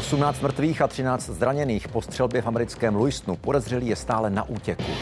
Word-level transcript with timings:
18 0.00 0.40
mrtvých 0.40 0.82
a 0.82 0.88
13 0.88 1.26
zraněných 1.26 1.88
po 1.88 2.02
střelbě 2.02 2.42
v 2.42 2.46
americkém 2.46 2.96
Louistonu. 2.96 3.36
Podezřelý 3.36 3.86
je 3.86 3.96
stále 3.96 4.30
na 4.30 4.48
útěku. 4.48 4.92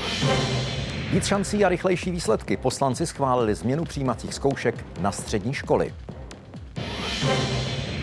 Víc 1.13 1.27
šancí 1.27 1.65
a 1.65 1.69
rychlejší 1.69 2.11
výsledky. 2.11 2.57
Poslanci 2.57 3.07
schválili 3.07 3.55
změnu 3.55 3.85
přijímacích 3.85 4.35
zkoušek 4.35 4.85
na 5.01 5.13
střední 5.13 5.55
školy. 5.55 5.95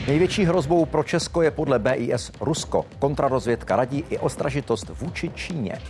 Největší 0.08 0.46
hrozbou 0.46 0.86
pro 0.86 1.04
Česko 1.04 1.42
je 1.42 1.52
podle 1.52 1.80
BIS 1.80 2.32
Rusko. 2.42 2.86
Kontrarozvědka 3.00 3.76
radí 3.76 4.04
i 4.10 4.18
ostražitost 4.18 4.90
vůči 4.90 5.30
Číně. 5.30 5.82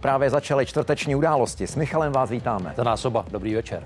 Právě 0.00 0.30
začaly 0.30 0.66
čtvrteční 0.66 1.14
události. 1.14 1.66
S 1.66 1.76
Michalem 1.76 2.12
vás 2.12 2.30
vítáme. 2.30 2.74
Za 2.76 2.84
nás 2.84 3.04
oba. 3.04 3.24
Dobrý 3.30 3.54
večer. 3.54 3.82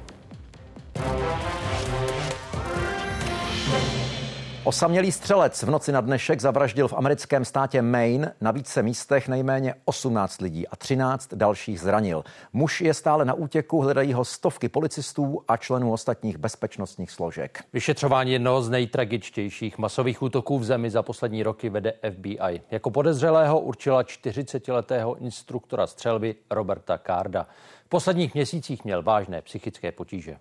Osamělý 4.71 5.13
střelec 5.13 5.63
v 5.63 5.71
noci 5.71 5.93
na 5.93 6.01
dnešek 6.01 6.41
zavraždil 6.41 6.89
v 6.89 6.93
americkém 6.93 7.45
státě 7.45 7.83
Maine 7.83 8.33
na 8.41 8.51
více 8.51 8.83
místech 8.83 9.29
nejméně 9.29 9.75
18 9.85 10.41
lidí 10.41 10.69
a 10.69 10.77
13 10.77 11.35
dalších 11.35 11.81
zranil. 11.81 12.25
Muž 12.53 12.81
je 12.81 12.95
stále 12.95 13.25
na 13.25 13.35
útěku, 13.35 13.81
hledají 13.81 14.13
ho 14.13 14.25
stovky 14.25 14.69
policistů 14.69 15.43
a 15.49 15.57
členů 15.57 15.93
ostatních 15.93 16.39
bezpečnostních 16.39 17.11
složek. 17.11 17.65
Vyšetřování 17.73 18.33
jednoho 18.33 18.63
z 18.63 18.69
nejtragičtějších 18.71 19.79
masových 19.79 20.23
útoků 20.23 20.59
v 20.59 20.65
zemi 20.65 20.91
za 20.91 21.03
poslední 21.03 21.43
roky 21.43 21.69
vede 21.69 21.93
FBI. 22.11 22.61
Jako 22.71 22.91
podezřelého 22.91 23.61
určila 23.61 24.03
40-letého 24.03 25.15
instruktora 25.15 25.87
střelby 25.87 26.35
Roberta 26.51 27.01
Carda. 27.07 27.47
V 27.87 27.89
posledních 27.89 28.35
měsících 28.35 28.85
měl 28.85 29.03
vážné 29.03 29.43
psychické 29.43 29.93
potíže. 29.93 30.37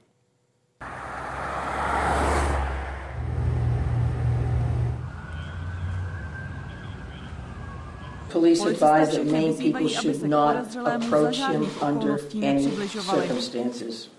Police 8.32 8.62
advise 8.62 9.18
that 9.18 9.26
Maine 9.26 9.54
people 9.54 9.90
should 9.90 10.24
not 10.24 10.76
approach 10.86 11.38
him 11.52 11.70
under 11.82 12.20
any 12.36 12.70
circumstances. 12.88 14.10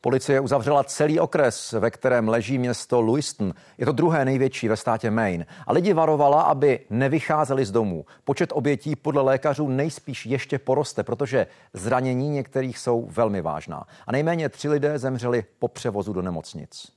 Policie 0.00 0.40
uzavřela 0.40 0.84
celý 0.84 1.20
okres, 1.20 1.72
ve 1.72 1.90
kterém 1.90 2.28
leží 2.28 2.58
město 2.58 3.00
Lewiston. 3.00 3.54
Je 3.78 3.86
to 3.86 3.92
druhé 3.92 4.24
největší 4.24 4.68
ve 4.68 4.76
státě 4.76 5.10
Maine. 5.10 5.46
A 5.66 5.72
lidi 5.72 5.92
varovala, 5.92 6.42
aby 6.42 6.80
nevycházeli 6.90 7.64
z 7.64 7.70
domů. 7.70 8.04
Počet 8.24 8.52
obětí 8.52 8.96
podle 8.96 9.22
lékařů 9.22 9.68
nejspíš 9.68 10.26
ještě 10.26 10.58
poroste, 10.58 11.02
protože 11.02 11.46
zranění 11.72 12.30
některých 12.30 12.78
jsou 12.78 13.06
velmi 13.10 13.42
vážná. 13.42 13.86
A 14.06 14.12
nejméně 14.12 14.48
tři 14.48 14.68
lidé 14.68 14.98
zemřeli 14.98 15.44
po 15.58 15.68
převozu 15.68 16.12
do 16.12 16.22
nemocnic. 16.22 16.92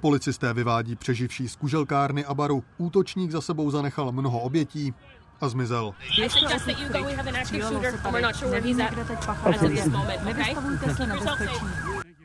Policisté 0.00 0.54
vyvádí 0.54 0.96
přeživší 0.96 1.48
z 1.48 1.56
kuželkárny 1.56 2.24
a 2.24 2.34
baru. 2.34 2.64
Útočník 2.78 3.30
za 3.30 3.40
sebou 3.40 3.70
zanechal 3.70 4.12
mnoho 4.12 4.40
obětí 4.40 4.94
a 5.40 5.48
zmizel. 5.48 5.94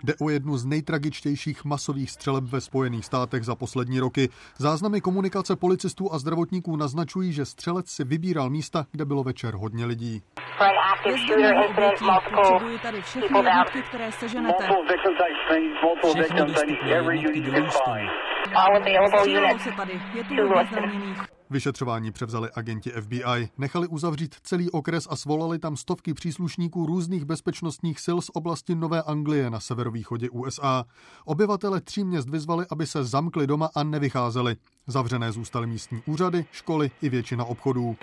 Jde 0.04 0.14
o 0.22 0.30
jednu 0.30 0.58
z 0.58 0.66
nejtragičtějších 0.66 1.66
masových 1.66 2.12
střeleb 2.12 2.44
ve 2.44 2.62
Spojených 2.62 3.06
státech 3.06 3.44
za 3.44 3.56
poslední 3.56 4.00
roky. 4.00 4.30
Záznamy 4.58 5.02
komunikace 5.02 5.56
policistů 5.56 6.14
a 6.14 6.20
zdravotníků 6.20 6.76
naznačují, 6.76 7.34
že 7.34 7.46
střelec 7.46 7.90
si 7.90 8.04
vybíral 8.04 8.50
místa, 8.50 8.86
kde 8.92 9.06
bylo 9.06 9.24
večer 9.24 9.54
hodně 9.56 9.86
lidí. 9.86 10.22
Je 11.06 11.18
zde 11.18 11.38
mnoho 11.38 11.68
obětí. 11.68 12.06
Potřebuji 12.36 12.80
tady 12.80 13.02
všechny 13.02 13.38
jednotky, 13.38 13.82
které 13.82 14.12
seženete. 14.12 14.68
Všechny 16.14 16.42
dostupné 16.42 16.90
jednotky 16.90 17.42
do 17.42 17.52
Houstonu. 17.62 18.08
Střílelo 19.18 19.60
se 19.60 19.72
tady. 19.72 20.02
Je 20.14 20.24
tu 20.24 20.36
hodně 20.36 20.70
zraněných. 20.72 21.18
Vyšetřování 21.54 22.12
převzali 22.12 22.50
agenti 22.52 22.90
FBI, 22.90 23.50
nechali 23.58 23.88
uzavřít 23.88 24.36
celý 24.44 24.72
okres 24.72 25.08
a 25.10 25.16
svolali 25.16 25.60
tam 25.60 25.78
stovky 25.78 26.14
příslušníků 26.14 26.86
různých 26.86 27.26
bezpečnostních 27.26 28.00
sil 28.06 28.18
z 28.22 28.30
oblasti 28.34 28.76
Nové 28.76 29.02
Anglie 29.02 29.50
na 29.50 29.60
severovýchodě 29.60 30.30
USA. 30.30 30.86
Obyvatele 31.26 31.82
tří 31.82 32.04
měst 32.04 32.30
vyzvali, 32.30 32.66
aby 32.70 32.88
se 32.88 33.06
zamkli 33.06 33.48
doma 33.48 33.70
a 33.76 33.84
nevycházeli. 33.84 34.56
Zavřené 34.88 35.32
zůstaly 35.32 35.68
místní 35.68 36.02
úřady, 36.06 36.46
školy 36.52 36.92
i 37.02 37.10
většina 37.10 37.46
obchodů. 37.46 37.96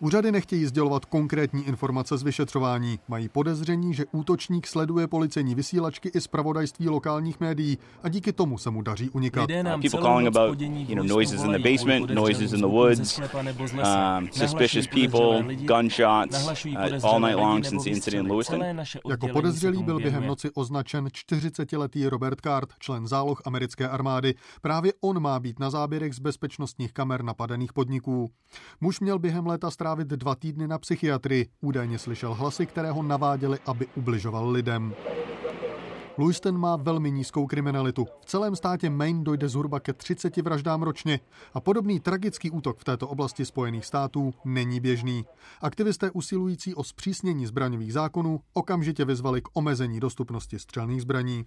Úřady 0.00 0.32
nechtějí 0.32 0.66
sdělovat 0.66 1.04
konkrétní 1.04 1.66
informace 1.66 2.18
z 2.18 2.22
vyšetřování. 2.22 2.98
Mají 3.08 3.28
podezření, 3.28 3.94
že 3.94 4.04
útočník 4.12 4.66
sleduje 4.66 5.06
policejní 5.06 5.54
vysílačky 5.54 6.10
i 6.14 6.20
zpravodajství 6.20 6.88
lokálních 6.88 7.40
médií 7.40 7.78
a 8.02 8.08
díky 8.08 8.32
tomu 8.32 8.58
se 8.58 8.70
mu 8.70 8.82
daří 8.82 9.10
unikat. 9.10 9.50
Nám 9.62 9.80
People 9.80 10.00
calling 10.00 10.36
about 10.36 10.60
you 10.60 10.94
know, 10.94 11.06
noises 11.06 11.44
in 11.44 11.52
the 11.52 11.70
basement, 11.70 12.10
noises 12.10 12.52
in 12.52 12.60
the 12.60 12.66
woods, 12.66 13.18
um, 13.18 14.28
suspicious 14.32 14.86
people, 14.86 15.54
gunshots, 15.54 16.64
uh, 16.66 17.10
all 17.10 17.20
night 17.20 17.36
long 17.36 17.64
since 17.64 17.84
the 17.84 17.96
incident 17.96 18.24
in 18.26 18.32
Lewiston. 18.32 18.62
Jako 19.10 19.28
podezřelý 19.28 19.82
byl 19.82 19.98
během 19.98 20.26
noci 20.26 20.50
označen 20.54 21.06
40-letý 21.06 22.06
Robert 22.06 22.40
Card, 22.40 22.68
člen 22.78 23.06
záloh 23.06 23.42
americké 23.44 23.88
armády. 23.88 24.34
Právě 24.62 24.92
on 25.00 25.22
má 25.22 25.40
být 25.40 25.58
na 25.60 25.70
záběrech 25.70 26.14
z 26.14 26.18
bezpečnostních 26.18 26.92
kamer 26.92 27.22
napadených 27.24 27.72
podniků. 27.72 28.30
Muž 28.80 29.00
měl 29.00 29.18
během 29.18 29.46
léta 29.46 29.70
strávit 29.70 29.93
dva 30.02 30.34
týdny 30.34 30.68
na 30.68 30.78
psychiatrii. 30.78 31.48
Údajně 31.60 31.98
slyšel 31.98 32.34
hlasy, 32.34 32.66
které 32.66 32.90
ho 32.90 33.02
naváděly, 33.02 33.58
aby 33.66 33.86
ubližoval 33.96 34.50
lidem. 34.50 34.94
Lewiston 36.18 36.58
má 36.58 36.76
velmi 36.76 37.10
nízkou 37.10 37.46
kriminalitu. 37.46 38.06
V 38.20 38.26
celém 38.26 38.56
státě 38.56 38.90
Maine 38.90 39.24
dojde 39.24 39.48
zhruba 39.48 39.80
ke 39.80 39.92
30 39.92 40.36
vraždám 40.36 40.82
ročně 40.82 41.20
a 41.54 41.60
podobný 41.60 42.00
tragický 42.00 42.50
útok 42.50 42.78
v 42.78 42.84
této 42.84 43.08
oblasti 43.08 43.44
Spojených 43.44 43.84
států 43.84 44.34
není 44.44 44.80
běžný. 44.80 45.24
Aktivisté 45.60 46.10
usilující 46.10 46.74
o 46.74 46.84
zpřísnění 46.84 47.46
zbraňových 47.46 47.92
zákonů 47.92 48.40
okamžitě 48.52 49.04
vyzvali 49.04 49.42
k 49.42 49.48
omezení 49.52 50.00
dostupnosti 50.00 50.58
střelných 50.58 51.02
zbraní. 51.02 51.44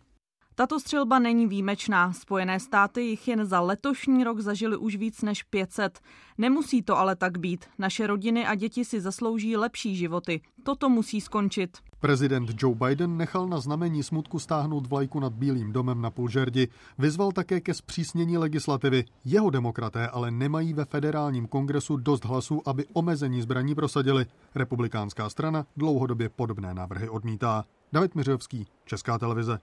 Tato 0.60 0.80
střelba 0.80 1.20
není 1.20 1.48
výjimečná. 1.48 2.14
Spojené 2.14 2.60
státy 2.60 3.02
jich 3.02 3.28
jen 3.28 3.46
za 3.46 3.60
letošní 3.60 4.24
rok 4.24 4.40
zažili 4.40 4.78
už 4.78 4.96
víc 4.96 5.22
než 5.22 5.44
500. 5.44 6.00
Nemusí 6.38 6.82
to 6.82 6.98
ale 6.98 7.16
tak 7.16 7.38
být. 7.38 7.66
Naše 7.80 8.08
rodiny 8.08 8.48
a 8.48 8.56
děti 8.56 8.86
si 8.86 9.02
zaslouží 9.02 9.58
lepší 9.58 9.96
životy. 9.96 10.42
Toto 10.64 10.90
musí 10.90 11.22
skončit. 11.22 11.78
Prezident 12.00 12.50
Joe 12.58 12.76
Biden 12.76 13.18
nechal 13.18 13.48
na 13.48 13.60
znamení 13.60 14.04
smutku 14.04 14.40
stáhnout 14.40 14.88
vlajku 14.88 15.20
nad 15.20 15.34
Bílým 15.34 15.74
domem 15.74 16.02
na 16.02 16.12
Pulžerdi. 16.12 16.68
Vyzval 16.98 17.32
také 17.32 17.62
ke 17.62 17.74
zpřísnění 17.74 18.38
legislativy. 18.38 19.06
Jeho 19.26 19.50
demokraté 19.50 20.08
ale 20.08 20.32
nemají 20.32 20.74
ve 20.74 20.86
federálním 20.86 21.48
kongresu 21.48 21.98
dost 21.98 22.26
hlasů, 22.26 22.62
aby 22.66 22.86
omezení 22.94 23.42
zbraní 23.42 23.76
prosadili. 23.76 24.26
Republikánská 24.56 25.30
strana 25.30 25.66
dlouhodobě 25.78 26.30
podobné 26.30 26.74
návrhy 26.74 27.10
odmítá. 27.10 27.66
David 27.94 28.16
Miřovský, 28.16 28.68
Česká 28.86 29.20
televize. 29.20 29.60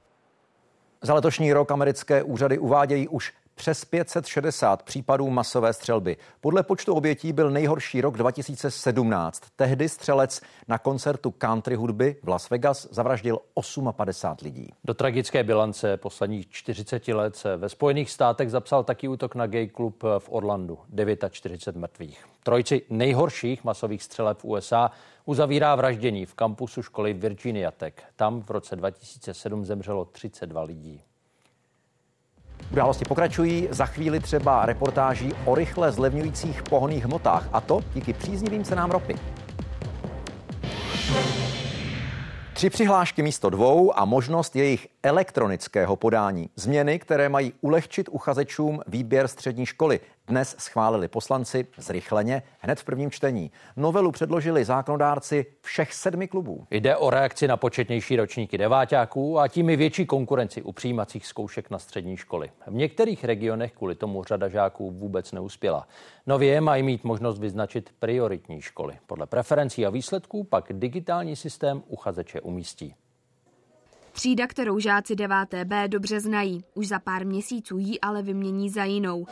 Za 1.05 1.15
letošní 1.15 1.53
rok 1.53 1.71
americké 1.71 2.23
úřady 2.23 2.59
uvádějí 2.59 3.09
už 3.09 3.33
přes 3.55 3.85
560 3.85 4.83
případů 4.83 5.31
masové 5.31 5.73
střelby. 5.73 6.17
Podle 6.41 6.63
počtu 6.63 6.95
obětí 6.95 7.33
byl 7.33 7.51
nejhorší 7.51 8.01
rok 8.01 8.17
2017. 8.17 9.43
Tehdy 9.57 9.89
střelec 9.89 10.41
na 10.69 10.79
koncertu 10.79 11.31
country 11.31 11.75
hudby 11.75 12.17
v 12.23 12.29
Las 12.29 12.51
Vegas 12.51 12.89
zavraždil 12.91 13.39
58 13.93 14.45
lidí. 14.45 14.71
Do 14.85 14.95
tragické 14.95 15.45
bilance 15.45 15.97
posledních 15.97 16.51
40 16.51 17.09
let 17.09 17.37
se 17.37 17.57
ve 17.57 17.69
Spojených 17.69 18.11
státech 18.11 18.51
zapsal 18.51 18.85
taky 18.85 19.09
útok 19.09 19.35
na 19.35 19.47
gay 19.47 19.69
klub 19.69 20.03
v 20.19 20.29
Orlandu. 20.29 20.79
49 21.31 21.81
mrtvých. 21.81 22.25
Trojci 22.43 22.83
nejhorších 22.91 23.65
masových 23.65 24.03
střeleb 24.03 24.39
v 24.39 24.45
USA 24.45 24.91
uzavírá 25.25 25.75
vraždění 25.75 26.27
v 26.27 26.35
kampusu 26.35 26.83
školy 26.83 27.13
Virginia 27.15 27.71
Tech. 27.71 27.95
Tam 28.17 28.43
v 28.43 28.51
roce 28.51 28.77
2007 28.77 29.65
zemřelo 29.65 30.05
32 30.05 30.63
lidí. 30.63 31.03
Události 32.73 33.05
pokračují 33.05 33.69
za 33.71 33.87
chvíli 33.87 34.21
třeba 34.21 34.67
reportáží 34.67 35.33
o 35.45 35.55
rychle 35.55 35.93
zlevňujících 35.93 36.63
pohonných 36.63 37.05
hmotách 37.05 37.49
a 37.53 37.61
to 37.61 37.81
díky 37.95 38.13
příznivým 38.13 38.65
cenám 38.65 38.91
ropy. 38.91 39.15
Tři 42.53 42.71
přihlášky 42.71 43.23
místo 43.23 43.51
dvou 43.51 43.99
a 43.99 44.05
možnost 44.05 44.57
jejich 44.57 44.89
elektronického 45.05 45.97
podání. 45.97 46.51
Změny, 46.57 46.99
které 46.99 47.29
mají 47.29 47.53
ulehčit 47.61 48.09
uchazečům 48.13 48.81
výběr 48.87 49.29
střední 49.29 49.67
školy, 49.67 50.01
dnes 50.27 50.57
schválili 50.59 51.09
poslanci 51.09 51.67
zrychleně 51.77 52.43
hned 52.61 52.81
v 52.81 52.85
prvním 52.85 53.11
čtení. 53.11 53.51
Novelu 53.77 54.13
předložili 54.13 54.65
zákonodárci 54.65 55.47
všech 55.61 55.95
sedmi 55.95 56.29
klubů. 56.29 56.67
Jde 56.71 56.97
o 56.97 57.11
reakci 57.11 57.49
na 57.49 57.57
početnější 57.57 58.17
ročníky 58.17 58.59
deváťáků 58.59 59.39
a 59.39 59.49
tím 59.49 59.71
i 59.71 59.77
větší 59.77 60.07
konkurenci 60.07 60.63
u 60.63 60.73
přijímacích 60.73 61.27
zkoušek 61.27 61.71
na 61.71 61.79
střední 61.79 62.17
školy. 62.17 62.51
V 62.67 62.75
některých 62.75 63.25
regionech 63.25 63.73
kvůli 63.73 63.95
tomu 63.95 64.25
řada 64.25 64.49
žáků 64.49 64.91
vůbec 64.91 65.33
neuspěla. 65.33 65.89
Nově 66.27 66.61
mají 66.61 66.83
mít 66.83 67.05
možnost 67.05 67.39
vyznačit 67.39 67.91
prioritní 67.99 68.61
školy. 68.61 68.99
Podle 69.07 69.27
preferencí 69.27 69.87
a 69.87 69.91
výsledků 69.91 70.45
pak 70.45 70.73
digitální 70.73 71.37
systém 71.37 71.83
uchazeče 71.89 72.41
umístí. 72.41 72.95
Třída, 74.15 74.47
kterou 74.47 74.79
žáci 74.79 75.15
9B 75.15 75.89
dobře 75.89 76.21
znají. 76.21 76.65
Už 76.75 76.89
za 76.89 76.99
pár 76.99 77.27
měsíců 77.27 77.79
ji 77.79 78.01
ale 78.01 78.23
vymění 78.23 78.71
za 78.71 78.85
jinou. 78.85 79.27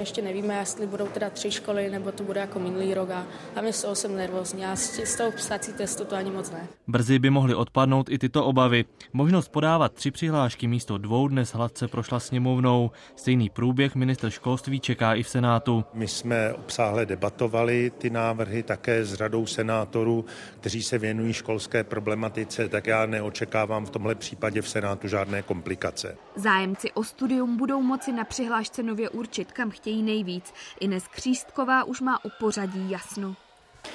Ještě 0.00 0.22
nevíme, 0.22 0.54
jestli 0.54 0.86
budou 0.86 1.06
teda 1.06 1.30
tři 1.30 1.50
školy, 1.50 1.90
nebo 1.90 2.12
to 2.12 2.24
bude 2.24 2.40
jako 2.40 2.58
minulý 2.58 2.94
rok 2.94 3.10
a 3.10 3.26
hlavně 3.52 3.72
z 3.72 3.82
toho 3.82 3.94
jsem 3.94 4.16
nervózní. 4.16 4.62
Já 4.62 4.76
z 4.76 5.16
toho 5.16 5.32
psací 5.32 5.72
testu 5.72 6.04
to 6.04 6.16
ani 6.16 6.30
moc 6.30 6.50
ne. 6.50 6.66
Brzy 6.86 7.18
by 7.18 7.30
mohly 7.30 7.54
odpadnout 7.54 8.10
i 8.10 8.18
tyto 8.18 8.44
obavy. 8.44 8.84
Možnost 9.12 9.48
podávat 9.48 9.92
tři 9.92 10.10
přihlášky 10.10 10.66
místo 10.66 10.98
dvou 10.98 11.28
dnes 11.28 11.54
hladce 11.54 11.88
prošla 11.88 12.20
sněmovnou. 12.20 12.90
Stejný 13.16 13.50
průběh 13.50 13.94
minister 13.94 14.30
školství 14.30 14.80
čeká 14.80 15.14
i 15.14 15.22
v 15.22 15.28
Senátu. 15.28 15.84
My 15.94 16.08
jsme 16.08 16.52
obsáhle 16.52 17.06
debatovali 17.06 17.92
ty 17.98 18.10
návrhy 18.10 18.62
také 18.62 19.04
s 19.04 19.14
řadou 19.14 19.46
senátorů, 19.46 20.24
kteří 20.60 20.82
se 20.82 20.98
věnují 20.98 21.32
školské 21.32 21.84
problematice, 21.84 22.68
tak 22.68 22.86
já 22.86 23.06
neočekávám 23.06 23.86
v 23.86 23.90
tomhle 24.02 24.14
případě 24.14 24.62
v 24.62 24.68
Senátu 24.68 25.08
žádné 25.08 25.42
komplikace. 25.42 26.16
Zájemci 26.36 26.92
o 26.92 27.04
studium 27.04 27.56
budou 27.56 27.82
moci 27.82 28.12
na 28.12 28.24
přihlášce 28.24 28.82
nově 28.82 29.08
určit, 29.08 29.52
kam 29.52 29.70
chtějí 29.70 30.02
nejvíc. 30.02 30.54
Ines 30.80 31.08
Křístková 31.08 31.84
už 31.84 32.00
má 32.00 32.24
o 32.24 32.28
pořadí 32.40 32.90
jasno. 32.90 33.36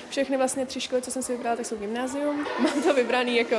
Všechny 0.09 0.37
vlastně 0.37 0.65
tři 0.65 0.81
školy, 0.81 1.01
co 1.01 1.11
jsem 1.11 1.23
si 1.23 1.31
vybrala, 1.31 1.55
tak 1.55 1.65
jsou 1.65 1.77
gymnázium. 1.77 2.45
Mám 2.59 2.83
to 2.83 2.93
vybraný 2.93 3.37
jako 3.37 3.55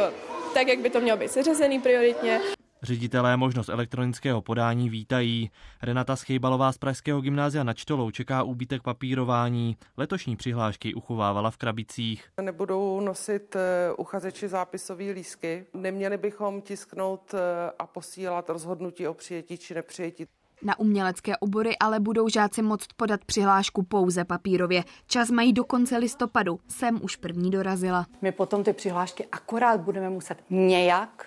tak, 0.54 0.68
jak 0.68 0.78
by 0.78 0.90
to 0.90 1.00
mělo 1.00 1.18
být 1.18 1.30
seřazený 1.30 1.80
prioritně. 1.80 2.40
Ředitelé 2.82 3.36
možnost 3.36 3.69
elektronického 3.69 4.42
podání 4.42 4.90
vítají. 4.90 5.50
Renata 5.82 6.16
Schejbalová 6.16 6.72
z 6.72 6.78
Pražského 6.78 7.20
gymnázia 7.20 7.64
na 7.64 7.75
Čtolou 7.75 8.10
čeká 8.10 8.42
úbytek 8.42 8.82
papírování. 8.82 9.76
Letošní 9.96 10.36
přihlášky 10.36 10.94
uchovávala 10.94 11.50
v 11.50 11.56
krabicích. 11.56 12.25
Nebudou 12.40 13.00
nosit 13.00 13.56
eh, 13.56 13.92
uchazeči 13.92 14.48
zápisové 14.48 15.04
lísky. 15.04 15.66
Neměli 15.75 16.16
bychom 16.16 16.62
tisknout 16.62 17.34
eh, 17.34 17.38
a 17.78 17.86
posílat 17.86 18.50
rozhodnutí 18.50 19.06
o 19.06 19.14
přijetí 19.14 19.58
či 19.58 19.74
nepřijetí. 19.74 20.26
Na 20.62 20.78
umělecké 20.78 21.36
obory 21.36 21.78
ale 21.78 22.00
budou 22.00 22.28
žáci 22.28 22.62
moct 22.62 22.92
podat 22.96 23.24
přihlášku 23.24 23.82
pouze 23.82 24.24
papírově. 24.24 24.84
Čas 25.06 25.31
mají 25.31 25.52
do 25.52 25.64
konce 25.64 25.96
listopadu. 25.96 26.60
Sem 26.69 26.98
už 27.02 27.16
první 27.16 27.50
dorazila. 27.50 28.06
My 28.22 28.32
potom 28.32 28.64
ty 28.64 28.72
přihlášky 28.72 29.26
akorát 29.32 29.81
budeme 29.81 30.10
muset 30.10 30.38
nějak 30.50 31.26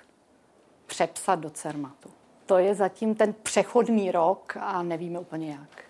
přepsat 0.92 1.40
do 1.40 1.50
CERMATu. 1.50 2.10
To 2.46 2.58
je 2.58 2.76
zatím 2.76 3.16
ten 3.16 3.36
přechodný 3.44 4.12
rok 4.12 4.58
a 4.60 4.84
nevíme 4.84 5.20
úplně 5.20 5.52
jak. 5.52 5.84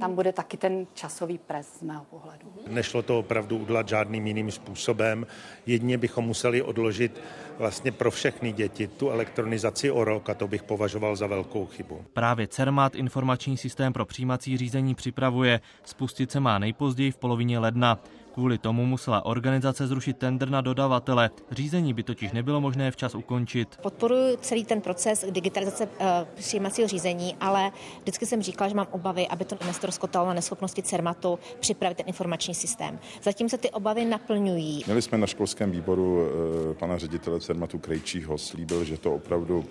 Tam 0.00 0.14
bude 0.14 0.32
taky 0.32 0.56
ten 0.56 0.86
časový 0.94 1.38
pres 1.38 1.78
z 1.78 1.82
mého 1.82 2.04
pohledu. 2.04 2.46
Nešlo 2.68 3.02
to 3.02 3.18
opravdu 3.18 3.58
udělat 3.58 3.88
žádným 3.88 4.26
jiným 4.26 4.50
způsobem. 4.50 5.26
Jedně 5.66 5.98
bychom 5.98 6.24
museli 6.24 6.62
odložit 6.62 7.20
vlastně 7.58 7.92
pro 7.92 8.10
všechny 8.10 8.52
děti 8.52 8.86
tu 8.86 9.10
elektronizaci 9.10 9.90
o 9.90 10.04
rok 10.04 10.30
a 10.30 10.34
to 10.34 10.48
bych 10.48 10.62
považoval 10.62 11.16
za 11.16 11.26
velkou 11.26 11.66
chybu. 11.66 12.04
Právě 12.12 12.46
CERMAT 12.46 12.94
informační 12.94 13.56
systém 13.56 13.92
pro 13.92 14.04
přijímací 14.04 14.56
řízení 14.56 14.94
připravuje. 14.94 15.60
Spustit 15.84 16.30
se 16.30 16.40
má 16.40 16.58
nejpozději 16.58 17.10
v 17.10 17.16
polovině 17.16 17.58
ledna. 17.58 17.98
Kvůli 18.38 18.58
tomu 18.58 18.86
musela 18.86 19.24
organizace 19.24 19.86
zrušit 19.86 20.18
tender 20.18 20.50
na 20.50 20.60
dodavatele. 20.60 21.30
Řízení 21.50 21.94
by 21.94 22.02
totiž 22.02 22.32
nebylo 22.32 22.60
možné 22.60 22.90
včas 22.90 23.14
ukončit. 23.14 23.76
Podporuji 23.82 24.36
celý 24.40 24.64
ten 24.64 24.80
proces 24.80 25.24
digitalizace 25.30 25.86
uh, 25.86 26.06
přijímacího 26.34 26.88
řízení, 26.88 27.36
ale 27.40 27.70
vždycky 28.00 28.26
jsem 28.26 28.42
říkala, 28.42 28.68
že 28.68 28.74
mám 28.74 28.86
obavy, 28.90 29.28
aby 29.28 29.44
to 29.44 29.56
nestroskotalo 29.66 30.26
na 30.26 30.34
neschopnosti 30.34 30.82
CERMATu 30.82 31.38
připravit 31.60 31.94
ten 31.94 32.08
informační 32.08 32.54
systém. 32.54 32.98
Zatím 33.22 33.48
se 33.48 33.58
ty 33.58 33.70
obavy 33.70 34.04
naplňují. 34.04 34.82
Měli 34.86 35.02
jsme 35.02 35.18
na 35.18 35.26
školském 35.26 35.70
výboru 35.70 36.14
uh, 36.14 36.74
pana 36.74 36.98
ředitele 36.98 37.40
CERMATu 37.40 37.78
Krejčího, 37.78 38.38
slíbil, 38.38 38.84
že 38.84 38.98
to 38.98 39.14
opravdu 39.14 39.58
uh, 39.58 39.64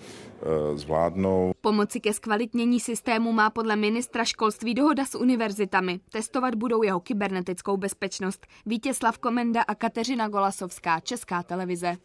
zvládnou. 0.78 1.52
Pomoci 1.60 2.00
ke 2.00 2.12
zkvalitnění 2.12 2.80
systému 2.80 3.32
má 3.32 3.50
podle 3.50 3.76
ministra 3.76 4.24
školství 4.24 4.74
dohoda 4.74 5.04
s 5.04 5.14
univerzitami. 5.14 6.00
Testovat 6.12 6.54
budou 6.54 6.82
jeho 6.82 7.00
kybernetickou 7.00 7.76
bezpečnost. 7.76 8.46
Vítězslav 8.66 9.18
Komenda 9.18 9.62
a 9.62 9.74
Kateřina 9.74 10.28
Golasovská, 10.28 11.00
Česká 11.00 11.42
televize. 11.42 11.96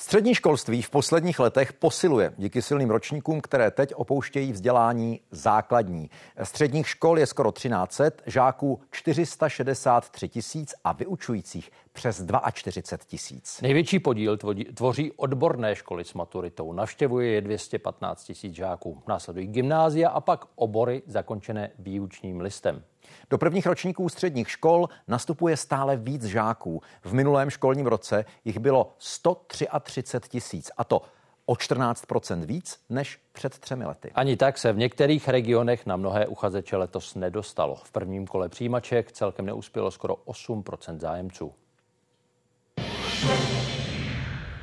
Střední 0.00 0.34
školství 0.34 0.82
v 0.82 0.90
posledních 0.90 1.38
letech 1.38 1.72
posiluje 1.72 2.34
díky 2.36 2.62
silným 2.62 2.90
ročníkům, 2.90 3.40
které 3.40 3.70
teď 3.70 3.94
opouštějí 3.94 4.52
vzdělání 4.52 5.20
základní. 5.30 6.10
Středních 6.42 6.88
škol 6.88 7.18
je 7.18 7.26
skoro 7.26 7.52
1300, 7.52 8.22
žáků 8.26 8.80
463 8.90 10.28
tisíc 10.28 10.74
a 10.84 10.92
vyučujících 10.92 11.70
přes 11.92 12.24
42 12.52 13.06
tisíc. 13.06 13.60
Největší 13.60 13.98
podíl 13.98 14.38
tvoří 14.74 15.12
odborné 15.12 15.76
školy 15.76 16.04
s 16.04 16.14
maturitou. 16.14 16.72
Navštěvuje 16.72 17.30
je 17.30 17.40
215 17.40 18.24
tisíc 18.24 18.54
žáků. 18.54 19.02
Následují 19.08 19.46
gymnázia 19.46 20.10
a 20.10 20.20
pak 20.20 20.44
obory 20.54 21.02
zakončené 21.06 21.70
výučním 21.78 22.40
listem. 22.40 22.82
Do 23.30 23.38
prvních 23.38 23.66
ročníků 23.66 24.08
středních 24.08 24.50
škol 24.50 24.88
nastupuje 25.08 25.56
stále 25.56 25.96
víc 25.96 26.24
žáků. 26.24 26.82
V 27.02 27.14
minulém 27.14 27.50
školním 27.50 27.86
roce 27.86 28.24
jich 28.44 28.58
bylo 28.58 28.94
133 28.98 30.28
tisíc 30.28 30.70
a 30.76 30.84
to 30.84 31.02
o 31.46 31.56
14 31.56 32.04
víc 32.44 32.80
než 32.88 33.20
před 33.32 33.58
třemi 33.58 33.84
lety. 33.84 34.10
Ani 34.14 34.36
tak 34.36 34.58
se 34.58 34.72
v 34.72 34.78
některých 34.78 35.28
regionech 35.28 35.86
na 35.86 35.96
mnohé 35.96 36.26
uchazeče 36.26 36.76
letos 36.76 37.14
nedostalo. 37.14 37.74
V 37.74 37.90
prvním 37.90 38.26
kole 38.26 38.48
přijímaček 38.48 39.12
celkem 39.12 39.46
neuspělo 39.46 39.90
skoro 39.90 40.14
8% 40.14 40.98
zájemců. 40.98 41.52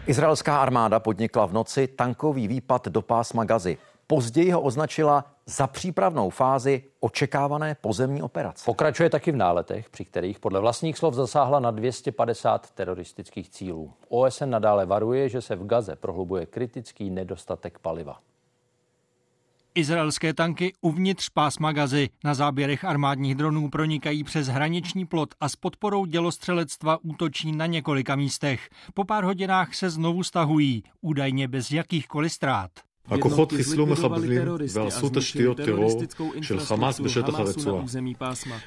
Izraelská 0.08 0.58
armáda 0.58 1.00
podnikla 1.00 1.46
v 1.46 1.54
noci 1.54 1.88
tankový 1.88 2.48
výpad 2.48 2.88
do 2.88 3.02
pásma 3.02 3.44
Gazy. 3.44 3.78
Později 4.08 4.52
ho 4.52 4.62
označila 4.62 5.26
za 5.46 5.68
přípravnou 5.68 6.30
fázi 6.30 6.84
očekávané 7.00 7.76
pozemní 7.82 8.22
operace. 8.22 8.66
Pokračuje 8.66 9.10
taky 9.10 9.32
v 9.32 9.36
náletech, 9.36 9.90
při 9.90 10.06
kterých 10.06 10.40
podle 10.40 10.60
vlastních 10.60 10.98
slov 10.98 11.14
zasáhla 11.14 11.60
na 11.60 11.72
250 11.72 12.72
teroristických 12.72 13.50
cílů. 13.50 13.94
OSN 14.10 14.50
nadále 14.50 14.86
varuje, 14.86 15.30
že 15.30 15.42
se 15.42 15.56
v 15.56 15.66
Gaze 15.66 15.96
prohlubuje 15.96 16.46
kritický 16.46 17.10
nedostatek 17.10 17.80
paliva. 17.80 18.20
Izraelské 19.78 20.34
tanky 20.34 20.74
uvnitř 20.82 21.30
pásma 21.30 21.72
Gazy 21.72 22.10
na 22.24 22.34
záběrech 22.34 22.86
armádních 22.86 23.36
dronů 23.36 23.70
pronikají 23.70 24.24
přes 24.24 24.48
hraniční 24.48 25.06
plot 25.06 25.36
a 25.40 25.50
s 25.50 25.56
podporou 25.56 26.06
dělostřelectva 26.06 26.98
útočí 27.04 27.52
na 27.52 27.66
několika 27.66 28.16
místech. 28.16 28.70
Po 28.94 29.04
pár 29.04 29.24
hodinách 29.24 29.76
se 29.76 29.90
znovu 29.90 30.24
stahují, 30.24 30.84
údajně 31.02 31.48
bez 31.48 31.72
jakýchkoliv 31.72 32.32
ztrát. 32.32 32.72
הכוחות 33.11 33.53
חיסלו 33.53 33.87
מחבלים 33.87 34.43
והרסו 34.75 35.09
תשתיות 35.09 35.61
טרור 35.61 36.03
של 36.43 36.61
חמאס 36.61 37.01
בשטח 37.01 37.35
הרצועה. 37.35 37.85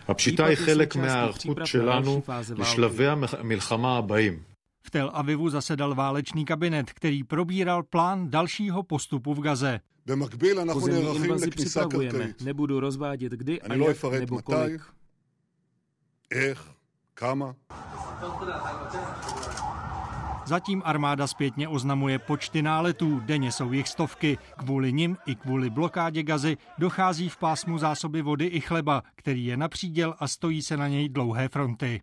הפשיטה 0.08 0.46
היא 0.46 0.58
חלק 0.58 0.96
מההיערכות 0.96 1.58
שלנו 1.66 2.22
לשלבי 2.58 3.08
המלחמה 3.08 3.98
הבאים. 3.98 4.40
V 4.86 4.90
Tel 4.90 5.10
Avivu 5.14 5.50
zasedal 5.50 5.96
válečný 5.96 6.46
kabinet, 6.46 6.92
který 6.92 7.24
probíral 7.24 7.84
plán 7.84 8.30
dalšího 8.30 8.84
postupu 8.84 9.34
v 9.34 9.40
Gaze. 9.40 9.80
Pozemní 10.74 11.16
invazi 11.16 11.50
připravujeme. 11.50 12.34
Nebudu 12.44 12.80
rozvádět 12.80 13.32
kdy 13.32 13.62
a 13.62 13.74
jak 13.74 14.04
nebo 14.20 14.42
kolik. 14.42 14.82
Zatím 20.49 20.83
armáda 20.85 21.27
zpětně 21.27 21.69
oznamuje 21.69 22.19
počty 22.19 22.63
náletů, 22.63 23.21
denně 23.21 23.53
jsou 23.53 23.73
jich 23.73 23.89
stovky. 23.89 24.39
Kvůli 24.57 24.93
nim 24.93 25.17
i 25.27 25.35
kvůli 25.35 25.71
blokádě 25.71 26.23
gazy 26.23 26.57
dochází 26.79 27.29
v 27.29 27.37
pásmu 27.37 27.79
zásoby 27.79 28.23
vody 28.23 28.47
i 28.47 28.61
chleba, 28.61 29.03
který 29.15 29.45
je 29.47 29.57
na 29.57 29.69
příděl 29.69 30.15
a 30.19 30.29
stojí 30.29 30.63
se 30.63 30.77
na 30.77 30.89
něj 30.89 31.09
dlouhé 31.09 31.49
fronty. 31.49 32.01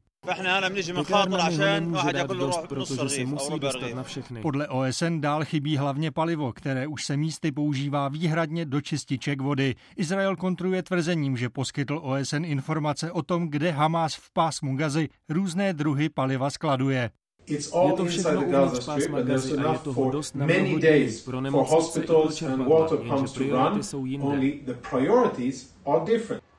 Podle 4.41 4.67
OSN 4.67 5.21
dál 5.21 5.45
chybí 5.45 5.77
hlavně 5.77 6.11
palivo, 6.11 6.53
které 6.53 6.87
už 6.87 7.05
se 7.05 7.17
místy 7.17 7.51
používá 7.51 8.07
výhradně 8.07 8.65
do 8.65 8.81
čističek 8.81 9.41
vody. 9.41 9.75
Izrael 9.97 10.35
kontruje 10.35 10.83
tvrzením, 10.83 11.37
že 11.37 11.49
poskytl 11.49 11.99
OSN 12.03 12.45
informace 12.45 13.11
o 13.11 13.21
tom, 13.21 13.49
kde 13.49 13.71
Hamas 13.71 14.15
v 14.15 14.33
pásmu 14.33 14.77
Gazy 14.77 15.09
různé 15.29 15.73
druhy 15.73 16.09
paliva 16.09 16.49
skladuje. 16.49 17.09
Je 17.47 17.57
to 17.97 18.05
všechno 18.05 18.41
uvnitř 18.41 18.85
pásma 18.85 19.21
Gazy 19.21 19.57
a 19.57 19.71
je 19.71 19.79
toho 19.79 20.11
dost 20.11 20.35
na 20.35 20.45
mnoho 20.45 20.59
dní 20.59 21.07
pro 21.25 21.41
nemocnice 21.41 22.03
i 22.03 22.07
pro 22.07 22.27
čerpadla, 22.33 22.87
jenže 23.03 23.33
priority 23.41 23.83
jsou 23.83 24.05
jinde. 24.05 24.55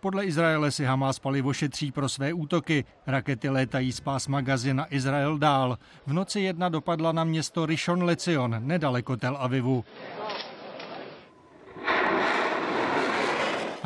Podle 0.01 0.25
Izraele 0.25 0.71
si 0.71 0.85
Hamas 0.85 1.19
palivo 1.19 1.53
šetří 1.53 1.93
pro 1.93 2.09
své 2.09 2.33
útoky. 2.33 2.85
Rakety 3.07 3.49
létají 3.49 3.93
z 3.93 4.01
pásma 4.01 4.41
Gazy 4.41 4.75
na 4.75 4.95
Izrael 4.95 5.39
dál. 5.39 5.79
V 6.07 6.13
noci 6.13 6.41
jedna 6.41 6.69
dopadla 6.69 7.13
na 7.13 7.25
město 7.25 7.67
Rishon 7.67 8.03
Lezion, 8.03 8.57
nedaleko 8.61 9.17
Tel 9.17 9.37
Avivu. 9.41 9.85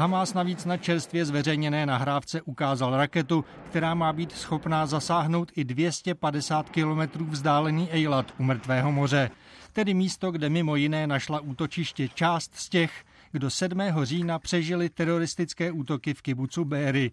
Hamas 0.01 0.35
navíc 0.35 0.65
na 0.65 0.77
čerstvě 0.77 1.25
zveřejněné 1.25 1.87
nahrávce 1.87 2.43
ukázal 2.43 2.97
raketu, 2.97 3.45
která 3.71 3.95
má 3.95 4.13
být 4.13 4.33
schopná 4.33 4.87
zasáhnout 4.87 5.53
i 5.57 5.65
250 5.65 6.71
kilometrů 6.71 7.27
vzdálený 7.27 7.91
Eilat 7.91 8.35
u 8.39 8.43
Mrtvého 8.43 8.93
moře, 8.93 9.31
tedy 9.73 9.95
místo, 9.95 10.31
kde 10.31 10.49
mimo 10.49 10.77
jiné 10.77 11.07
našla 11.07 11.41
útočiště 11.41 12.09
část 12.09 12.55
z 12.55 12.69
těch, 12.69 13.05
kdo 13.33 13.51
7. 13.51 13.81
října 14.03 14.39
přežili 14.39 14.89
teroristické 14.89 15.73
útoky 15.73 16.15
v 16.15 16.23
kibucu 16.23 16.65
Béry. 16.65 17.11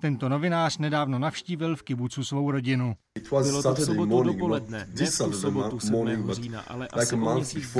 Tento 0.00 0.28
novinář 0.28 0.78
nedávno 0.78 1.18
navštívil 1.18 1.76
v 1.76 1.82
kibucu 1.82 2.24
svou 2.24 2.50
rodinu. 2.50 2.96
Bylo 3.30 3.62
to 3.62 3.74
v 3.74 3.80
sobotu 3.80 4.22
dopoledne, 4.22 4.88
ne 5.00 5.06
v 5.06 5.18
tu 5.18 5.32
sobotu 5.32 5.80
7. 5.80 6.32
října, 6.32 6.60
ale 6.60 6.88
asi 6.88 7.14
o 7.14 7.34
měsíc 7.34 7.72
dřív. 7.72 7.76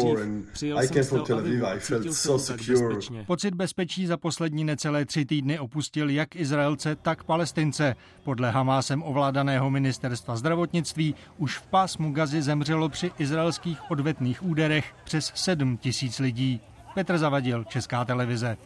Přijel 0.53 0.83
jsem 0.83 1.05
z 1.05 1.09
Tel 1.09 1.39
Avivu, 1.39 1.67
cítil 1.81 2.39
se 2.39 2.53
tak 2.53 2.67
bezpečně. 2.69 3.25
Pocit 3.27 3.55
bezpečí 3.55 4.07
za 4.07 4.17
poslední 4.17 4.65
necelé 4.65 5.05
tři 5.05 5.25
týdny 5.25 5.59
opustil 5.59 6.11
jak 6.11 6.37
Izraelce, 6.37 6.97
tak 6.97 7.25
Palestince. 7.25 7.97
Podle 8.25 8.51
Hamásem 8.51 9.03
ovládaného 9.03 9.71
ministerstva 9.71 10.37
zdravotnictví 10.37 11.15
už 11.39 11.59
v 11.59 11.67
pásmu 11.67 12.13
Gazy 12.13 12.43
zemřelo 12.43 12.89
při 12.89 13.11
izraelských 13.19 13.91
odvetných 13.91 14.43
úderech 14.43 14.95
přes 15.05 15.33
7 15.35 15.77
tisíc 15.77 16.19
lidí. 16.19 16.61
Petr 16.95 17.19
Zavadil, 17.19 17.65
Česká 17.65 18.05
televize. 18.05 18.57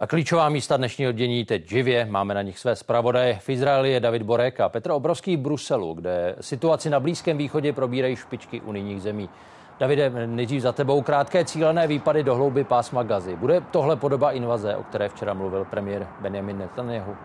A 0.00 0.06
klíčová 0.06 0.48
místa 0.48 0.76
dnešního 0.76 1.12
dění 1.12 1.44
teď 1.44 1.68
živě, 1.68 2.06
máme 2.10 2.34
na 2.34 2.42
nich 2.42 2.58
své 2.58 2.76
zpravodaje. 2.76 3.38
V 3.38 3.48
Izraeli 3.48 3.90
je 3.92 4.00
David 4.00 4.22
Borek 4.22 4.60
a 4.60 4.68
Petr 4.68 4.90
Obrovský 4.90 5.36
v 5.36 5.40
Bruselu, 5.40 5.94
kde 5.94 6.36
situaci 6.40 6.90
na 6.90 7.00
Blízkém 7.00 7.38
východě 7.38 7.72
probírají 7.72 8.16
špičky 8.16 8.60
unijních 8.60 9.02
zemí. 9.02 9.30
Davide, 9.80 10.26
nejdřív 10.26 10.62
za 10.62 10.72
tebou 10.72 11.02
krátké 11.02 11.44
cílené 11.44 11.86
výpady 11.86 12.22
do 12.22 12.34
hlouby 12.34 12.64
pásma 12.64 13.02
Gazy. 13.02 13.36
Bude 13.36 13.60
tohle 13.60 13.96
podoba 13.96 14.32
invaze, 14.32 14.76
o 14.76 14.82
které 14.82 15.08
včera 15.08 15.34
mluvil 15.34 15.64
premiér 15.64 16.06
Benjamin 16.20 16.58
Netanyahu? 16.58 17.16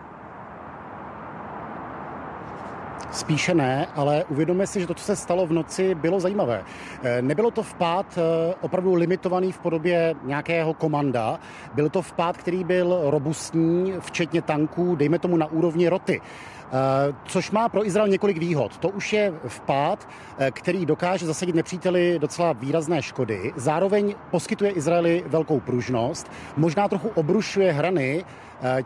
Spíše 3.14 3.54
ne, 3.54 3.86
ale 3.94 4.24
uvědomme 4.28 4.66
si, 4.66 4.80
že 4.80 4.86
to, 4.86 4.94
co 4.94 5.04
se 5.04 5.16
stalo 5.16 5.46
v 5.46 5.52
noci, 5.52 5.94
bylo 5.94 6.20
zajímavé. 6.20 6.62
Eh, 7.02 7.22
nebylo 7.22 7.50
to 7.50 7.62
vpád 7.62 8.18
eh, 8.18 8.54
opravdu 8.60 8.94
limitovaný 8.94 9.52
v 9.52 9.58
podobě 9.58 10.14
nějakého 10.22 10.74
komanda, 10.74 11.38
byl 11.74 11.88
to 11.88 12.02
vpád, 12.02 12.36
který 12.36 12.64
byl 12.64 13.00
robustní, 13.04 13.94
včetně 14.00 14.42
tanků, 14.42 14.96
dejme 14.96 15.18
tomu 15.18 15.36
na 15.36 15.46
úrovni 15.46 15.88
roty. 15.88 16.20
Eh, 16.20 17.14
což 17.24 17.50
má 17.50 17.68
pro 17.68 17.86
Izrael 17.86 18.08
několik 18.08 18.38
výhod. 18.38 18.78
To 18.78 18.88
už 18.88 19.12
je 19.12 19.32
vpád, 19.48 20.08
který 20.50 20.86
dokáže 20.86 21.26
zasadit 21.26 21.54
nepříteli 21.54 22.18
docela 22.18 22.52
výrazné 22.52 23.02
škody. 23.02 23.52
Zároveň 23.56 24.14
poskytuje 24.30 24.70
Izraeli 24.70 25.24
velkou 25.26 25.60
pružnost, 25.60 26.30
možná 26.56 26.88
trochu 26.88 27.08
obrušuje 27.08 27.72
hrany 27.72 28.24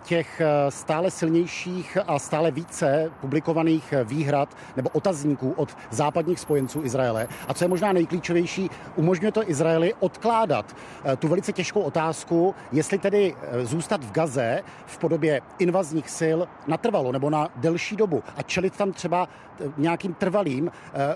těch 0.02 0.40
eh, 0.40 0.70
stále 0.70 1.10
silnějších 1.10 1.98
a 2.06 2.18
stále 2.18 2.50
více 2.50 3.12
publikovaných 3.20 3.94
výhrad 4.04 4.56
nebo 4.76 4.90
otazníků 4.92 5.52
od 5.56 5.76
západních 5.90 6.40
spojenců 6.40 6.84
Izraele. 6.84 7.28
A 7.48 7.54
co 7.54 7.64
je 7.64 7.68
možná 7.68 7.92
nejklíčovější, 7.92 8.70
umožňuje 8.96 9.32
to 9.32 9.50
Izraeli 9.50 9.94
odkládat 10.00 10.76
eh, 11.04 11.16
tu 11.16 11.28
velice 11.28 11.52
těžkou 11.52 11.80
otázku, 11.80 12.54
jestli 12.72 12.98
tedy 12.98 13.34
zůstat 13.62 14.04
v 14.04 14.12
Gaze 14.12 14.62
v 14.86 14.98
podobě 14.98 15.40
invazních 15.58 16.10
sil 16.20 16.38
natrvalo 16.66 17.12
nebo 17.12 17.30
na 17.30 17.48
delší 17.56 17.96
dobu 17.96 18.22
a 18.36 18.42
čelit 18.42 18.76
tam 18.76 18.92
třeba 18.92 19.28
nějakým 19.76 20.14
trvalým 20.14 20.70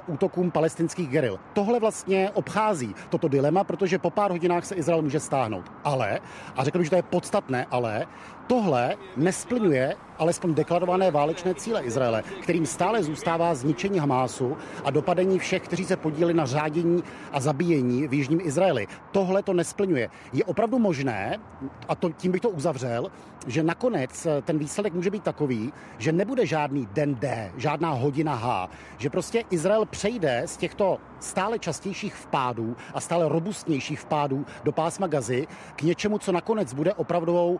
útokům 0.06 0.50
palestinských 0.50 1.08
geril. 1.08 1.38
Tohle 1.52 1.80
vlastně 1.80 2.30
obchází 2.30 2.94
toto 3.08 3.28
dilema, 3.28 3.64
protože 3.64 3.98
po 3.98 4.10
pár 4.10 4.30
hodinách 4.30 4.64
se 4.64 4.74
Izrael 4.74 5.02
může 5.02 5.20
stáhnout. 5.20 5.72
Ale, 5.84 6.20
a 6.56 6.64
řekl 6.64 6.78
bych, 6.78 6.86
že 6.86 6.90
to 6.90 6.96
je 6.96 7.02
podstatné, 7.02 7.66
ale 7.70 8.06
tohle 8.52 8.96
nesplňuje 9.16 9.96
alespoň 10.18 10.54
deklarované 10.54 11.10
válečné 11.10 11.54
cíle 11.54 11.82
Izraele, 11.82 12.22
kterým 12.42 12.66
stále 12.66 13.02
zůstává 13.02 13.54
zničení 13.54 13.98
Hamásu 13.98 14.56
a 14.84 14.90
dopadení 14.90 15.38
všech, 15.38 15.62
kteří 15.62 15.84
se 15.84 15.96
podíleli 15.96 16.34
na 16.34 16.46
řádění 16.46 17.02
a 17.32 17.40
zabíjení 17.40 18.08
v 18.08 18.14
Jižním 18.14 18.40
Izraeli. 18.40 18.86
Tohle 19.12 19.42
to 19.42 19.52
nesplňuje. 19.52 20.10
Je 20.32 20.44
opravdu 20.44 20.78
možné, 20.78 21.40
a 21.88 21.94
to, 21.94 22.10
tím 22.12 22.32
bych 22.32 22.40
to 22.40 22.50
uzavřel, 22.50 23.10
že 23.46 23.62
nakonec 23.62 24.26
ten 24.44 24.58
výsledek 24.58 24.92
může 24.92 25.10
být 25.10 25.22
takový, 25.22 25.72
že 25.98 26.12
nebude 26.12 26.46
žádný 26.46 26.88
den 26.92 27.14
D, 27.14 27.52
žádná 27.56 27.90
hodina 27.90 28.34
H, 28.34 28.68
že 28.98 29.10
prostě 29.10 29.44
Izrael 29.50 29.86
přejde 29.86 30.42
z 30.46 30.56
těchto 30.56 30.98
stále 31.20 31.58
častějších 31.58 32.14
vpádů 32.14 32.76
a 32.94 33.00
stále 33.00 33.28
robustnějších 33.28 34.00
vpádů 34.00 34.46
do 34.64 34.72
pásma 34.72 35.06
Gazy 35.06 35.46
k 35.76 35.82
něčemu, 35.82 36.18
co 36.18 36.32
nakonec 36.32 36.74
bude 36.74 36.94
opravdovou 36.94 37.58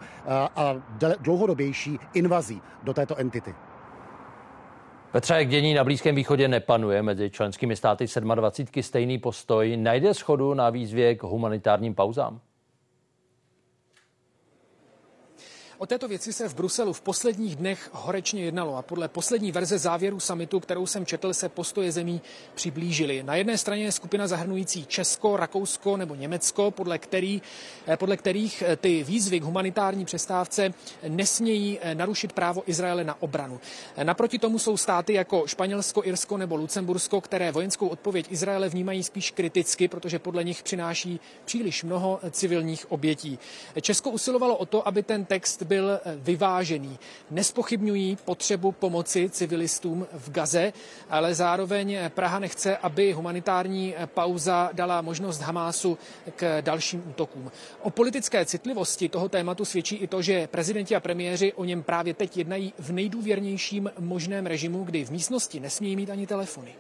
a 0.57 0.75
dlouhodobější 1.19 1.99
invazí 2.15 2.63
do 2.83 2.95
této 2.95 3.17
entity. 3.17 3.55
Petře, 5.13 5.35
jak 5.35 5.49
dění 5.49 5.75
na 5.75 5.85
Blízkém 5.85 6.15
východě 6.15 6.49
nepanuje 6.49 7.03
mezi 7.03 7.31
členskými 7.31 7.77
státy 7.77 8.07
27 8.21 8.83
stejný 8.83 9.19
postoj, 9.19 9.77
najde 9.77 10.15
schodu 10.15 10.55
na 10.55 10.71
výzvě 10.71 11.15
k 11.15 11.23
humanitárním 11.23 11.95
pauzám? 11.95 12.41
O 15.83 15.87
této 15.87 16.09
věci 16.09 16.33
se 16.33 16.49
v 16.49 16.55
Bruselu 16.55 16.93
v 16.93 17.01
posledních 17.01 17.57
dnech 17.57 17.91
horečně 17.93 18.45
jednalo 18.45 18.77
a 18.77 18.83
podle 18.83 19.09
poslední 19.09 19.53
verze 19.53 19.79
závěru 19.79 20.21
samitu, 20.21 20.61
kterou 20.61 20.87
jsem 20.87 21.07
četl, 21.07 21.35
se 21.35 21.49
postoje 21.49 21.93
zemí 21.93 22.21
přiblížily. 22.55 23.23
Na 23.23 23.35
jedné 23.35 23.59
straně 23.59 23.85
je 23.85 23.93
skupina 23.93 24.27
zahrnující 24.27 24.87
Česko, 24.87 25.37
Rakousko 25.37 25.97
nebo 25.97 26.15
Německo, 26.15 26.71
podle, 26.71 26.99
který, 26.99 27.43
eh, 27.87 27.97
podle 27.97 28.17
kterých 28.17 28.63
eh, 28.67 28.77
ty 28.77 29.05
výzvy 29.05 29.41
k 29.41 29.43
humanitární 29.43 30.05
přestávce 30.05 30.75
nesmějí 31.09 31.79
eh, 31.83 31.95
narušit 31.95 32.33
právo 32.33 32.63
Izraele 32.67 33.05
na 33.05 33.23
obranu. 33.23 33.61
Naproti 34.03 34.39
tomu 34.39 34.59
jsou 34.59 34.77
státy 34.77 35.13
jako 35.13 35.47
Španělsko, 35.47 36.05
Irsko 36.05 36.37
nebo 36.37 36.57
Lucembursko, 36.57 37.21
které 37.21 37.53
vojenskou 37.53 37.89
odpověď 37.89 38.27
Izraele 38.31 38.69
vnímají 38.69 39.03
spíš 39.03 39.31
kriticky, 39.31 39.89
protože 39.89 40.19
podle 40.19 40.45
nich 40.45 40.63
přináší 40.63 41.21
příliš 41.45 41.85
mnoho 41.85 42.21
civilních 42.31 42.93
obětí. 42.93 43.39
Česko 43.81 44.11
usilovalo 44.11 44.57
o 44.57 44.67
to, 44.67 44.89
aby 44.89 45.03
ten 45.03 45.25
text 45.25 45.63
byl 45.73 45.91
eh, 45.91 46.01
vyvážený. 46.17 46.99
Nespochybňují 47.31 48.17
potřebu 48.25 48.73
pomoci 48.73 49.31
civilistům 49.31 50.07
v 50.13 50.31
Gaze, 50.31 50.73
ale 51.11 51.35
zároveň 51.35 51.93
eh, 51.93 52.11
Praha 52.15 52.39
nechce, 52.39 52.77
aby 52.77 53.13
humanitární 53.13 53.95
eh, 53.97 54.07
pauza 54.07 54.71
dala 54.73 55.03
možnost 55.03 55.41
Hamásu 55.41 55.99
k 56.37 56.61
dalším 56.61 57.03
útokům. 57.11 57.51
O 57.83 57.91
politické 57.91 58.45
citlivosti 58.45 59.09
toho 59.09 59.29
tématu 59.29 59.65
svědčí 59.65 59.97
i 59.97 60.07
to, 60.07 60.23
že 60.23 60.47
prezidenti 60.47 60.97
a 60.97 61.01
premiéři 61.01 61.53
o 61.53 61.65
něm 61.65 61.83
právě 61.83 62.15
teď 62.15 62.37
jednají 62.37 62.73
v 62.79 62.93
nejdůvěrnějším 62.93 63.91
možném 63.99 64.47
režimu, 64.47 64.85
kdy 64.85 65.05
v 65.05 65.11
místnosti 65.11 65.61
nesmějí 65.61 65.97
mít 65.97 66.11
ani 66.11 66.27
telefony. 66.27 66.75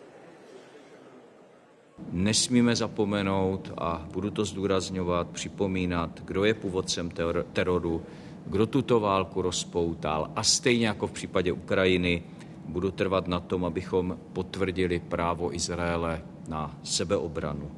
Nesmíme 2.10 2.76
zapomenout 2.76 3.72
a 3.78 4.06
budu 4.12 4.30
to 4.30 4.44
zdůrazňovat, 4.44 5.28
připomínat, 5.28 6.20
kdo 6.24 6.44
je 6.44 6.54
původcem 6.54 7.10
teroru, 7.52 8.02
kdo 8.46 8.66
tuto 8.66 9.00
válku 9.00 9.42
rozpoutal. 9.42 10.30
A 10.36 10.42
stejně 10.42 10.86
jako 10.86 11.06
v 11.06 11.12
případě 11.12 11.52
Ukrajiny 11.52 12.22
budu 12.68 12.90
trvat 12.90 13.28
na 13.28 13.40
tom, 13.40 13.64
abychom 13.64 14.18
potvrdili 14.32 15.00
právo 15.00 15.54
Izraele 15.54 16.22
na 16.48 16.78
sebeobranu. 16.82 17.70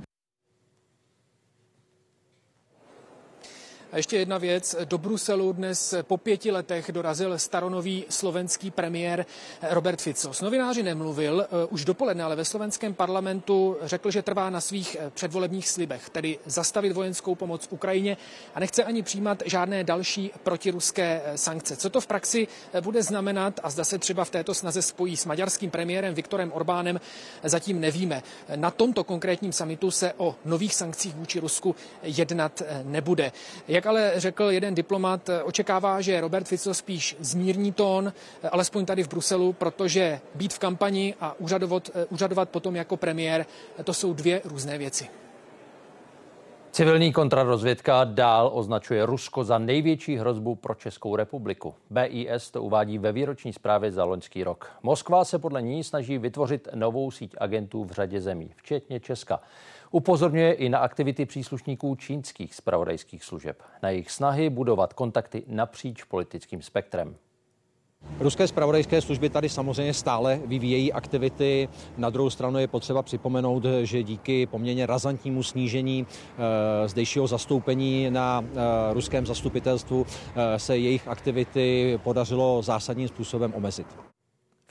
A 3.94 3.96
ještě 3.96 4.16
jedna 4.16 4.38
věc. 4.38 4.76
Do 4.84 4.98
Bruselu 4.98 5.52
dnes 5.52 5.94
po 6.02 6.16
pěti 6.16 6.50
letech 6.50 6.92
dorazil 6.92 7.38
staronový 7.38 8.04
slovenský 8.08 8.70
premiér 8.70 9.26
Robert 9.70 10.02
Fico. 10.02 10.32
S 10.32 10.40
novináři 10.40 10.82
nemluvil 10.82 11.40
eh, 11.42 11.66
už 11.70 11.84
dopoledne, 11.84 12.24
ale 12.24 12.36
ve 12.36 12.44
slovenském 12.44 12.94
parlamentu 12.94 13.76
řekl, 13.82 14.10
že 14.10 14.22
trvá 14.22 14.50
na 14.50 14.60
svých 14.60 14.96
eh, 15.00 15.10
předvolebních 15.10 15.68
slibech, 15.68 16.10
tedy 16.10 16.38
zastavit 16.46 16.92
vojenskou 16.92 17.34
pomoc 17.34 17.68
Ukrajině 17.70 18.16
a 18.54 18.60
nechce 18.60 18.84
ani 18.84 19.02
přijímat 19.02 19.42
žádné 19.46 19.84
další 19.84 20.30
protiruské 20.42 21.22
eh, 21.24 21.38
sankce. 21.38 21.76
Co 21.76 21.90
to 21.90 22.00
v 22.00 22.06
praxi 22.06 22.48
bude 22.80 23.02
znamenat 23.02 23.60
a 23.62 23.70
zda 23.70 23.84
se 23.84 23.98
třeba 23.98 24.24
v 24.24 24.30
této 24.30 24.54
snaze 24.54 24.82
spojí 24.82 25.16
s 25.16 25.24
maďarským 25.26 25.70
premiérem 25.70 26.14
Viktorem 26.14 26.52
Orbánem, 26.52 27.00
zatím 27.42 27.80
nevíme. 27.80 28.22
Na 28.56 28.70
tomto 28.70 29.04
konkrétním 29.04 29.52
samitu 29.52 29.90
se 29.90 30.12
o 30.16 30.34
nových 30.44 30.74
sankcích 30.74 31.14
vůči 31.14 31.40
Rusku 31.40 31.76
jednat 32.02 32.62
nebude. 32.82 33.32
Jak 33.68 33.83
Jak 33.84 33.88
ale 33.88 34.12
řekl 34.16 34.44
jeden 34.44 34.74
diplomat, 34.74 35.30
očekává, 35.44 36.00
že 36.00 36.20
Robert 36.20 36.48
Fico 36.48 36.74
spíš 36.74 37.16
zmírní 37.20 37.72
tón, 37.72 38.12
alespoň 38.50 38.86
tady 38.86 39.02
v 39.02 39.08
Bruselu, 39.08 39.52
protože 39.52 40.20
být 40.34 40.52
v 40.52 40.58
kampani 40.58 41.14
a 41.20 41.34
úřadovat, 41.38 41.90
úřadovat 42.08 42.48
potom 42.48 42.76
jako 42.76 42.96
premiér, 42.96 43.46
to 43.84 43.94
jsou 43.94 44.14
dvě 44.14 44.40
různé 44.44 44.78
věci. 44.78 45.08
Civilní 46.72 47.12
kontrarozvědka 47.12 48.04
dál 48.04 48.50
označuje 48.54 49.06
Rusko 49.06 49.44
za 49.44 49.58
největší 49.58 50.16
hrozbu 50.16 50.54
pro 50.54 50.74
Českou 50.74 51.16
republiku. 51.16 51.74
BIS 51.90 52.50
to 52.50 52.62
uvádí 52.62 52.98
ve 52.98 53.12
výroční 53.12 53.52
zprávě 53.52 53.92
za 53.92 54.04
loňský 54.04 54.44
rok. 54.44 54.70
Moskva 54.82 55.24
se 55.24 55.38
podle 55.38 55.62
ní 55.62 55.84
snaží 55.84 56.18
vytvořit 56.18 56.68
novou 56.74 57.10
síť 57.10 57.34
agentů 57.38 57.84
v 57.84 57.90
řadě 57.90 58.20
zemí, 58.20 58.50
včetně 58.56 59.00
Česka. 59.00 59.40
Upozorňuje 59.94 60.52
i 60.52 60.68
na 60.68 60.78
aktivity 60.78 61.26
příslušníků 61.26 61.94
čínských 61.94 62.54
spravodajských 62.54 63.24
služeb, 63.24 63.62
na 63.82 63.90
jejich 63.90 64.10
snahy 64.10 64.50
budovat 64.50 64.92
kontakty 64.92 65.42
napříč 65.46 66.04
politickým 66.04 66.62
spektrem. 66.62 67.16
Ruské 68.20 68.48
spravodajské 68.48 69.00
služby 69.00 69.28
tady 69.28 69.48
samozřejmě 69.48 69.94
stále 69.94 70.40
vyvíjejí 70.46 70.92
aktivity. 70.92 71.68
Na 71.96 72.10
druhou 72.10 72.30
stranu 72.30 72.58
je 72.58 72.68
potřeba 72.68 73.02
připomenout, 73.02 73.64
že 73.82 74.02
díky 74.02 74.46
poměrně 74.46 74.86
razantnímu 74.86 75.42
snížení 75.42 76.06
e, 76.06 76.88
zdejšího 76.88 77.26
zastoupení 77.26 78.10
na 78.10 78.44
e, 78.44 78.94
ruském 78.94 79.26
zastupitelstvu 79.26 80.06
e, 80.36 80.58
se 80.58 80.78
jejich 80.78 81.08
aktivity 81.08 81.98
podařilo 82.04 82.62
zásadním 82.62 83.08
způsobem 83.08 83.54
omezit 83.54 84.13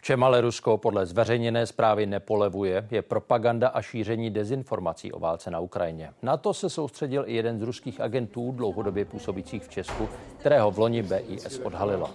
čem 0.03 0.23
ale 0.23 0.41
Rusko 0.41 0.77
podle 0.77 1.05
zveřejněné 1.05 1.65
zprávy 1.65 2.05
nepolevuje, 2.05 2.87
je 2.91 3.01
propaganda 3.01 3.67
a 3.67 3.81
šíření 3.81 4.29
dezinformací 4.29 5.11
o 5.11 5.19
válce 5.19 5.51
na 5.51 5.59
Ukrajině. 5.59 6.09
Na 6.21 6.37
to 6.37 6.53
se 6.53 6.69
soustředil 6.69 7.23
i 7.27 7.35
jeden 7.35 7.59
z 7.59 7.61
ruských 7.61 8.01
agentů 8.01 8.51
dlouhodobě 8.51 9.05
působících 9.05 9.63
v 9.63 9.69
Česku, 9.69 10.09
kterého 10.37 10.71
v 10.71 10.79
loni 10.79 11.03
BIS 11.03 11.59
odhalila. 11.63 12.11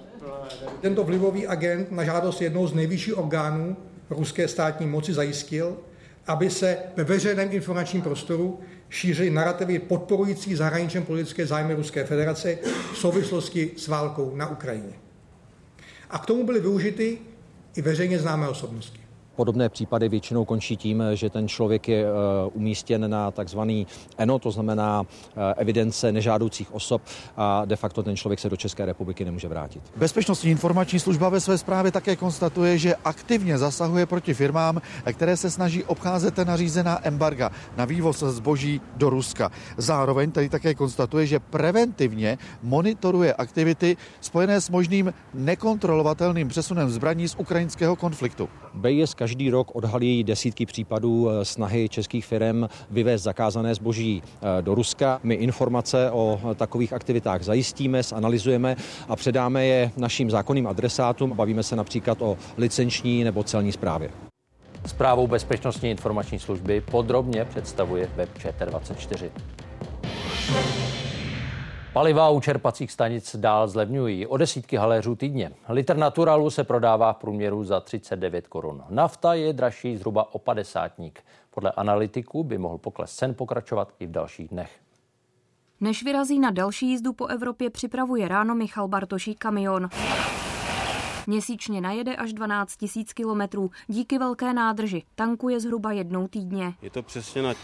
Tento 0.80 1.04
vlivový 1.04 1.46
agent 1.46 1.90
na 1.90 2.04
žádost 2.04 2.40
jednoho 2.40 2.66
z 2.66 2.74
nejvyšších 2.74 3.18
orgánů 3.18 3.76
ruské 4.10 4.48
státní 4.48 4.86
moci 4.86 5.12
zajistil, 5.12 5.76
aby 6.26 6.50
se 6.50 6.78
ve 6.96 7.04
veřejném 7.04 7.52
informačním 7.52 8.02
prostoru 8.02 8.60
šířily 8.88 9.30
narrativy 9.30 9.78
podporující 9.78 10.54
zahraničně 10.54 11.00
politické 11.00 11.46
zájmy 11.46 11.74
Ruské 11.74 12.04
federace 12.04 12.58
v 12.92 12.98
souvislosti 12.98 13.70
s 13.76 13.88
válkou 13.88 14.36
na 14.36 14.46
Ukrajině. 14.48 14.92
A 16.10 16.18
k 16.18 16.26
tomu 16.26 16.44
byly 16.44 16.60
využity 16.60 17.18
i 17.78 17.82
veřejně 17.82 18.18
známé 18.18 18.48
osobnosti. 18.48 18.97
Podobné 19.38 19.68
případy 19.68 20.08
většinou 20.08 20.44
končí 20.44 20.76
tím, 20.76 21.02
že 21.14 21.30
ten 21.30 21.48
člověk 21.48 21.88
je 21.88 22.04
eh, 22.04 22.08
umístěn 22.52 23.10
na 23.10 23.30
takzvaný 23.30 23.86
ENO, 24.18 24.38
to 24.38 24.50
znamená 24.50 25.06
eh, 25.06 25.54
evidence 25.56 26.12
nežádoucích 26.12 26.74
osob 26.74 27.02
a 27.36 27.64
de 27.64 27.76
facto 27.76 28.02
ten 28.02 28.16
člověk 28.16 28.40
se 28.40 28.48
do 28.48 28.56
České 28.56 28.86
republiky 28.86 29.24
nemůže 29.24 29.48
vrátit. 29.48 29.82
Bezpečnostní 29.96 30.50
informační 30.50 30.98
služba 30.98 31.28
ve 31.28 31.40
své 31.40 31.58
zprávě 31.58 31.92
také 31.92 32.16
konstatuje, 32.16 32.78
že 32.78 32.94
aktivně 33.04 33.58
zasahuje 33.58 34.06
proti 34.06 34.34
firmám, 34.34 34.82
které 35.12 35.36
se 35.36 35.50
snaží 35.50 35.84
obcházet 35.84 36.38
nařízená 36.38 37.06
embarga 37.06 37.50
na 37.76 37.84
vývoz 37.84 38.18
zboží 38.18 38.80
do 38.96 39.10
Ruska. 39.10 39.50
Zároveň 39.76 40.30
tady 40.30 40.48
také 40.48 40.74
konstatuje, 40.74 41.26
že 41.26 41.38
preventivně 41.38 42.38
monitoruje 42.62 43.34
aktivity 43.34 43.96
spojené 44.20 44.60
s 44.60 44.70
možným 44.70 45.14
nekontrolovatelným 45.34 46.48
přesunem 46.48 46.90
zbraní 46.90 47.28
z 47.28 47.34
ukrajinského 47.38 47.96
konfliktu. 47.96 48.48
BIS 48.74 49.14
každý 49.28 49.50
rok 49.50 49.70
odhalí 49.74 50.24
desítky 50.24 50.66
případů 50.66 51.30
eh, 51.30 51.44
snahy 51.44 51.88
českých 51.88 52.26
firm 52.26 52.64
vyvést 52.90 53.24
zakázané 53.24 53.74
zboží 53.74 54.22
eh, 54.22 54.62
do 54.62 54.74
Ruska. 54.74 55.20
My 55.22 55.34
informace 55.34 56.10
o 56.10 56.40
takových 56.54 56.92
aktivitách 56.92 57.42
zajistíme, 57.42 58.02
zanalizujeme 58.02 58.76
a 59.08 59.16
předáme 59.16 59.66
je 59.66 59.90
našim 59.96 60.30
zákonným 60.30 60.66
adresátům. 60.66 61.32
Bavíme 61.36 61.62
se 61.62 61.76
například 61.76 62.22
o 62.22 62.36
licenční 62.56 63.24
nebo 63.24 63.44
celní 63.44 63.72
správě. 63.72 64.10
Zprávou 64.86 65.26
Bezpečnostní 65.26 65.90
informační 65.90 66.38
služby 66.38 66.80
podrobně 66.80 67.44
představuje 67.44 68.08
web 68.16 68.30
ČT24. 68.38 69.30
Paliva 71.98 72.30
u 72.30 72.40
čerpacích 72.40 72.92
stanic 72.92 73.36
dál 73.36 73.68
zlevňují 73.68 74.26
o 74.26 74.36
desítky 74.36 74.76
haléřů 74.76 75.16
týdně. 75.16 75.52
Litr 75.68 75.96
naturalu 75.96 76.50
se 76.50 76.64
prodává 76.64 77.12
v 77.12 77.16
průměru 77.16 77.64
za 77.64 77.80
39 77.80 78.48
korun. 78.48 78.84
Nafta 78.88 79.34
je 79.34 79.52
dražší 79.52 79.96
zhruba 79.96 80.34
o 80.34 80.38
50 80.38 80.92
Podle 81.50 81.72
analytiků 81.72 82.44
by 82.44 82.58
mohl 82.58 82.78
pokles 82.78 83.14
cen 83.14 83.34
pokračovat 83.34 83.92
i 83.98 84.06
v 84.06 84.10
dalších 84.10 84.48
dnech. 84.48 84.70
Než 85.80 86.02
vyrazí 86.02 86.38
na 86.38 86.50
další 86.50 86.88
jízdu 86.88 87.12
po 87.12 87.26
Evropě, 87.26 87.70
připravuje 87.70 88.28
ráno 88.28 88.54
Michal 88.54 88.88
Bartoší 88.88 89.34
kamion. 89.34 89.88
Měsíčně 91.28 91.80
najede 91.80 92.16
až 92.16 92.32
12 92.32 92.76
tisíc 92.76 93.12
kilometrů 93.12 93.70
díky 93.86 94.18
velké 94.18 94.52
nádrži. 94.52 95.02
Tankuje 95.14 95.60
zhruba 95.60 95.92
jednou 95.92 96.28
týdně. 96.28 96.74
Je 96.82 96.90
to 96.90 97.02
přesně 97.02 97.42
na 97.42 97.54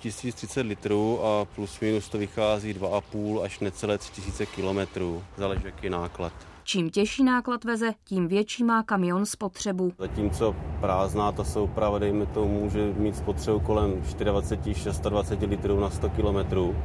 1030 0.00 0.60
litrů 0.60 1.24
a 1.24 1.44
plus 1.44 1.80
minus 1.80 2.08
to 2.08 2.18
vychází 2.18 2.74
2,5 2.74 3.42
až 3.42 3.60
necelé 3.60 3.98
3000 3.98 4.46
kilometrů. 4.46 5.24
Záleží, 5.36 5.62
jaký 5.64 5.88
náklad. 5.88 6.32
Čím 6.70 6.90
těžší 6.90 7.24
náklad 7.24 7.64
veze, 7.64 7.92
tím 8.04 8.28
větší 8.28 8.64
má 8.64 8.82
kamion 8.82 9.26
spotřebu. 9.26 9.92
Zatímco 9.98 10.56
prázdná 10.80 11.32
ta 11.32 11.44
souprava, 11.44 11.98
dejme 11.98 12.26
to, 12.26 12.44
může 12.44 12.92
mít 12.92 13.16
spotřebu 13.16 13.60
kolem 13.60 14.02
24-26 14.02 15.48
litrů 15.48 15.80
na 15.80 15.90
100 15.90 16.10
km, 16.10 16.38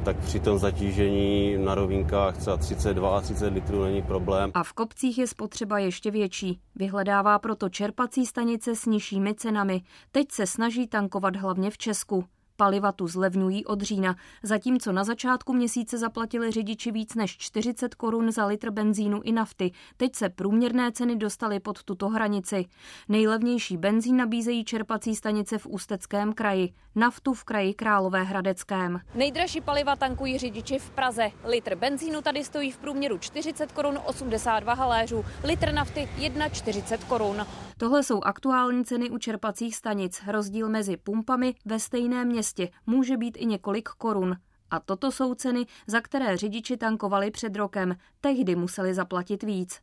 tak 0.04 0.16
při 0.16 0.40
tom 0.40 0.58
zatížení 0.58 1.56
na 1.58 1.74
rovinkách 1.74 2.36
třeba 2.36 2.56
32 2.56 3.18
a 3.18 3.20
30 3.20 3.46
litrů 3.46 3.84
není 3.84 4.02
problém. 4.02 4.50
A 4.54 4.62
v 4.62 4.72
kopcích 4.72 5.18
je 5.18 5.26
spotřeba 5.26 5.78
ještě 5.78 6.10
větší. 6.10 6.60
Vyhledává 6.74 7.38
proto 7.38 7.68
čerpací 7.68 8.26
stanice 8.26 8.76
s 8.76 8.86
nižšími 8.86 9.34
cenami. 9.34 9.82
Teď 10.12 10.32
se 10.32 10.46
snaží 10.46 10.86
tankovat 10.86 11.36
hlavně 11.36 11.70
v 11.70 11.78
Česku. 11.78 12.24
Paliva 12.56 12.92
tu 12.92 13.08
zlevňují 13.08 13.64
od 13.64 13.80
října, 13.82 14.16
zatímco 14.42 14.92
na 14.92 15.04
začátku 15.04 15.52
měsíce 15.52 15.98
zaplatili 15.98 16.50
řidiči 16.50 16.92
víc 16.92 17.14
než 17.14 17.36
40 17.38 17.94
korun 17.94 18.32
za 18.32 18.46
litr 18.46 18.70
benzínu 18.70 19.20
i 19.22 19.32
nafty. 19.32 19.72
Teď 19.96 20.14
se 20.14 20.28
průměrné 20.28 20.92
ceny 20.92 21.16
dostaly 21.16 21.60
pod 21.60 21.82
tuto 21.82 22.08
hranici. 22.08 22.64
Nejlevnější 23.08 23.76
benzín 23.76 24.16
nabízejí 24.16 24.64
čerpací 24.64 25.16
stanice 25.16 25.58
v 25.58 25.66
Ústeckém 25.66 26.32
kraji, 26.32 26.72
naftu 26.94 27.34
v 27.34 27.44
kraji 27.44 27.74
Královéhradeckém. 27.74 29.00
Nejdražší 29.14 29.60
paliva 29.60 29.96
tankují 29.96 30.38
řidiči 30.38 30.78
v 30.78 30.90
Praze. 30.90 31.30
Litr 31.44 31.74
benzínu 31.74 32.22
tady 32.22 32.44
stojí 32.44 32.70
v 32.70 32.78
průměru 32.78 33.18
40 33.18 33.72
korun 33.72 33.98
82 34.04 34.74
haléřů, 34.74 35.24
litr 35.44 35.72
nafty 35.72 36.08
1,40 36.18 36.98
korun. 37.08 37.46
Tohle 37.78 38.02
jsou 38.02 38.20
aktuální 38.22 38.84
ceny 38.84 39.10
u 39.10 39.18
čerpacích 39.18 39.76
stanic. 39.76 40.22
Rozdíl 40.26 40.68
mezi 40.68 40.96
pumpami 40.96 41.54
ve 41.64 41.78
stejném 41.78 42.28
městě 42.28 42.45
městě 42.46 42.68
může 42.86 43.16
být 43.16 43.36
i 43.40 43.46
několik 43.46 43.88
korun. 43.88 44.36
A 44.70 44.80
toto 44.80 45.12
jsou 45.12 45.34
ceny, 45.34 45.66
za 45.86 46.00
které 46.00 46.36
řidiči 46.36 46.76
tankovali 46.76 47.30
před 47.30 47.56
rokem. 47.56 47.96
Tehdy 48.20 48.56
museli 48.56 48.94
zaplatit 48.94 49.42
víc. 49.42 49.80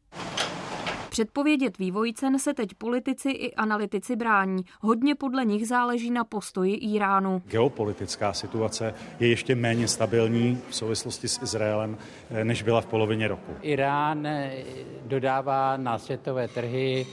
Předpovědět 1.09 1.77
vývoj 1.77 2.13
cen 2.13 2.39
se 2.39 2.53
teď 2.53 2.73
politici 2.73 3.29
i 3.29 3.53
analytici 3.53 4.15
brání. 4.15 4.65
Hodně 4.81 5.15
podle 5.15 5.45
nich 5.45 5.67
záleží 5.67 6.11
na 6.11 6.23
postoji 6.23 6.73
Iránu. 6.73 7.41
Geopolitická 7.45 8.33
situace 8.33 8.93
je 9.19 9.27
ještě 9.27 9.55
méně 9.55 9.87
stabilní 9.87 10.61
v 10.69 10.75
souvislosti 10.75 11.27
s 11.27 11.41
Izraelem, 11.41 11.97
eh, 12.31 12.45
než 12.45 12.63
byla 12.63 12.81
v 12.81 12.85
polovině 12.85 13.27
roku. 13.27 13.51
Irán 13.61 14.27
eh, 14.27 14.53
dodává 15.05 15.77
na 15.77 15.97
světové 15.97 16.47
trhy 16.47 17.05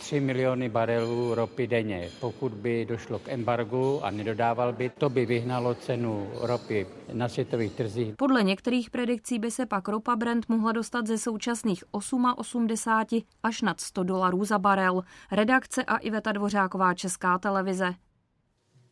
3 0.00 0.20
miliony 0.20 0.68
barelů 0.68 1.34
ropy 1.34 1.66
denně. 1.66 2.08
Pokud 2.20 2.52
by 2.52 2.84
došlo 2.84 3.18
k 3.18 3.28
embargu 3.28 4.04
a 4.04 4.10
nedodával 4.10 4.72
by, 4.72 4.90
to 4.98 5.10
by 5.10 5.26
vyhnalo 5.26 5.74
cenu 5.74 6.30
ropy 6.40 6.86
na 7.12 7.28
světových 7.28 7.72
trzích. 7.72 8.14
Podle 8.16 8.42
některých 8.42 8.90
predikcí 8.90 9.38
by 9.38 9.50
se 9.50 9.66
pak 9.66 9.88
ropa 9.88 10.16
Brent 10.16 10.48
mohla 10.48 10.72
dostat 10.72 11.06
ze 11.06 11.18
současných 11.18 11.84
8,80 11.92 13.24
až 13.42 13.62
nad 13.62 13.80
100 13.80 14.02
dolarů 14.02 14.44
za 14.44 14.58
barel. 14.58 15.02
Redakce 15.32 15.84
a 15.84 15.96
Iveta 15.96 16.32
Dvořáková 16.32 16.94
Česká 16.94 17.38
televize. 17.38 17.94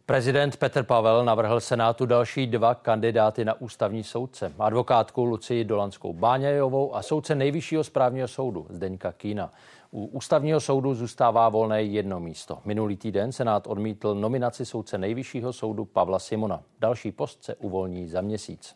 Prezident 0.06 0.56
Petr 0.56 0.82
Pavel 0.82 1.24
navrhl 1.24 1.60
Senátu 1.60 2.06
další 2.06 2.46
dva 2.46 2.74
kandidáty 2.74 3.44
na 3.44 3.60
ústavní 3.60 4.04
soudce. 4.04 4.52
Advokátku 4.58 5.24
Lucii 5.24 5.64
Dolanskou 5.64 6.12
Báňajovou 6.12 6.94
a 6.94 7.02
soudce 7.02 7.34
nejvyššího 7.34 7.84
správního 7.84 8.28
soudu 8.28 8.66
Zdeňka 8.70 9.12
Kína. 9.12 9.52
U 9.90 10.07
ústavního 10.07 10.61
soudu 10.61 10.94
zůstává 10.94 11.48
volné 11.48 11.83
jedno 11.83 12.20
místo. 12.20 12.59
Minulý 12.64 12.96
týden 12.96 13.33
Senát 13.33 13.66
odmítl 13.66 14.14
nominaci 14.14 14.66
soudce 14.66 14.98
nejvyššího 14.98 15.53
soudu 15.53 15.85
Pavla 15.85 16.18
Simona. 16.18 16.62
Další 16.81 17.12
post 17.12 17.44
se 17.44 17.55
uvolní 17.55 18.09
za 18.09 18.20
měsíc. 18.20 18.74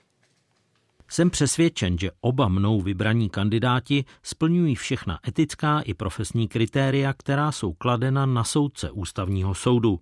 Jsem 1.09 1.31
přesvědčen, 1.31 1.99
že 1.99 2.11
oba 2.21 2.49
mnou 2.49 2.81
vybraní 2.81 3.31
kandidáti 3.31 4.05
splňují 4.23 4.75
všechna 4.75 5.19
etická 5.29 5.81
i 5.81 5.95
profesní 5.95 6.49
kritéria, 6.49 7.13
která 7.13 7.53
jsou 7.53 7.73
kladena 7.73 8.27
na 8.27 8.45
soudce 8.45 8.91
ústavního 8.91 9.55
soudu. 9.55 10.01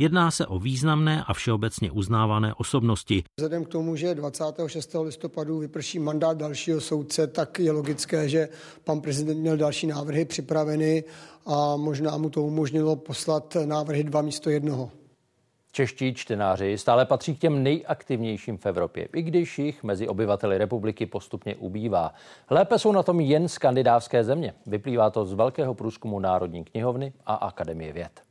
Jedná 0.00 0.30
se 0.30 0.46
o 0.46 0.58
významné 0.58 1.24
a 1.26 1.34
všeobecně 1.34 1.90
uznávané 1.90 2.54
osobnosti. 2.54 3.24
Vzhledem 3.38 3.64
k 3.64 3.68
tomu, 3.68 3.96
že 3.96 4.14
26. 4.14 4.96
listopadu 5.02 5.58
vyprší 5.58 5.98
mandát 5.98 6.36
dalšího 6.36 6.80
soudce, 6.80 7.26
tak 7.26 7.58
je 7.58 7.72
logické, 7.72 8.28
že 8.28 8.48
pan 8.84 9.00
prezident 9.00 9.40
měl 9.40 9.56
další 9.56 9.86
návrhy 9.86 10.24
připraveny 10.24 11.04
a 11.46 11.76
možná 11.76 12.16
mu 12.16 12.30
to 12.30 12.42
umožnilo 12.42 12.96
poslat 12.96 13.56
návrhy 13.64 14.04
dva 14.04 14.22
místo 14.22 14.50
jednoho. 14.50 14.90
Čeští 15.72 16.14
čtenáři 16.14 16.78
stále 16.78 17.06
patří 17.06 17.36
k 17.36 17.38
těm 17.38 17.62
nejaktivnějším 17.62 18.58
v 18.58 18.66
Evropě, 18.66 19.08
i 19.14 19.22
když 19.22 19.58
jich 19.58 19.82
mezi 19.82 20.08
obyvateli 20.08 20.58
republiky 20.58 21.06
postupně 21.06 21.56
ubývá. 21.56 22.14
Lépe 22.50 22.78
jsou 22.78 22.92
na 22.92 23.02
tom 23.02 23.20
jen 23.20 23.48
skandinávské 23.48 24.24
země. 24.24 24.54
Vyplývá 24.66 25.10
to 25.10 25.24
z 25.24 25.32
velkého 25.32 25.74
průzkumu 25.74 26.20
Národní 26.20 26.64
knihovny 26.64 27.12
a 27.26 27.34
Akademie 27.34 27.92
věd. 27.92 28.27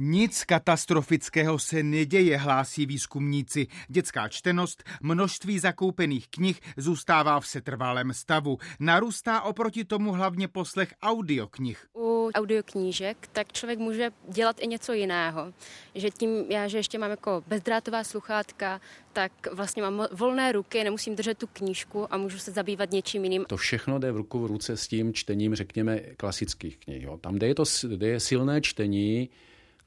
Nic 0.00 0.44
katastrofického 0.44 1.58
se 1.58 1.82
neděje, 1.82 2.36
hlásí 2.36 2.86
výzkumníci. 2.86 3.66
Dětská 3.88 4.28
čtenost, 4.28 4.84
množství 5.02 5.58
zakoupených 5.58 6.28
knih 6.28 6.60
zůstává 6.76 7.40
v 7.40 7.46
setrvalém 7.46 8.12
stavu. 8.12 8.58
Narůstá 8.80 9.40
oproti 9.40 9.84
tomu 9.84 10.12
hlavně 10.12 10.48
poslech 10.48 10.94
audioknih. 11.02 11.86
U 11.96 12.30
audioknížek 12.34 13.28
tak 13.32 13.52
člověk 13.52 13.78
může 13.78 14.10
dělat 14.28 14.56
i 14.60 14.66
něco 14.66 14.92
jiného. 14.92 15.52
Že 15.94 16.10
tím, 16.10 16.44
já, 16.48 16.68
že 16.68 16.78
ještě 16.78 16.98
mám 16.98 17.10
jako 17.10 17.44
bezdrátová 17.46 18.04
sluchátka, 18.04 18.80
tak 19.12 19.32
vlastně 19.52 19.82
mám 19.82 20.06
volné 20.12 20.52
ruky, 20.52 20.84
nemusím 20.84 21.16
držet 21.16 21.38
tu 21.38 21.46
knížku 21.46 22.14
a 22.14 22.16
můžu 22.16 22.38
se 22.38 22.52
zabývat 22.52 22.90
něčím 22.90 23.24
jiným. 23.24 23.44
To 23.48 23.56
všechno 23.56 23.98
jde 23.98 24.12
v 24.12 24.16
ruku 24.16 24.38
v 24.38 24.46
ruce 24.46 24.76
s 24.76 24.88
tím 24.88 25.14
čtením, 25.14 25.54
řekněme, 25.54 26.00
klasických 26.16 26.76
knih. 26.76 27.02
Jo. 27.02 27.18
Tam, 27.18 27.34
kde 27.34 27.46
je, 27.46 27.54
to, 27.54 27.64
kde 27.88 28.08
je 28.08 28.20
silné 28.20 28.60
čtení, 28.60 29.28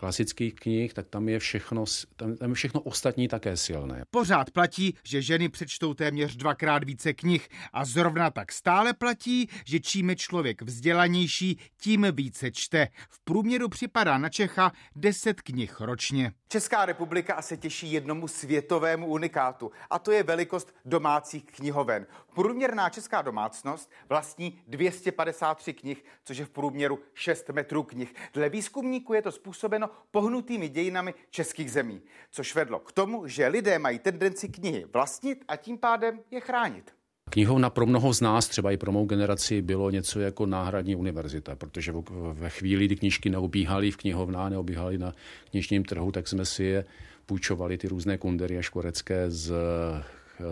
klasických 0.01 0.55
knih, 0.55 0.93
tak 0.93 1.07
tam 1.09 1.29
je 1.29 1.39
všechno, 1.39 1.85
tam, 2.15 2.35
tam 2.37 2.49
je 2.49 2.55
všechno 2.55 2.81
ostatní 2.81 3.27
také 3.27 3.57
silné. 3.57 4.03
Pořád 4.11 4.51
platí, 4.51 4.97
že 5.03 5.21
ženy 5.21 5.49
přečtou 5.49 5.93
téměř 5.93 6.35
dvakrát 6.35 6.83
více 6.83 7.13
knih 7.13 7.49
a 7.73 7.85
zrovna 7.85 8.31
tak 8.31 8.51
stále 8.51 8.93
platí, 8.93 9.49
že 9.65 9.79
čím 9.79 10.09
je 10.09 10.15
člověk 10.15 10.61
vzdělanější, 10.61 11.59
tím 11.77 12.07
více 12.11 12.51
čte. 12.51 12.87
V 13.09 13.19
průměru 13.23 13.69
připadá 13.69 14.17
na 14.17 14.29
Čecha 14.29 14.71
10 14.95 15.41
knih 15.41 15.81
ročně. 15.81 16.31
Česká 16.47 16.85
republika 16.85 17.41
se 17.41 17.57
těší 17.57 17.91
jednomu 17.91 18.27
světovému 18.27 19.07
unikátu 19.07 19.71
a 19.89 19.99
to 19.99 20.11
je 20.11 20.23
velikost 20.23 20.75
domácích 20.85 21.43
knihoven. 21.45 22.07
Průměrná 22.35 22.89
česká 22.89 23.21
domácnost 23.21 23.91
vlastní 24.09 24.61
253 24.67 25.73
knih, 25.73 26.05
což 26.23 26.37
je 26.37 26.45
v 26.45 26.49
průměru 26.49 26.99
6 27.13 27.49
metrů 27.49 27.83
knih. 27.83 28.13
Dle 28.33 28.49
výzkumníků 28.49 29.13
je 29.13 29.21
to 29.21 29.31
způsobeno 29.31 29.89
pohnutými 30.11 30.69
dějinami 30.69 31.13
českých 31.29 31.71
zemí, 31.71 32.01
což 32.31 32.55
vedlo 32.55 32.79
k 32.79 32.91
tomu, 32.91 33.27
že 33.27 33.47
lidé 33.47 33.79
mají 33.79 33.99
tendenci 33.99 34.49
knihy 34.49 34.85
vlastnit 34.93 35.43
a 35.47 35.55
tím 35.55 35.77
pádem 35.77 36.19
je 36.31 36.39
chránit. 36.39 36.91
Knihovna 37.29 37.69
pro 37.69 37.85
mnoho 37.85 38.13
z 38.13 38.21
nás, 38.21 38.47
třeba 38.47 38.71
i 38.71 38.77
pro 38.77 38.91
mou 38.91 39.05
generaci, 39.05 39.61
bylo 39.61 39.89
něco 39.89 40.19
jako 40.19 40.45
náhradní 40.45 40.95
univerzita, 40.95 41.55
protože 41.55 41.93
ve 42.33 42.49
chvíli, 42.49 42.85
kdy 42.85 42.95
knížky 42.95 43.29
neobíhaly 43.29 43.91
v 43.91 43.97
knihovnách, 43.97 44.51
neobíhaly 44.51 44.97
na 44.97 45.13
knižním 45.51 45.85
trhu, 45.85 46.11
tak 46.11 46.27
jsme 46.27 46.45
si 46.45 46.63
je 46.63 46.85
půjčovali 47.25 47.77
ty 47.77 47.87
různé 47.87 48.17
kundery 48.17 48.57
a 48.57 48.61
škorecké 48.61 49.31
z 49.31 49.53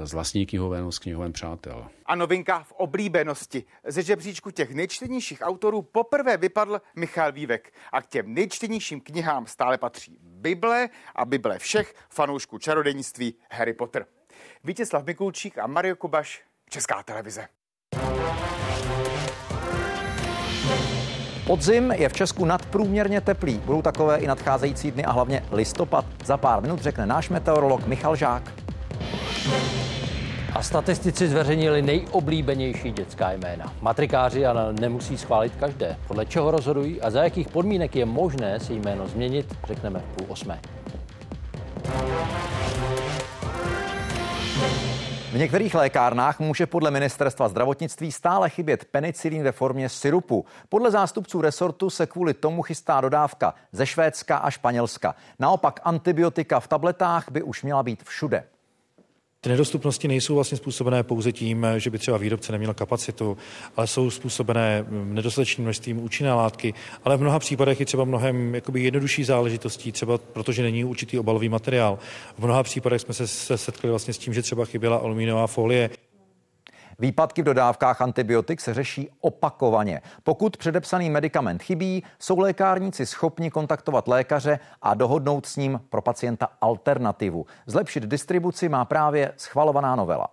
z 0.04 0.14
vlastní 0.14 0.46
knihoven, 0.46 0.92
z 0.92 1.00
knihoven 1.00 1.34
přátel. 1.34 1.88
A 2.06 2.16
novinka 2.16 2.64
v 2.64 2.72
oblíbenosti. 2.72 3.64
Ze 3.88 4.02
žebříčku 4.02 4.52
těch 4.52 4.74
nejčtenějších 4.74 5.42
autorů 5.42 5.82
poprvé 5.82 6.38
vypadl 6.38 6.82
Michal 6.96 7.32
Vývek. 7.32 7.74
A 7.92 8.02
k 8.02 8.08
těm 8.08 8.34
nejčtenějším 8.34 9.02
knihám 9.02 9.48
stále 9.48 9.78
patří 9.78 10.18
Bible 10.22 10.90
a 11.16 11.26
Bible 11.26 11.60
všech 11.60 11.96
fanoušků 12.10 12.58
čarodějnictví 12.58 13.36
Harry 13.52 13.74
Potter. 13.74 14.06
Vítězslav 14.64 15.06
Mikulčík 15.06 15.58
a 15.58 15.68
Mario 15.68 15.96
Kubaš, 15.96 16.44
Česká 16.70 17.04
televize. 17.04 17.48
Podzim 21.48 21.92
je 21.92 22.10
v 22.10 22.14
Česku 22.14 22.46
nadprůměrně 22.46 23.22
teplý. 23.22 23.58
Budou 23.58 23.82
takové 23.82 24.18
i 24.18 24.28
nadcházející 24.28 24.92
dny 24.92 25.06
a 25.06 25.12
hlavně 25.12 25.46
listopad. 25.52 26.06
Za 26.26 26.38
pár 26.38 26.62
minut 26.62 26.80
řekne 26.80 27.06
náš 27.06 27.30
meteorolog 27.30 27.88
Michal 27.88 28.16
Žák. 28.16 28.69
A 30.54 30.64
statistici 30.64 31.28
zveřejnili 31.28 31.82
nejoblíbenější 31.82 32.92
dětská 32.92 33.32
jména. 33.32 33.74
Matrikáři 33.82 34.46
ale 34.46 34.74
nemusí 34.74 35.18
schválit 35.18 35.56
každé. 35.56 35.98
Podle 36.08 36.26
čeho 36.26 36.52
rozhodují 36.52 37.02
a 37.02 37.12
za 37.12 37.24
jakých 37.24 37.48
podmínek 37.48 37.96
je 37.96 38.06
možné 38.06 38.60
si 38.60 38.74
jméno 38.74 39.08
změnit, 39.08 39.56
řekneme 39.68 40.00
v 40.00 40.16
půl 40.16 40.26
osmé. 40.30 40.60
V 45.32 45.38
některých 45.38 45.76
lékárnách 45.76 46.40
může 46.40 46.66
podle 46.66 46.92
ministerstva 46.92 47.50
zdravotnictví 47.50 48.12
stále 48.12 48.50
chybět 48.50 48.86
penicilin 48.86 49.44
ve 49.44 49.52
formě 49.52 49.90
syrupu. 49.90 50.46
Podle 50.70 50.92
zástupců 50.92 51.42
resortu 51.42 51.90
se 51.90 52.06
kvůli 52.06 52.34
tomu 52.34 52.62
chystá 52.62 53.02
dodávka 53.02 53.54
ze 53.72 53.86
Švédska 53.86 54.38
a 54.38 54.50
Španělska. 54.50 55.16
Naopak 55.40 55.80
antibiotika 55.84 56.60
v 56.60 56.68
tabletách 56.68 57.32
by 57.32 57.44
už 57.44 57.64
měla 57.64 57.84
být 57.84 58.04
všude. 58.04 58.44
Ty 59.42 59.50
nedostupnosti 59.50 60.08
nejsou 60.08 60.36
vlastně 60.36 60.58
způsobené 60.58 61.04
pouze 61.04 61.32
tím, 61.32 61.68
že 61.78 61.90
by 61.90 61.98
třeba 61.98 62.18
výrobce 62.18 62.52
neměl 62.52 62.74
kapacitu, 62.74 63.38
ale 63.76 63.88
jsou 63.88 64.10
způsobené 64.10 64.86
nedostatečným 64.90 65.64
množstvím 65.64 66.04
účinné 66.04 66.34
látky, 66.34 66.74
ale 67.04 67.18
v 67.18 67.22
mnoha 67.22 67.40
případech 67.40 67.82
i 67.82 67.86
třeba 67.86 68.04
mnohem 68.04 68.56
jakoby 68.56 68.84
jednodušší 68.84 69.24
záležitostí, 69.24 69.92
třeba 69.92 70.18
protože 70.18 70.64
není 70.64 70.84
určitý 70.84 71.20
obalový 71.20 71.50
materiál. 71.50 72.00
V 72.38 72.44
mnoha 72.44 72.64
případech 72.64 73.02
jsme 73.02 73.14
se 73.14 73.58
setkali 73.58 73.90
vlastně 73.90 74.14
s 74.14 74.18
tím, 74.18 74.34
že 74.34 74.42
třeba 74.42 74.66
chyběla 74.66 74.98
alumínová 74.98 75.48
folie. 75.48 75.90
Výpadky 77.00 77.42
v 77.42 77.46
dodávkách 77.46 78.02
antibiotik 78.02 78.62
se 78.62 78.74
řeší 78.74 79.10
opakovaně. 79.22 80.02
Pokud 80.24 80.58
předepsaný 80.58 81.10
medicament 81.10 81.64
chybí, 81.64 82.04
jsou 82.20 82.40
lékárníci 82.40 83.06
schopni 83.06 83.52
kontaktovat 83.52 84.08
lékaře 84.08 84.60
a 84.82 84.94
dohodnout 84.94 85.46
s 85.46 85.56
ním 85.56 85.82
pro 85.90 86.02
pacienta 86.02 86.48
alternativu. 86.62 87.46
Zlepšit 87.66 88.04
distribuci 88.04 88.70
má 88.70 88.86
právě 88.86 89.34
schvalovaná 89.38 89.96
novela. 89.96 90.28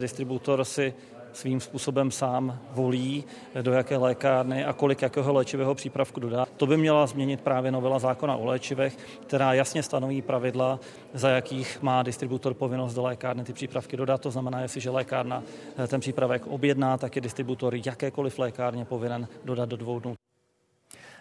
Distributor 0.00 0.64
si 0.64 0.94
svým 1.32 1.60
způsobem 1.60 2.10
sám 2.10 2.58
volí, 2.72 3.24
do 3.62 3.72
jaké 3.72 3.96
lékárny 3.96 4.64
a 4.64 4.72
kolik 4.72 5.02
jakého 5.02 5.32
léčivého 5.32 5.74
přípravku 5.74 6.20
dodá. 6.20 6.46
To 6.56 6.66
by 6.66 6.76
měla 6.76 7.06
změnit 7.06 7.40
právě 7.40 7.72
novela 7.72 7.98
zákona 7.98 8.36
o 8.36 8.44
léčivech, 8.44 8.96
která 9.26 9.52
jasně 9.52 9.82
stanoví 9.82 10.22
pravidla, 10.22 10.80
za 11.14 11.28
jakých 11.28 11.82
má 11.82 12.02
distributor 12.02 12.54
povinnost 12.54 12.94
do 12.94 13.02
lékárny 13.02 13.44
ty 13.44 13.52
přípravky 13.52 13.96
dodat. 13.96 14.20
To 14.20 14.30
znamená, 14.30 14.60
jestliže 14.60 14.90
lékárna 14.90 15.42
eh, 15.78 15.86
ten 15.86 16.00
přípravek 16.00 16.46
objedná, 16.46 16.98
tak 16.98 17.16
je 17.16 17.22
distributor 17.22 17.74
jakékoliv 17.74 18.38
lékárně 18.38 18.84
povinen 18.84 19.28
dodat 19.44 19.68
do 19.68 19.76
dvou 19.76 20.00
dnů. 20.00 20.14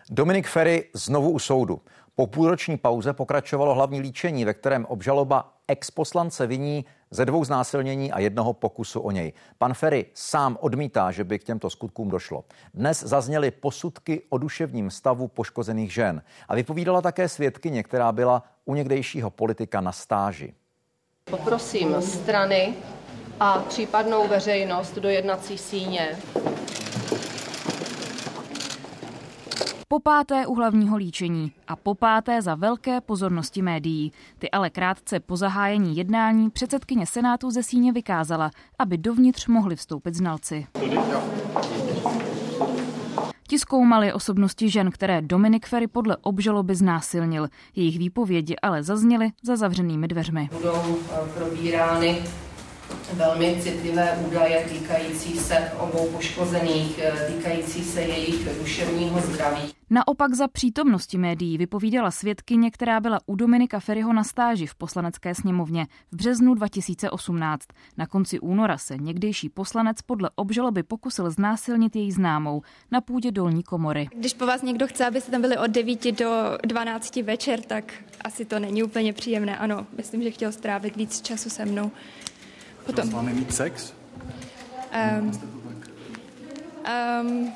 Dominik 0.09 0.47
Ferry 0.47 0.89
znovu 0.93 1.31
u 1.31 1.39
soudu. 1.39 1.81
Po 2.15 2.27
půlroční 2.27 2.77
pauze 2.77 3.13
pokračovalo 3.13 3.73
hlavní 3.73 4.01
líčení, 4.01 4.45
ve 4.45 4.53
kterém 4.53 4.85
obžaloba 4.85 5.53
ex-poslance 5.67 6.47
viní 6.47 6.85
ze 7.11 7.25
dvou 7.25 7.45
znásilnění 7.45 8.11
a 8.11 8.19
jednoho 8.19 8.53
pokusu 8.53 8.99
o 8.99 9.11
něj. 9.11 9.33
Pan 9.57 9.73
Ferry 9.73 10.05
sám 10.13 10.57
odmítá, 10.61 11.11
že 11.11 11.23
by 11.23 11.39
k 11.39 11.43
těmto 11.43 11.69
skutkům 11.69 12.09
došlo. 12.09 12.43
Dnes 12.73 13.03
zazněly 13.03 13.51
posudky 13.51 14.21
o 14.29 14.37
duševním 14.37 14.91
stavu 14.91 15.27
poškozených 15.27 15.93
žen 15.93 16.21
a 16.47 16.55
vypovídala 16.55 17.01
také 17.01 17.29
svědkyně, 17.29 17.83
která 17.83 18.11
byla 18.11 18.43
u 18.65 18.75
někdejšího 18.75 19.29
politika 19.29 19.81
na 19.81 19.91
stáži. 19.91 20.53
Poprosím 21.31 22.01
strany 22.01 22.73
a 23.39 23.59
případnou 23.59 24.27
veřejnost 24.27 24.95
do 24.95 25.09
jednací 25.09 25.57
síně 25.57 26.17
Po 29.91 29.99
páté 29.99 30.47
u 30.47 30.55
hlavního 30.55 30.97
líčení 30.97 31.51
a 31.67 31.75
po 31.75 31.95
páté 31.95 32.41
za 32.41 32.55
velké 32.55 33.01
pozornosti 33.01 33.61
médií. 33.61 34.11
Ty 34.39 34.51
ale 34.51 34.69
krátce 34.69 35.19
po 35.19 35.37
zahájení 35.37 35.97
jednání 35.97 36.49
předsedkyně 36.49 37.05
Senátu 37.05 37.51
ze 37.51 37.63
síně 37.63 37.93
vykázala, 37.93 38.51
aby 38.79 38.97
dovnitř 38.97 39.47
mohli 39.47 39.75
vstoupit 39.75 40.15
znalci. 40.15 40.67
Ti 43.47 43.59
zkoumali 43.59 44.13
osobnosti 44.13 44.69
žen, 44.69 44.91
které 44.91 45.21
Dominik 45.21 45.65
Ferry 45.67 45.87
podle 45.87 46.17
obžaloby 46.17 46.75
znásilnil. 46.75 47.47
Jejich 47.75 47.97
výpovědi 47.99 48.55
ale 48.61 48.83
zazněly 48.83 49.31
za 49.43 49.55
zavřenými 49.55 50.07
dveřmi. 50.07 50.49
Budou 50.53 50.97
eh, 51.13 51.29
probírány 51.37 52.21
velmi 53.13 53.57
citlivé 53.61 54.17
údaje 54.27 54.65
týkající 54.69 55.37
se 55.39 55.71
obou 55.79 56.07
poškozených, 56.07 56.99
týkající 57.27 57.83
se 57.83 58.01
jejich 58.01 58.59
duševního 58.59 59.19
zdraví. 59.19 59.61
Naopak 59.89 60.33
za 60.33 60.47
přítomnosti 60.47 61.17
médií 61.17 61.57
vypovídala 61.57 62.11
svědkyně, 62.11 62.71
která 62.71 62.99
byla 62.99 63.19
u 63.25 63.35
Dominika 63.35 63.79
Ferryho 63.79 64.13
na 64.13 64.23
stáži 64.23 64.65
v 64.65 64.75
poslanecké 64.75 65.35
sněmovně 65.35 65.87
v 66.11 66.15
březnu 66.15 66.53
2018. 66.53 67.65
Na 67.97 68.05
konci 68.05 68.39
února 68.39 68.77
se 68.77 68.97
někdejší 68.97 69.49
poslanec 69.49 70.01
podle 70.01 70.29
obžaloby 70.35 70.83
pokusil 70.83 71.31
znásilnit 71.31 71.95
její 71.95 72.11
známou 72.11 72.61
na 72.91 73.01
půdě 73.01 73.31
dolní 73.31 73.63
komory. 73.63 74.07
Když 74.15 74.33
po 74.33 74.45
vás 74.45 74.61
někdo 74.61 74.87
chce, 74.87 75.05
abyste 75.05 75.31
tam 75.31 75.41
byli 75.41 75.57
od 75.57 75.71
9 75.71 76.11
do 76.11 76.57
12 76.63 77.15
večer, 77.15 77.61
tak 77.61 77.93
asi 78.21 78.45
to 78.45 78.59
není 78.59 78.83
úplně 78.83 79.13
příjemné. 79.13 79.57
Ano, 79.57 79.87
myslím, 79.97 80.23
že 80.23 80.31
chtěl 80.31 80.51
strávit 80.51 80.95
víc 80.95 81.21
času 81.21 81.49
se 81.49 81.65
mnou. 81.65 81.91
Potom. 82.89 83.09
S 83.09 83.13
vámi 83.13 83.33
mít 83.33 83.53
sex? 83.53 83.93
Um, 85.19 85.31
um, 87.21 87.53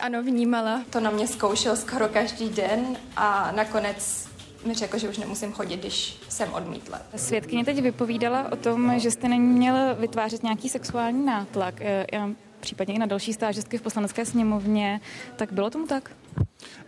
ano, 0.00 0.22
vnímala. 0.22 0.82
To 0.90 1.00
na 1.00 1.10
mě 1.10 1.26
zkoušel 1.26 1.76
skoro 1.76 2.08
každý 2.08 2.48
den 2.48 2.96
a 3.16 3.52
nakonec 3.56 4.28
mi 4.64 4.74
řekl, 4.74 4.98
že 4.98 5.08
už 5.08 5.18
nemusím 5.18 5.52
chodit, 5.52 5.76
když 5.76 6.18
jsem 6.28 6.52
odmítla. 6.52 7.00
Svědkyně 7.16 7.64
teď 7.64 7.82
vypovídala 7.82 8.52
o 8.52 8.56
tom, 8.56 8.98
že 8.98 9.10
jste 9.10 9.28
neměl 9.28 9.96
vytvářet 9.98 10.42
nějaký 10.42 10.68
sexuální 10.68 11.26
nátlak. 11.26 11.74
Eh, 11.80 12.06
já 12.12 12.30
případně 12.60 12.94
i 12.94 12.98
na 12.98 13.06
další 13.06 13.32
stážistky 13.32 13.78
v 13.78 13.82
poslanecké 13.82 14.24
sněmovně, 14.24 15.00
tak 15.36 15.52
bylo 15.52 15.70
tomu 15.70 15.86
tak? 15.86 16.10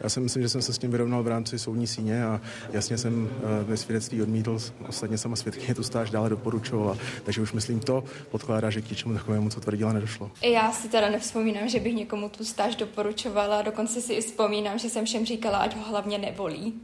Já 0.00 0.08
si 0.08 0.20
myslím, 0.20 0.42
že 0.42 0.48
jsem 0.48 0.62
se 0.62 0.72
s 0.72 0.78
tím 0.78 0.90
vyrovnal 0.90 1.22
v 1.22 1.28
rámci 1.28 1.58
soudní 1.58 1.86
síně 1.86 2.24
a 2.24 2.40
jasně 2.72 2.98
jsem 2.98 3.30
eh, 3.30 3.64
ve 3.64 3.76
svědectví 3.76 4.22
odmítl. 4.22 4.58
Ostatně 4.88 5.18
sama 5.18 5.36
svědkyně 5.36 5.74
tu 5.74 5.82
stáž 5.82 6.10
dále 6.10 6.28
doporučovala. 6.28 6.96
Takže 7.24 7.40
už 7.40 7.52
myslím, 7.52 7.80
to 7.80 8.04
podkládá, 8.30 8.70
že 8.70 8.82
k 8.82 8.90
něčemu 8.90 9.14
takovému, 9.14 9.50
co 9.50 9.60
tvrdila, 9.60 9.92
nedošlo. 9.92 10.30
Já 10.42 10.72
si 10.72 10.88
teda 10.88 11.10
nevzpomínám, 11.10 11.68
že 11.68 11.80
bych 11.80 11.94
někomu 11.94 12.28
tu 12.28 12.44
stáž 12.44 12.76
doporučovala. 12.76 13.62
Dokonce 13.62 14.00
si 14.00 14.12
i 14.12 14.20
vzpomínám, 14.20 14.78
že 14.78 14.90
jsem 14.90 15.04
všem 15.04 15.26
říkala, 15.26 15.58
ať 15.58 15.76
ho 15.76 15.82
hlavně 15.82 16.18
nevolí 16.18 16.74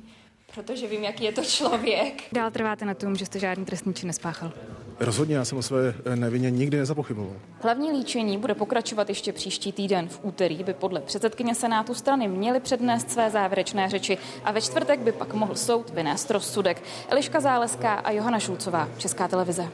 protože 0.55 0.87
vím, 0.87 1.05
jaký 1.05 1.25
je 1.25 1.33
to 1.33 1.45
člověk. 1.45 2.23
Dál 2.33 2.51
trváte 2.51 2.85
na 2.85 2.95
tom, 2.95 3.17
že 3.17 3.27
jste 3.27 3.39
žádný 3.39 3.65
trestný 3.65 3.95
čin 3.95 4.07
nespáchal? 4.07 4.53
Rozhodně, 5.01 5.37
já 5.37 5.45
jsem 5.45 5.59
o 5.59 5.63
své 5.63 5.95
nevině 6.15 6.51
nikdy 6.51 6.79
nezapochyboval. 6.79 7.33
Hlavní 7.63 7.93
líčení 7.93 8.39
bude 8.39 8.55
pokračovat 8.55 9.09
ještě 9.09 9.33
příští 9.33 9.73
týden. 9.73 10.09
V 10.09 10.21
úterý 10.23 10.65
by 10.65 10.75
podle 10.75 11.01
předsedkyně 11.01 11.55
Senátu 11.55 11.95
strany 11.95 12.29
měly 12.29 12.61
přednést 12.61 13.11
své 13.11 13.31
závěrečné 13.31 13.91
řeči 13.91 14.19
a 14.45 14.53
ve 14.53 14.61
čtvrtek 14.61 15.01
by 15.01 15.13
pak 15.13 15.35
mohl 15.35 15.55
soud 15.55 15.91
vynést 15.91 16.31
rozsudek. 16.31 16.83
Eliška 17.09 17.41
Záleská 17.41 17.95
a 17.95 18.11
Johana 18.11 18.39
Šulcová, 18.39 18.89
Česká 18.99 19.29
televize. 19.29 19.69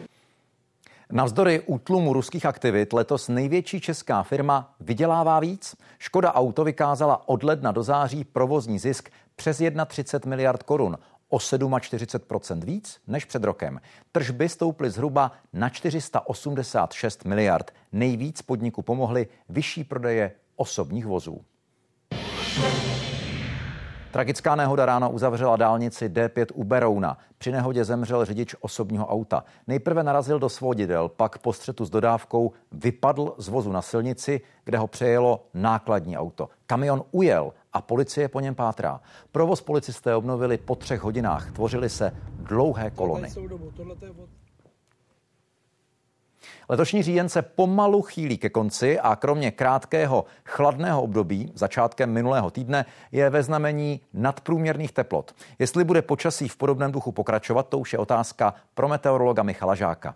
Navzdory 1.13 1.63
útlumu 1.67 2.13
ruských 2.13 2.47
aktivit 2.47 2.93
letos 2.93 3.29
největší 3.29 3.81
česká 3.81 4.23
firma 4.23 4.75
vydělává 4.81 5.41
víc. 5.41 5.77
Škoda 5.99 6.35
Auto 6.35 6.65
vykázala 6.65 7.29
od 7.29 7.43
ledna 7.43 7.73
do 7.73 7.83
září 7.83 8.25
provozní 8.25 8.79
zisk 8.79 9.11
přes 9.37 9.63
31 9.87 10.31
miliard 10.31 10.63
korun, 10.63 10.99
o 11.33 11.39
47 11.81 12.61
víc 12.61 13.01
než 13.07 13.25
před 13.25 13.45
rokem. 13.45 13.81
Tržby 14.13 14.49
stouply 14.49 14.91
zhruba 14.91 15.33
na 15.53 15.69
486 15.69 17.25
miliard. 17.25 17.71
Nejvíc 17.93 18.43
podniku 18.43 18.83
pomohly 18.83 19.27
vyšší 19.49 19.85
prodeje 19.85 20.33
osobních 20.57 21.07
vozů. 21.07 21.41
Tragická 24.13 24.57
nehoda 24.57 24.87
ráno 24.87 25.11
uzavřela 25.11 25.57
dálnici 25.57 26.09
D5 26.09 26.47
u 26.55 26.65
Berouna. 26.65 27.19
Při 27.39 27.53
nehodě 27.53 27.85
zemřel 27.85 28.25
řidič 28.25 28.55
osobního 28.61 29.07
auta. 29.07 29.45
Nejprve 29.67 30.03
narazil 30.03 30.39
do 30.39 30.49
svodidel, 30.49 31.09
pak 31.09 31.39
po 31.39 31.53
střetu 31.53 31.85
s 31.85 31.91
dodávkou 31.91 32.53
vypadl 32.73 33.35
z 33.39 33.49
vozu 33.49 33.73
na 33.73 33.83
silnici, 33.83 34.41
kde 34.65 34.79
ho 34.79 34.87
přejelo 34.87 35.47
nákladní 35.55 36.19
auto. 36.19 36.49
Kamion 36.67 37.03
ujel 37.11 37.53
a 37.73 37.83
policie 37.83 38.29
po 38.29 38.41
něm 38.41 38.55
pátrá. 38.55 39.01
Provoz 39.33 39.61
policisté 39.61 40.15
obnovili 40.15 40.59
po 40.59 40.75
třech 40.75 41.01
hodinách. 41.01 41.53
Tvořily 41.53 41.89
se 41.89 42.13
dlouhé 42.37 42.91
kolony. 42.91 43.29
Letošní 46.69 47.03
říjen 47.03 47.29
se 47.29 47.43
pomalu 47.43 48.03
chýlí 48.03 48.39
ke 48.39 48.51
konci 48.51 49.01
a 49.01 49.17
kromě 49.17 49.51
krátkého 49.51 50.25
chladného 50.45 51.03
období 51.03 51.53
začátkem 51.55 52.13
minulého 52.13 52.51
týdne 52.51 52.85
je 53.13 53.31
ve 53.31 53.43
znamení 53.43 54.01
nadprůměrných 54.13 54.93
teplot. 54.93 55.35
Jestli 55.59 55.85
bude 55.85 56.03
počasí 56.03 56.49
v 56.49 56.57
podobném 56.57 56.93
duchu 56.93 57.13
pokračovat, 57.13 57.69
to 57.69 57.79
už 57.79 57.93
je 57.93 57.99
otázka 57.99 58.55
pro 58.75 58.89
meteorologa 58.89 59.43
Michala 59.43 59.75
Žáka. 59.75 60.15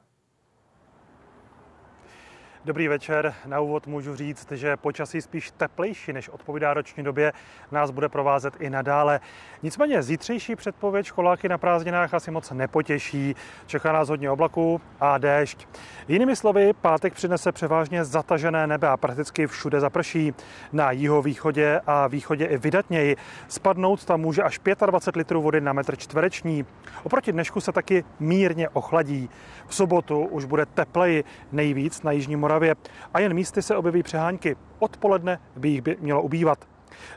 Dobrý 2.66 2.88
večer. 2.88 3.34
Na 3.46 3.60
úvod 3.60 3.86
můžu 3.86 4.16
říct, 4.16 4.52
že 4.52 4.76
počasí 4.76 5.22
spíš 5.22 5.50
teplejší 5.56 6.12
než 6.12 6.28
odpovídá 6.28 6.74
roční 6.74 7.02
době 7.02 7.32
nás 7.72 7.90
bude 7.90 8.08
provázet 8.08 8.54
i 8.60 8.70
nadále. 8.70 9.20
Nicméně 9.62 10.02
zítřejší 10.02 10.56
předpověď 10.56 11.06
školáky 11.06 11.48
na 11.48 11.58
prázdninách 11.58 12.14
asi 12.14 12.30
moc 12.30 12.50
nepotěší. 12.50 13.34
Čeká 13.66 13.92
nás 13.92 14.08
hodně 14.08 14.30
oblaků 14.30 14.80
a 15.00 15.18
déšť. 15.18 15.68
Jinými 16.08 16.36
slovy, 16.36 16.72
pátek 16.72 17.14
přinese 17.14 17.52
převážně 17.52 18.04
zatažené 18.04 18.66
nebe 18.66 18.88
a 18.88 18.96
prakticky 18.96 19.46
všude 19.46 19.80
zaprší. 19.80 20.34
Na 20.72 20.90
jihovýchodě 20.90 21.80
a 21.86 22.06
východě 22.06 22.44
i 22.44 22.58
vydatněji. 22.58 23.16
Spadnout 23.48 24.04
tam 24.04 24.20
může 24.20 24.42
až 24.42 24.60
25 24.86 25.18
litrů 25.18 25.42
vody 25.42 25.60
na 25.60 25.72
metr 25.72 25.96
čtvereční. 25.96 26.64
Oproti 27.02 27.32
dnešku 27.32 27.60
se 27.60 27.72
taky 27.72 28.04
mírně 28.20 28.68
ochladí. 28.68 29.30
V 29.66 29.74
sobotu 29.74 30.20
už 30.20 30.44
bude 30.44 30.66
tepleji, 30.66 31.24
nejvíc 31.52 32.02
na 32.02 32.12
Jižní 32.12 32.36
Moravě 32.56 32.76
a 33.14 33.20
jen 33.20 33.34
místy 33.34 33.62
se 33.62 33.76
objeví 33.76 34.02
přehánky. 34.02 34.56
Odpoledne 34.78 35.38
by 35.56 35.68
jich 35.68 35.82
by 35.82 35.96
mělo 36.00 36.22
ubývat. 36.22 36.58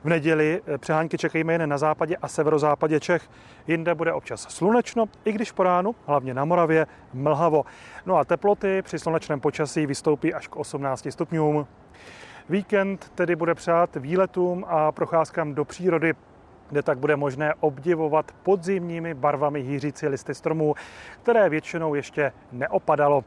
V 0.03 0.09
neděli 0.09 0.61
eh, 0.67 0.77
přehánky 0.77 1.17
čekejme 1.17 1.53
jen 1.53 1.69
na 1.69 1.77
západě 1.77 2.17
a 2.21 2.27
severozápadě 2.27 2.99
Čech. 2.99 3.29
Jinde 3.67 3.95
bude 3.95 4.13
občas 4.13 4.41
slunečno, 4.41 5.05
i 5.25 5.31
když 5.31 5.51
po 5.51 5.63
ránu, 5.63 5.95
hlavně 6.05 6.33
na 6.33 6.45
Moravě, 6.45 6.87
mlhavo. 7.13 7.63
No 8.05 8.17
a 8.17 8.25
teploty 8.25 8.81
při 8.81 8.99
slunečném 8.99 9.39
počasí 9.39 9.85
vystoupí 9.85 10.33
až 10.33 10.47
k 10.47 10.55
18 10.55 11.07
stupňům. 11.09 11.67
Víkend 12.49 13.11
tedy 13.15 13.35
bude 13.35 13.55
přát 13.55 13.95
výletům 13.95 14.65
a 14.67 14.91
procházkám 14.91 15.53
do 15.53 15.65
přírody 15.65 16.13
kde 16.69 16.81
tak 16.83 16.97
bude 16.97 17.15
možné 17.15 17.53
obdivovat 17.59 18.31
podzimními 18.43 19.13
barvami 19.13 19.61
hýřící 19.61 20.07
listy 20.07 20.35
stromů, 20.35 20.75
které 21.21 21.49
většinou 21.49 21.95
ještě 21.95 22.31
neopadalo. 22.51 23.23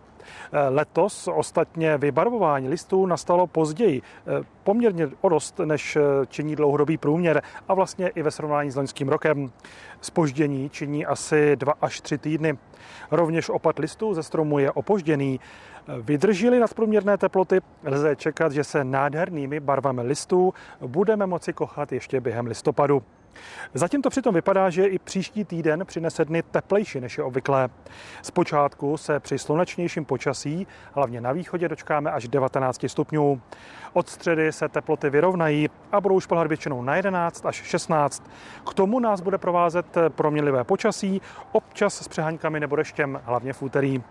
Letos 0.69 1.29
ostatně 1.35 1.99
vybarvování 1.99 2.69
listů 2.69 3.07
nastalo 3.07 3.47
později, 3.47 4.03
poměrně 4.65 5.09
o 5.21 5.29
dost, 5.29 5.61
než 5.65 5.99
činí 6.29 6.57
dlouhodobý 6.57 6.99
průměr 6.99 7.43
a 7.69 7.75
vlastně 7.75 8.09
i 8.09 8.23
ve 8.23 8.31
srovnání 8.31 8.71
s 8.71 8.77
loňským 8.77 9.09
rokem. 9.09 9.51
Spoždění 10.01 10.71
činí 10.71 11.07
asi 11.07 11.57
2 11.57 11.75
až 11.81 12.01
3 12.01 12.19
týdny. 12.19 12.59
Rovněž 13.11 13.49
opad 13.49 13.79
listů 13.79 14.15
ze 14.15 14.23
stromu 14.23 14.59
je 14.59 14.71
opožděný. 14.71 15.41
Vydrží-li 16.03 16.61
nadprůměrné 16.61 17.19
teploty, 17.19 17.61
lze 17.85 18.17
čekat, 18.17 18.53
že 18.53 18.65
se 18.65 18.85
nádhernými 18.85 19.61
barvami 19.61 20.03
listů 20.03 20.55
budeme 20.87 21.27
moci 21.27 21.53
kochat 21.53 21.93
ještě 21.93 22.21
během 22.21 22.47
listopadu. 22.47 23.03
Zatím 23.75 24.03
to 24.03 24.11
přitom 24.11 24.35
vypadá, 24.35 24.71
že 24.71 24.87
i 24.87 24.99
příští 24.99 25.45
týden 25.45 25.87
přinese 25.87 26.25
dny 26.25 26.43
teplejší 26.43 27.01
než 27.01 27.19
je 27.19 27.25
obvyklé. 27.25 27.69
Zpočátku 28.23 28.97
se 28.97 29.21
při 29.21 29.39
slunečnějším 29.39 30.05
počasí, 30.05 30.67
hlavně 30.93 31.21
na 31.21 31.33
východě, 31.33 31.69
dočkáme 31.69 32.11
až 32.11 32.29
19 32.29 32.85
stupňů. 32.87 33.41
Od 33.93 34.09
středy 34.09 34.53
se 34.53 34.69
teploty 34.69 35.11
vyrovnají 35.11 35.69
a 35.93 36.01
budou 36.01 36.21
šplhat 36.21 36.47
většinou 36.47 36.83
na 36.83 36.97
11 36.97 37.47
až 37.47 37.57
16. 37.63 38.23
K 38.71 38.75
tomu 38.75 39.01
nás 39.01 39.21
bude 39.21 39.39
provázet 39.39 39.87
proměnlivé 40.09 40.65
počasí, 40.65 41.23
občas 41.53 42.03
s 42.03 42.09
přeháňkami 42.09 42.61
nebo 42.61 42.77
deštěm, 42.77 43.21
hlavně 43.25 43.53
v 43.53 43.63
úterý. 43.63 44.03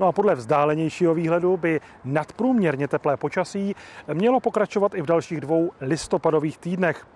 No 0.00 0.06
a 0.06 0.12
podle 0.12 0.34
vzdálenějšího 0.34 1.14
výhledu 1.14 1.56
by 1.56 1.80
nadprůměrně 2.04 2.88
teplé 2.88 3.16
počasí 3.16 3.76
mělo 4.12 4.40
pokračovat 4.40 4.94
i 4.94 5.02
v 5.02 5.06
dalších 5.06 5.40
dvou 5.40 5.72
listopadových 5.80 6.58
týdnech. 6.58 7.06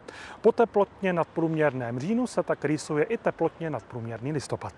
Po 0.41 0.53
teplotně 0.53 1.13
nadprůměrném 1.13 2.01
říjnu 2.01 2.27
se 2.27 2.43
tak 2.43 2.65
rýsuje 2.65 3.05
i 3.05 3.17
teplotně 3.17 3.71
nadprůměrný 3.71 4.33
listopad. 4.33 4.73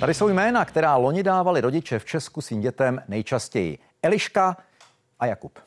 Tady 0.00 0.14
jsou 0.14 0.28
jména, 0.28 0.64
která 0.64 0.96
loni 0.96 1.22
dávali 1.22 1.60
rodiče 1.60 1.98
v 1.98 2.04
Česku 2.04 2.40
svým 2.40 2.60
dětem 2.60 3.02
nejčastěji. 3.08 3.78
Eliška 4.02 4.56
a 5.20 5.26
Jakub. 5.26 5.58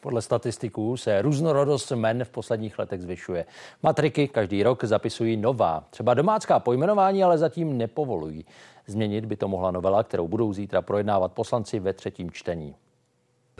Podle 0.00 0.22
statistiků 0.22 0.96
se 0.96 1.22
různorodost 1.22 1.90
men 1.90 2.24
v 2.24 2.30
posledních 2.30 2.78
letech 2.78 3.02
zvyšuje. 3.02 3.44
Matriky 3.82 4.28
každý 4.28 4.62
rok 4.62 4.84
zapisují 4.84 5.36
nová. 5.36 5.84
Třeba 5.90 6.14
domácká 6.14 6.60
pojmenování 6.60 7.24
ale 7.24 7.38
zatím 7.38 7.78
nepovolují. 7.78 8.44
Změnit 8.86 9.24
by 9.24 9.36
to 9.36 9.48
mohla 9.48 9.70
novela, 9.70 10.04
kterou 10.04 10.28
budou 10.28 10.52
zítra 10.52 10.82
projednávat 10.82 11.32
poslanci 11.32 11.80
ve 11.80 11.92
třetím 11.92 12.30
čtení. 12.30 12.74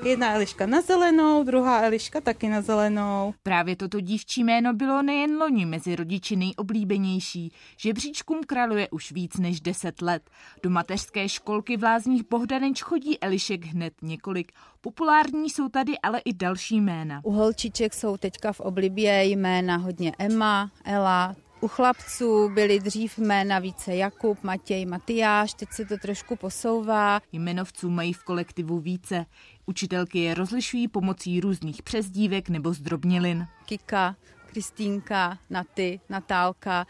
Jedna 0.05 0.35
Eliška 0.35 0.67
na 0.67 0.81
zelenou, 0.81 1.45
druhá 1.45 1.83
Eliška 1.83 2.21
taky 2.21 2.49
na 2.49 2.63
zelenou. 2.63 3.35
Právě 3.43 3.77
toto 3.77 4.01
dívčí 4.01 4.45
jméno 4.45 4.75
bylo 4.75 5.03
nejen 5.03 5.37
loni 5.37 5.67
mezi 5.67 5.97
rodiči 5.97 6.37
nejoblíbenější. 6.37 7.53
Žebříčkům 7.77 8.41
králuje 8.47 8.89
už 8.91 9.13
víc 9.13 9.37
než 9.37 9.61
10 9.61 10.03
let. 10.03 10.31
Do 10.63 10.71
mateřské 10.71 11.29
školky 11.29 11.77
v 11.77 11.83
Lázních 11.83 12.29
Bohdaneč 12.31 12.83
chodí 12.83 13.21
Elišek 13.21 13.65
hned 13.65 13.93
několik. 14.03 14.53
Populární 14.81 15.51
jsou 15.51 15.69
tady 15.69 15.99
ale 15.99 16.19
i 16.19 16.33
další 16.33 16.81
jména. 16.81 17.21
U 17.25 17.31
holčiček 17.33 17.95
jsou 17.95 18.17
teďka 18.17 18.53
v 18.53 18.61
oblibě 18.61 19.25
jména 19.25 19.77
hodně 19.77 20.13
Emma, 20.19 20.71
Ela, 20.85 21.37
u 21.61 21.69
chlapců 21.69 22.49
byly 22.49 22.81
dřív 22.81 23.19
jména 23.19 23.59
více 23.59 23.97
Jakub, 23.97 24.43
Matěj, 24.43 24.87
Matyáš, 24.87 25.55
teď 25.55 25.69
se 25.73 25.85
to 25.85 25.97
trošku 25.97 26.37
posouvá. 26.37 27.21
Jmenovců 27.33 27.91
mají 27.91 28.13
v 28.13 28.25
kolektivu 28.25 28.81
více. 28.81 29.27
Učitelky 29.67 30.19
je 30.19 30.35
rozlišují 30.35 30.89
pomocí 30.89 31.41
různých 31.41 31.83
přezdívek 31.83 32.49
nebo 32.49 32.73
zdrobnělin. 32.73 33.47
Kika, 33.67 34.17
Kristýnka, 34.47 35.39
Naty, 35.51 36.01
Natálka, 36.09 36.87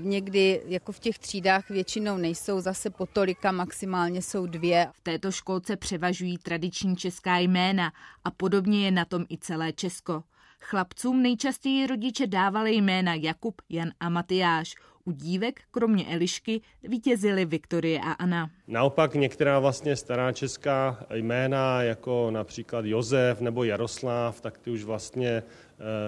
Někdy 0.00 0.62
jako 0.66 0.92
v 0.92 0.98
těch 0.98 1.18
třídách 1.18 1.70
většinou 1.70 2.16
nejsou 2.16 2.60
zase 2.60 2.90
po 2.90 3.06
tolika, 3.06 3.52
maximálně 3.52 4.22
jsou 4.22 4.46
dvě. 4.46 4.88
V 4.92 5.00
této 5.00 5.32
školce 5.32 5.76
převažují 5.76 6.38
tradiční 6.38 6.96
česká 6.96 7.38
jména 7.38 7.92
a 8.24 8.30
podobně 8.30 8.84
je 8.84 8.90
na 8.90 9.04
tom 9.04 9.24
i 9.28 9.38
celé 9.38 9.72
Česko. 9.72 10.22
Chlapcům 10.62 11.22
nejčastěji 11.22 11.86
rodiče 11.86 12.26
dávali 12.26 12.72
jména 12.74 13.14
Jakub, 13.14 13.62
Jan 13.68 13.90
a 14.00 14.08
Matyáš. 14.08 14.74
U 15.04 15.12
dívek, 15.12 15.60
kromě 15.70 16.06
Elišky, 16.06 16.60
vítězily 16.82 17.44
Viktorie 17.44 18.00
a 18.00 18.12
Anna. 18.12 18.50
Naopak 18.68 19.14
některá 19.14 19.58
vlastně 19.58 19.96
stará 19.96 20.32
česká 20.32 21.06
jména, 21.14 21.82
jako 21.82 22.30
například 22.30 22.84
Josef 22.84 23.40
nebo 23.40 23.64
Jaroslav, 23.64 24.40
tak 24.40 24.58
ty 24.58 24.70
už 24.70 24.84
vlastně 24.84 25.42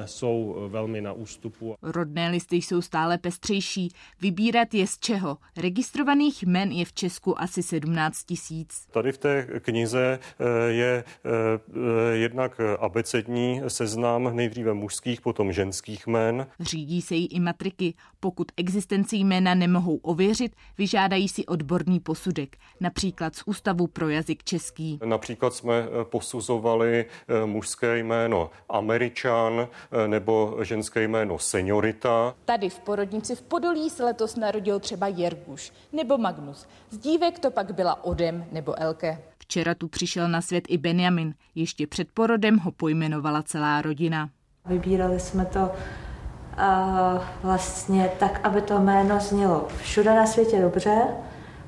jsou 0.05 0.69
velmi 0.69 1.01
na 1.01 1.13
ústupu. 1.13 1.77
Rodné 1.83 2.29
listy 2.29 2.57
jsou 2.57 2.83
stále 2.83 3.19
pestřejší. 3.19 3.89
Vybírat 4.21 4.75
je 4.75 4.87
z 4.87 4.99
čeho. 4.99 5.39
Registrovaných 5.57 6.43
jmen 6.43 6.73
je 6.73 6.85
v 6.85 6.93
Česku 6.93 7.41
asi 7.41 7.63
17 7.63 8.25
tisíc. 8.25 8.87
Tady 8.91 9.13
v 9.13 9.19
té 9.19 9.47
knize 9.61 10.19
eh, 10.19 10.45
je 10.73 11.05
eh, 11.25 12.17
jednak 12.17 12.61
abecední 12.79 13.63
seznam 13.69 14.37
nejdříve 14.37 14.75
mužských, 14.75 15.21
potom 15.21 15.53
ženských 15.53 16.07
jmen. 16.07 16.47
Řídí 16.61 17.03
se 17.03 17.15
jí 17.15 17.27
i 17.27 17.41
matriky. 17.41 17.95
Pokud 18.21 18.53
existenci 18.57 19.17
jména 19.17 19.55
nemohou 19.55 19.97
ověřit, 19.97 20.57
vyžádají 20.79 21.29
si 21.29 21.47
odborný 21.47 22.01
posudek, 22.01 22.57
například 22.81 23.35
z 23.35 23.43
Ústavu 23.47 23.87
pro 23.87 24.09
jazyk 24.09 24.45
český. 24.45 24.99
Například 25.05 25.55
jsme 25.55 25.89
posuzovali 26.03 27.07
mužské 27.47 27.99
jméno 27.99 28.51
Američan, 28.69 29.64
Eh, 29.64 29.64
nebo 30.07 30.57
ženské 30.63 31.03
jméno 31.03 31.39
seniorita. 31.39 32.35
Tady 32.45 32.71
v 32.71 32.79
porodnici 32.79 33.37
v 33.37 33.43
Podolí 33.43 33.91
se 33.91 34.05
letos 34.05 34.37
narodil 34.37 34.81
třeba 34.81 35.09
Jerguš 35.09 35.73
nebo 35.93 36.19
Magnus. 36.19 36.67
Z 36.91 36.99
dívek 36.99 37.39
to 37.39 37.51
pak 37.51 37.75
byla 37.75 38.05
Odem 38.05 38.45
nebo 38.53 38.81
Elke. 38.81 39.19
Včera 39.39 39.75
tu 39.75 39.89
přišel 39.89 40.29
na 40.29 40.41
svět 40.41 40.65
i 40.69 40.79
Benjamin. 40.79 41.35
Ještě 41.55 41.87
před 41.87 42.09
porodem 42.15 42.59
ho 42.59 42.73
pojmenovala 42.73 43.43
celá 43.43 43.83
rodina. 43.83 44.31
Vybírali 44.67 45.21
jsme 45.21 45.47
to 45.47 45.61
uh, 45.61 47.23
vlastně 47.43 48.11
tak, 48.19 48.41
aby 48.47 48.63
to 48.63 48.79
jméno 48.79 49.21
znělo 49.21 49.69
všude 49.83 50.15
na 50.15 50.27
světě 50.27 50.61
dobře, 50.61 51.03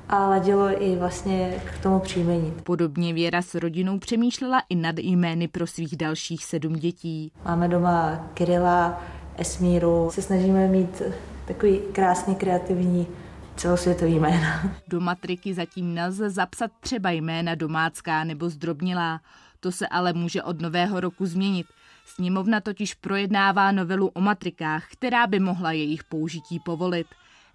a 0.09 0.27
ladilo 0.27 0.83
i 0.83 0.95
vlastně 0.95 1.61
k 1.65 1.83
tomu 1.83 1.99
příjmení. 1.99 2.53
Podobně 2.63 3.13
Věra 3.13 3.41
s 3.41 3.55
rodinou 3.55 3.99
přemýšlela 3.99 4.61
i 4.69 4.75
nad 4.75 4.95
jmény 4.99 5.47
pro 5.47 5.67
svých 5.67 5.97
dalších 5.97 6.45
sedm 6.45 6.73
dětí. 6.73 7.31
Máme 7.45 7.67
doma 7.67 8.27
Kirila, 8.33 9.03
Esmíru. 9.37 10.09
Se 10.11 10.21
snažíme 10.21 10.67
mít 10.67 11.01
takový 11.45 11.79
krásný, 11.91 12.35
kreativní 12.35 13.07
celosvětový 13.55 14.19
jména. 14.19 14.71
Do 14.87 14.99
matriky 14.99 15.53
zatím 15.53 15.93
nelze 15.93 16.29
zapsat 16.29 16.71
třeba 16.79 17.11
jména 17.11 17.55
domácká 17.55 18.23
nebo 18.23 18.49
zdrobnilá. 18.49 19.21
To 19.59 19.71
se 19.71 19.87
ale 19.87 20.13
může 20.13 20.43
od 20.43 20.61
nového 20.61 20.99
roku 20.99 21.25
změnit. 21.25 21.67
Sněmovna 22.05 22.61
totiž 22.61 22.93
projednává 22.93 23.71
novelu 23.71 24.07
o 24.07 24.21
matrikách, 24.21 24.83
která 24.91 25.27
by 25.27 25.39
mohla 25.39 25.71
jejich 25.71 26.03
použití 26.03 26.59
povolit. 26.65 27.07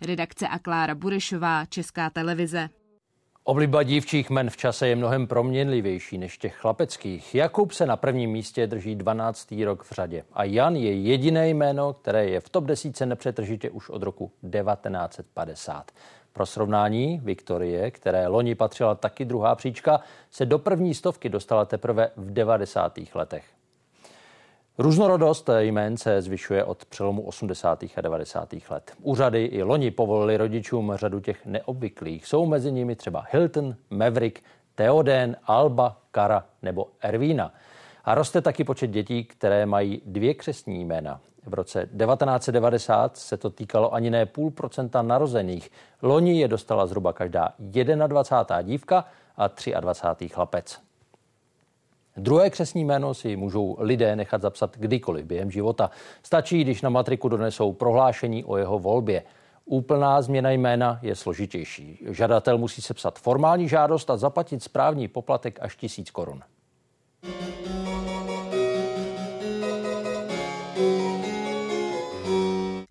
Redakce 0.03 0.49
a 0.49 0.59
Klára 0.59 0.95
Burešová, 0.95 1.65
Česká 1.65 2.11
televize. 2.11 2.69
Obliba 3.45 3.83
dívčích 3.83 4.31
men 4.31 4.51
v 4.51 4.57
čase 4.57 4.89
je 4.89 4.97
mnohem 4.97 5.27
proměnlivější 5.27 6.19
než 6.19 6.39
těch 6.39 6.55
chlapeckých. 6.55 7.35
Jakub 7.35 7.73
se 7.73 7.87
na 7.87 7.97
prvním 7.97 8.31
místě 8.31 8.67
drží 8.67 8.95
12. 8.95 9.55
rok 9.65 9.83
v 9.83 9.93
řadě 9.93 10.25
a 10.33 10.45
Jan 10.45 10.77
je 10.77 10.93
jediné 10.93 11.49
jméno, 11.49 11.93
které 11.93 12.27
je 12.27 12.41
v 12.41 12.49
top 12.49 12.65
desíce 12.65 13.07
nepřetržitě 13.07 13.71
už 13.71 13.89
od 13.89 14.03
roku 14.03 14.27
1950. 14.27 15.93
Pro 16.33 16.47
srovnání 16.47 17.21
Viktorie, 17.25 17.91
které 17.91 18.27
loni 18.27 18.55
patřila 18.55 18.95
taky 18.95 19.25
druhá 19.25 19.55
příčka, 19.55 20.01
se 20.31 20.47
do 20.47 20.59
první 20.59 20.95
stovky 20.95 21.29
dostala 21.29 21.65
teprve 21.65 22.11
v 22.17 22.33
90. 22.33 22.99
letech. 23.15 23.45
Různorodost 24.79 25.51
jmén 25.59 25.97
se 25.97 26.23
zvyšuje 26.23 26.65
od 26.65 26.85
přelomu 26.85 27.23
80. 27.23 27.85
a 27.97 28.01
90. 28.01 28.55
let. 28.71 28.93
Úřady 29.03 29.45
i 29.45 29.63
loni 29.63 29.91
povolili 29.91 30.37
rodičům 30.37 30.93
řadu 30.95 31.21
těch 31.21 31.47
neobvyklých. 31.47 32.27
Jsou 32.27 32.47
mezi 32.47 32.73
nimi 32.73 32.97
třeba 32.97 33.25
Hilton, 33.31 33.77
Maverick, 33.91 34.43
Theoden, 34.75 35.37
Alba, 35.45 35.97
Kara 36.11 36.45
nebo 36.63 36.89
Ervína. 37.01 37.55
A 38.05 38.15
roste 38.15 38.41
taky 38.41 38.65
počet 38.65 38.87
dětí, 38.87 39.25
které 39.25 39.67
mají 39.67 40.03
dvě 40.07 40.35
křesní 40.35 40.85
jména. 40.85 41.21
V 41.47 41.55
roce 41.55 41.81
1990 41.81 43.17
se 43.17 43.37
to 43.37 43.51
týkalo 43.51 43.95
ani 43.95 44.11
ne 44.11 44.27
půl 44.27 44.51
procenta 44.51 45.03
narozených. 45.03 45.71
Loni 46.03 46.41
je 46.41 46.49
dostala 46.49 46.87
zhruba 46.87 47.13
každá 47.13 47.53
21. 47.59 48.63
dívka 48.63 49.05
a 49.37 49.49
23. 49.81 50.29
chlapec. 50.29 50.92
Druhé 52.17 52.51
křesní 52.51 52.85
jméno 52.85 53.15
si 53.15 53.37
můžou 53.37 53.77
lidé 53.79 54.17
nechat 54.17 54.43
zapsat 54.43 54.77
kdykoliv 54.79 55.27
během 55.27 55.51
života. 55.51 55.91
Stačí, 56.23 56.65
když 56.65 56.83
na 56.83 56.91
matriku 56.91 57.29
donesou 57.29 57.73
prohlášení 57.73 58.45
o 58.45 58.57
jeho 58.57 58.79
volbě. 58.79 59.23
Úplná 59.65 60.23
změna 60.23 60.51
jména 60.51 60.99
je 61.03 61.17
složitější. 61.17 61.99
Žadatel 62.11 62.59
musí 62.59 62.83
sepsat 62.83 63.19
formální 63.19 63.69
žádost 63.69 64.11
a 64.11 64.17
zaplatit 64.17 64.63
správní 64.63 65.09
poplatek 65.09 65.59
až 65.63 65.77
tisíc 65.77 66.11
korun. 66.11 66.43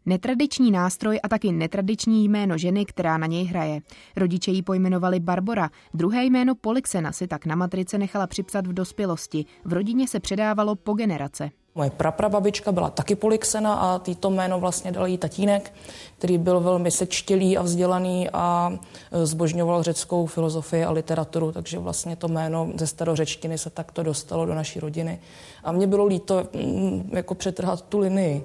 Netradiční 0.06 0.72
nástroj 0.72 1.20
a 1.24 1.28
taky 1.28 1.52
netradiční 1.52 2.26
jméno 2.26 2.58
ženy, 2.58 2.86
která 2.86 3.18
na 3.18 3.28
něj 3.28 3.46
hraje. 3.46 3.82
Rodiče 4.16 4.52
jí 4.52 4.62
pojmenovali 4.62 5.20
Barbora, 5.20 5.70
druhé 5.94 6.24
jméno 6.24 6.56
Polixena 6.56 7.12
si 7.12 7.28
tak 7.28 7.46
na 7.46 7.56
matrice 7.56 7.98
nechala 7.98 8.28
připsat 8.28 8.68
v 8.68 8.74
dospělosti. 8.74 9.46
V 9.66 9.74
rodině 9.74 10.08
se 10.08 10.20
předávalo 10.20 10.76
po 10.76 10.94
generace. 10.94 11.50
Moje 11.76 11.90
praprababička 11.90 12.72
byla 12.72 12.90
taky 12.90 13.16
Polixena 13.16 13.74
a 13.74 14.00
týto 14.00 14.30
jméno 14.30 14.60
vlastně 14.60 14.92
dal 14.92 15.08
jí 15.08 15.18
tatínek, 15.18 15.74
který 16.18 16.38
byl 16.38 16.60
velmi 16.60 16.92
sečtělý 16.92 17.58
a 17.58 17.62
vzdělaný 17.62 18.30
a 18.34 18.74
e, 19.12 19.26
zbožňoval 19.26 19.84
řeckou 19.84 20.26
filozofii 20.26 20.84
a 20.84 20.92
literaturu, 20.92 21.52
takže 21.52 21.80
vlastně 21.80 22.16
to 22.16 22.28
jméno 22.28 22.70
ze 22.76 22.88
starořečtiny 22.88 23.58
se 23.58 23.70
takto 23.70 24.04
dostalo 24.04 24.46
do 24.46 24.56
naší 24.56 24.80
rodiny. 24.80 25.20
A 25.64 25.72
mě 25.72 25.88
bylo 25.88 26.06
líto 26.06 26.48
mm, 26.54 27.10
jako 27.14 27.36
přetrhat 27.36 27.82
tu 27.82 28.00
linii. 28.00 28.44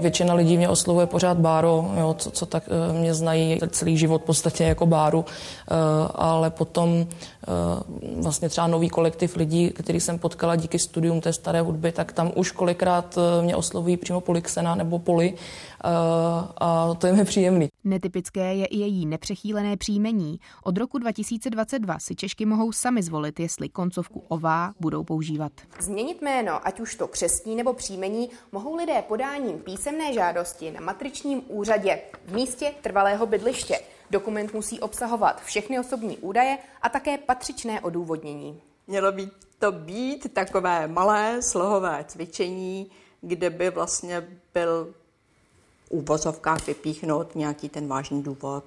Většina 0.00 0.34
lidí 0.34 0.56
mě 0.56 0.68
oslovuje 0.68 1.06
pořád 1.06 1.38
Báro, 1.38 1.90
jo, 1.98 2.14
co, 2.18 2.30
co 2.30 2.46
tak 2.46 2.62
eh, 2.66 2.92
mě 2.92 3.14
znají 3.14 3.58
celý 3.68 3.96
život 3.96 4.22
v 4.22 4.24
podstatě 4.24 4.64
jako 4.64 4.86
Báru, 4.86 5.24
eh, 5.28 5.74
ale 6.14 6.50
potom 6.50 7.06
eh, 7.06 7.46
vlastně 8.22 8.48
třeba 8.48 8.66
nový 8.66 8.88
kolektiv 8.88 9.36
lidí, 9.36 9.70
který 9.70 10.00
jsem 10.00 10.18
potkala 10.18 10.56
díky 10.56 10.78
studium 10.78 11.20
té 11.20 11.32
staré 11.32 11.60
hudby, 11.60 11.92
tak 11.92 12.12
tam 12.12 12.32
už 12.34 12.50
kolikrát 12.50 13.18
mě 13.42 13.56
oslovují 13.56 13.96
přímo 13.96 14.20
Polixena 14.20 14.74
nebo 14.74 14.98
Poli 14.98 15.34
a 16.60 16.94
to 16.98 17.06
je 17.06 17.12
mi 17.12 17.24
příjemný. 17.24 17.68
Netypické 17.84 18.54
je 18.54 18.66
i 18.66 18.78
její 18.78 19.06
nepřechýlené 19.06 19.76
příjmení. 19.76 20.40
Od 20.64 20.78
roku 20.78 20.98
2022 20.98 21.98
si 21.98 22.16
Češky 22.16 22.46
mohou 22.46 22.72
sami 22.72 23.02
zvolit, 23.02 23.40
jestli 23.40 23.68
koncovku 23.68 24.24
ová 24.28 24.72
budou 24.80 25.04
používat. 25.04 25.52
Změnit 25.80 26.22
jméno, 26.22 26.66
ať 26.66 26.80
už 26.80 26.94
to 26.94 27.08
křestní 27.08 27.56
nebo 27.56 27.72
příjmení, 27.72 28.30
mohou 28.52 28.76
lidé 28.76 29.02
podáním 29.08 29.58
písemné 29.58 30.12
žádosti 30.12 30.70
na 30.70 30.80
matričním 30.80 31.42
úřadě 31.48 32.00
v 32.26 32.34
místě 32.34 32.72
trvalého 32.82 33.26
bydliště. 33.26 33.80
Dokument 34.10 34.54
musí 34.54 34.80
obsahovat 34.80 35.42
všechny 35.42 35.80
osobní 35.80 36.18
údaje 36.18 36.58
a 36.82 36.88
také 36.88 37.18
patřičné 37.18 37.80
odůvodnění. 37.80 38.60
Mělo 38.86 39.12
by 39.12 39.28
to 39.58 39.72
být 39.72 40.34
takové 40.34 40.88
malé 40.88 41.42
slohové 41.42 42.04
cvičení, 42.08 42.90
kde 43.20 43.50
by 43.50 43.70
vlastně 43.70 44.28
byl 44.54 44.94
uvozovkách 45.90 46.66
vypíchnout 46.66 47.34
nějaký 47.34 47.68
ten 47.68 47.88
vážný 47.88 48.22
důvod 48.22 48.64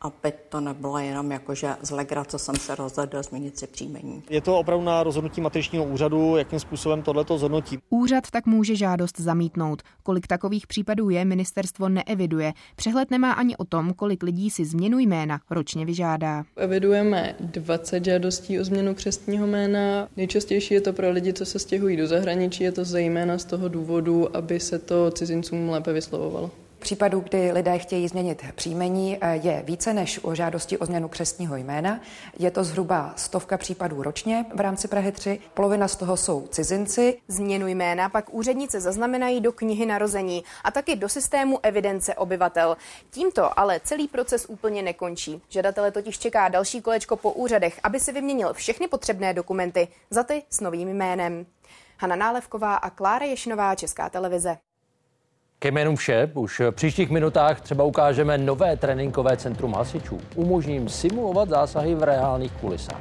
aby 0.00 0.32
to 0.48 0.60
nebylo 0.60 0.98
jenom 0.98 1.30
jako, 1.30 1.54
že 1.54 1.68
z 1.82 1.90
legrace 1.90 2.38
jsem 2.38 2.56
se 2.56 2.74
rozhodl 2.74 3.22
změnit 3.22 3.58
si 3.58 3.66
příjmení. 3.66 4.22
Je 4.30 4.40
to 4.40 4.58
opravdu 4.58 4.84
na 4.84 5.02
rozhodnutí 5.02 5.40
matričního 5.40 5.84
úřadu, 5.84 6.36
jakým 6.36 6.60
způsobem 6.60 7.02
tohleto 7.02 7.38
zhodnotí. 7.38 7.78
Úřad 7.90 8.30
tak 8.30 8.46
může 8.46 8.76
žádost 8.76 9.20
zamítnout. 9.20 9.82
Kolik 10.02 10.26
takových 10.26 10.66
případů 10.66 11.10
je, 11.10 11.24
ministerstvo 11.24 11.88
neeviduje. 11.88 12.52
Přehled 12.76 13.10
nemá 13.10 13.32
ani 13.32 13.56
o 13.56 13.64
tom, 13.64 13.94
kolik 13.94 14.22
lidí 14.22 14.50
si 14.50 14.64
změnu 14.64 14.98
jména 14.98 15.40
ročně 15.50 15.84
vyžádá. 15.86 16.44
Evidujeme 16.56 17.34
20 17.40 18.04
žádostí 18.04 18.60
o 18.60 18.64
změnu 18.64 18.94
křestního 18.94 19.46
jména. 19.46 20.08
Nejčastější 20.16 20.74
je 20.74 20.80
to 20.80 20.92
pro 20.92 21.10
lidi, 21.10 21.32
co 21.32 21.46
se 21.46 21.58
stěhují 21.58 21.96
do 21.96 22.06
zahraničí, 22.06 22.64
je 22.64 22.72
to 22.72 22.84
zejména 22.84 23.38
z 23.38 23.44
toho 23.44 23.68
důvodu, 23.68 24.36
aby 24.36 24.60
se 24.60 24.78
to 24.78 25.10
cizincům 25.10 25.68
lépe 25.68 25.92
vyslovovalo. 25.92 26.50
Případů, 26.78 27.20
kdy 27.20 27.52
lidé 27.52 27.78
chtějí 27.78 28.08
změnit 28.08 28.42
příjmení, 28.54 29.18
eh, 29.20 29.36
je 29.36 29.62
více 29.66 29.94
než 29.94 30.20
o 30.22 30.34
žádosti 30.34 30.78
o 30.78 30.86
změnu 30.86 31.08
křestního 31.08 31.56
jména. 31.56 32.00
Je 32.38 32.50
to 32.50 32.64
zhruba 32.64 33.12
stovka 33.16 33.58
případů 33.58 34.02
ročně 34.02 34.46
v 34.54 34.60
rámci 34.60 34.88
Prahy 34.88 35.12
3. 35.12 35.40
Polovina 35.54 35.88
z 35.88 35.96
toho 35.96 36.16
jsou 36.16 36.46
cizinci. 36.46 37.18
Změnu 37.28 37.66
jména 37.66 38.08
pak 38.08 38.34
úředníci 38.34 38.80
zaznamenají 38.80 39.40
do 39.40 39.52
knihy 39.52 39.86
narození 39.86 40.44
a 40.64 40.70
taky 40.70 40.96
do 40.96 41.08
systému 41.08 41.58
evidence 41.62 42.14
obyvatel. 42.14 42.76
Tímto 43.10 43.58
ale 43.58 43.80
celý 43.84 44.08
proces 44.08 44.46
úplně 44.48 44.82
nekončí. 44.82 45.42
Žadatele 45.48 45.90
totiž 45.90 46.18
čeká 46.18 46.48
další 46.48 46.82
kolečko 46.82 47.16
po 47.16 47.32
úřadech, 47.32 47.80
aby 47.82 48.00
si 48.00 48.12
vyměnil 48.12 48.54
všechny 48.54 48.88
potřebné 48.88 49.34
dokumenty 49.34 49.88
za 50.10 50.22
ty 50.22 50.42
s 50.50 50.60
novým 50.60 50.88
jménem. 50.88 51.46
Hanna 51.98 52.16
Nálevková 52.16 52.76
a 52.76 52.90
Klára 52.90 53.26
Ješinová, 53.26 53.74
Česká 53.74 54.08
televize. 54.08 54.58
Ke 55.60 55.68
jménům 55.68 55.96
vše, 55.96 56.30
už 56.34 56.60
v 56.60 56.72
příštích 56.72 57.10
minutách 57.10 57.60
třeba 57.60 57.84
ukážeme 57.84 58.38
nové 58.38 58.76
tréninkové 58.76 59.36
centrum 59.36 59.74
hasičů. 59.74 60.18
Umožním 60.34 60.88
simulovat 60.88 61.48
zásahy 61.48 61.94
v 61.94 62.02
reálných 62.02 62.52
kulisách. 62.52 63.00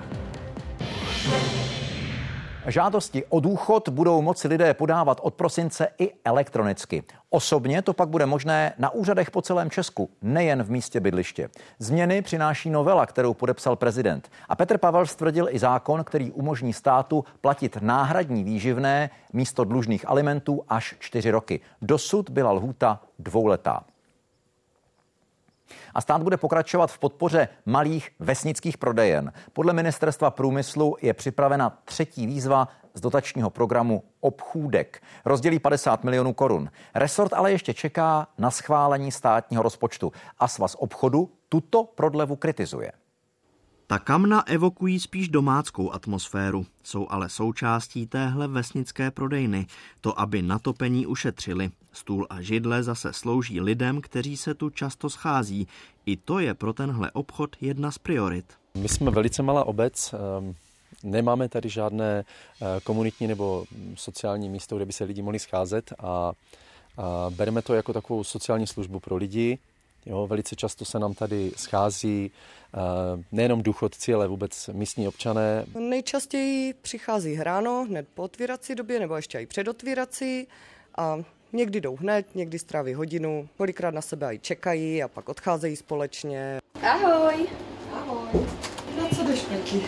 Žádosti 2.68 3.26
o 3.30 3.40
důchod 3.40 3.90
budou 3.90 4.22
moci 4.22 4.48
lidé 4.48 4.74
podávat 4.74 5.20
od 5.24 5.34
prosince 5.34 5.88
i 6.00 6.12
elektronicky. 6.26 7.04
Osobně 7.30 7.82
to 7.82 7.94
pak 7.94 8.10
bude 8.10 8.26
možné 8.26 8.74
na 8.78 8.90
úřadech 8.90 9.32
po 9.32 9.42
celém 9.42 9.70
Česku, 9.70 10.10
nejen 10.22 10.64
v 10.64 10.72
místě 10.72 11.00
bydliště. 11.00 11.50
Změny 11.80 12.22
přináší 12.22 12.70
novela, 12.70 13.06
kterou 13.06 13.34
podepsal 13.34 13.76
prezident. 13.76 14.30
A 14.50 14.56
Petr 14.56 14.78
Pavel 14.78 15.06
stvrdil 15.06 15.48
i 15.50 15.60
zákon, 15.60 16.04
který 16.04 16.32
umožní 16.32 16.74
státu 16.74 17.26
platit 17.42 17.78
náhradní 17.82 18.44
výživné 18.44 19.10
místo 19.34 19.64
dlužných 19.64 20.10
alimentů 20.10 20.64
až 20.70 20.96
čtyři 21.00 21.32
roky. 21.32 21.60
Dosud 21.82 22.30
byla 22.30 22.52
lhůta 22.52 23.00
dvouletá. 23.20 23.84
A 25.94 26.02
stát 26.02 26.24
bude 26.24 26.38
pokračovat 26.38 26.92
v 26.92 27.00
podpoře 27.00 27.48
malých 27.66 28.10
vesnických 28.20 28.78
prodejen. 28.78 29.34
Podle 29.54 29.74
ministerstva 29.74 30.32
průmyslu 30.32 30.96
je 31.02 31.14
připravena 31.14 31.78
třetí 31.86 32.28
výzva 32.28 32.68
z 32.94 33.02
dotačního 33.02 33.50
programu 33.50 34.04
Obchůdek. 34.20 35.02
Rozdělí 35.26 35.60
50 35.60 36.04
milionů 36.04 36.34
korun. 36.34 36.70
Resort 36.96 37.34
ale 37.34 37.52
ještě 37.52 37.74
čeká 37.74 38.28
na 38.38 38.52
schválení 38.52 39.12
státního 39.12 39.64
rozpočtu 39.64 40.12
a 40.40 40.48
svaz 40.48 40.76
obchodu 40.80 41.32
tuto 41.50 41.84
prodlevu 41.84 42.36
kritizuje. 42.36 42.92
Ta 43.90 44.00
kamna 44.00 44.48
evokují 44.48 45.00
spíš 45.00 45.30
domáckou 45.30 45.92
atmosféru, 45.92 46.66
jsou 46.84 47.08
ale 47.10 47.30
součástí 47.30 48.08
téhle 48.08 48.48
vesnické 48.48 49.12
prodejny, 49.12 49.68
to 50.02 50.20
aby 50.20 50.42
na 50.42 50.60
topení 50.60 51.06
ušetřili. 51.06 51.72
Stůl 51.92 52.28
a 52.30 52.42
židle 52.42 52.84
zase 52.84 53.14
slouží 53.14 53.62
lidem, 53.62 54.02
kteří 54.02 54.38
se 54.38 54.54
tu 54.54 54.70
často 54.70 55.10
schází. 55.10 55.68
I 56.06 56.18
to 56.18 56.40
je 56.40 56.54
pro 56.54 56.74
tenhle 56.74 57.12
obchod 57.12 57.56
jedna 57.62 57.92
z 57.92 57.98
priorit. 57.98 58.46
My 58.78 58.90
jsme 58.90 59.12
velice 59.12 59.44
malá 59.44 59.64
obec, 59.64 60.14
ehm, 60.14 60.56
nemáme 61.04 61.50
tady 61.50 61.70
žádné 61.70 62.24
eh, 62.62 62.66
komunitní 62.84 63.28
nebo 63.28 63.66
sociální 63.96 64.50
místo, 64.50 64.76
kde 64.76 64.86
by 64.86 64.94
se 64.94 65.04
lidi 65.04 65.22
mohli 65.22 65.40
scházet 65.40 65.94
a 66.00 66.32
bereme 67.30 67.62
to 67.62 67.74
jako 67.74 67.94
takovou 67.94 68.24
sociální 68.24 68.68
službu 68.68 69.00
pro 69.00 69.16
lidi, 69.16 69.58
Jo, 70.10 70.28
velice 70.28 70.56
často 70.56 70.86
se 70.86 71.00
nám 71.00 71.14
tady 71.14 71.52
schází 71.56 72.32
uh, 72.76 73.24
nejenom 73.32 73.64
důchodci, 73.64 74.14
ale 74.14 74.28
vůbec 74.28 74.70
místní 74.74 75.08
občané. 75.08 75.66
Nejčastěji 75.80 76.74
přichází 76.74 77.34
hráno, 77.34 77.86
hned 77.90 78.08
po 78.14 78.24
otvírací 78.24 78.76
době 78.76 79.00
nebo 79.00 79.16
ještě 79.16 79.40
i 79.40 79.46
před 79.46 79.68
otvírací 79.68 80.48
a 80.98 81.18
někdy 81.54 81.82
jdou 81.82 81.96
hned, 81.96 82.36
někdy 82.36 82.60
stráví 82.60 82.94
hodinu, 82.94 83.50
kolikrát 83.58 83.94
na 83.94 84.02
sebe 84.02 84.36
i 84.36 84.40
čekají 84.40 85.04
a 85.04 85.08
pak 85.08 85.30
odcházejí 85.30 85.76
společně. 85.76 86.58
Ahoj! 86.82 87.48
Ahoj! 87.94 88.46
Na 88.98 89.10
co 89.10 89.24
jdeš, 89.24 89.42
Peti? 89.42 89.82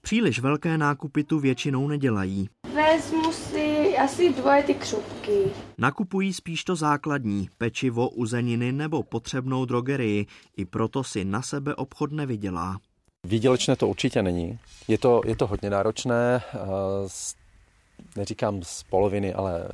Příliš 0.00 0.40
velké 0.40 0.78
nákupy 0.78 1.24
tu 1.24 1.38
většinou 1.38 1.88
nedělají. 1.88 2.48
Vezmu 2.76 3.32
si 3.32 3.96
asi 3.98 4.32
dvoje 4.32 4.62
ty 4.62 4.74
křupky. 4.74 5.44
Nakupují 5.78 6.32
spíš 6.32 6.64
to 6.64 6.76
základní, 6.76 7.48
pečivo, 7.58 8.08
uzeniny 8.08 8.72
nebo 8.72 9.02
potřebnou 9.02 9.64
drogerii. 9.64 10.26
I 10.56 10.64
proto 10.64 11.04
si 11.04 11.24
na 11.24 11.42
sebe 11.42 11.74
obchod 11.74 12.12
nevydělá. 12.12 12.80
Výdělečné 13.24 13.76
to 13.76 13.88
určitě 13.88 14.22
není. 14.22 14.58
Je 14.88 14.98
to, 14.98 15.20
je 15.26 15.36
to 15.36 15.46
hodně 15.46 15.70
náročné. 15.70 16.42
Neříkám 18.16 18.62
z 18.62 18.82
poloviny, 18.82 19.34
ale 19.34 19.68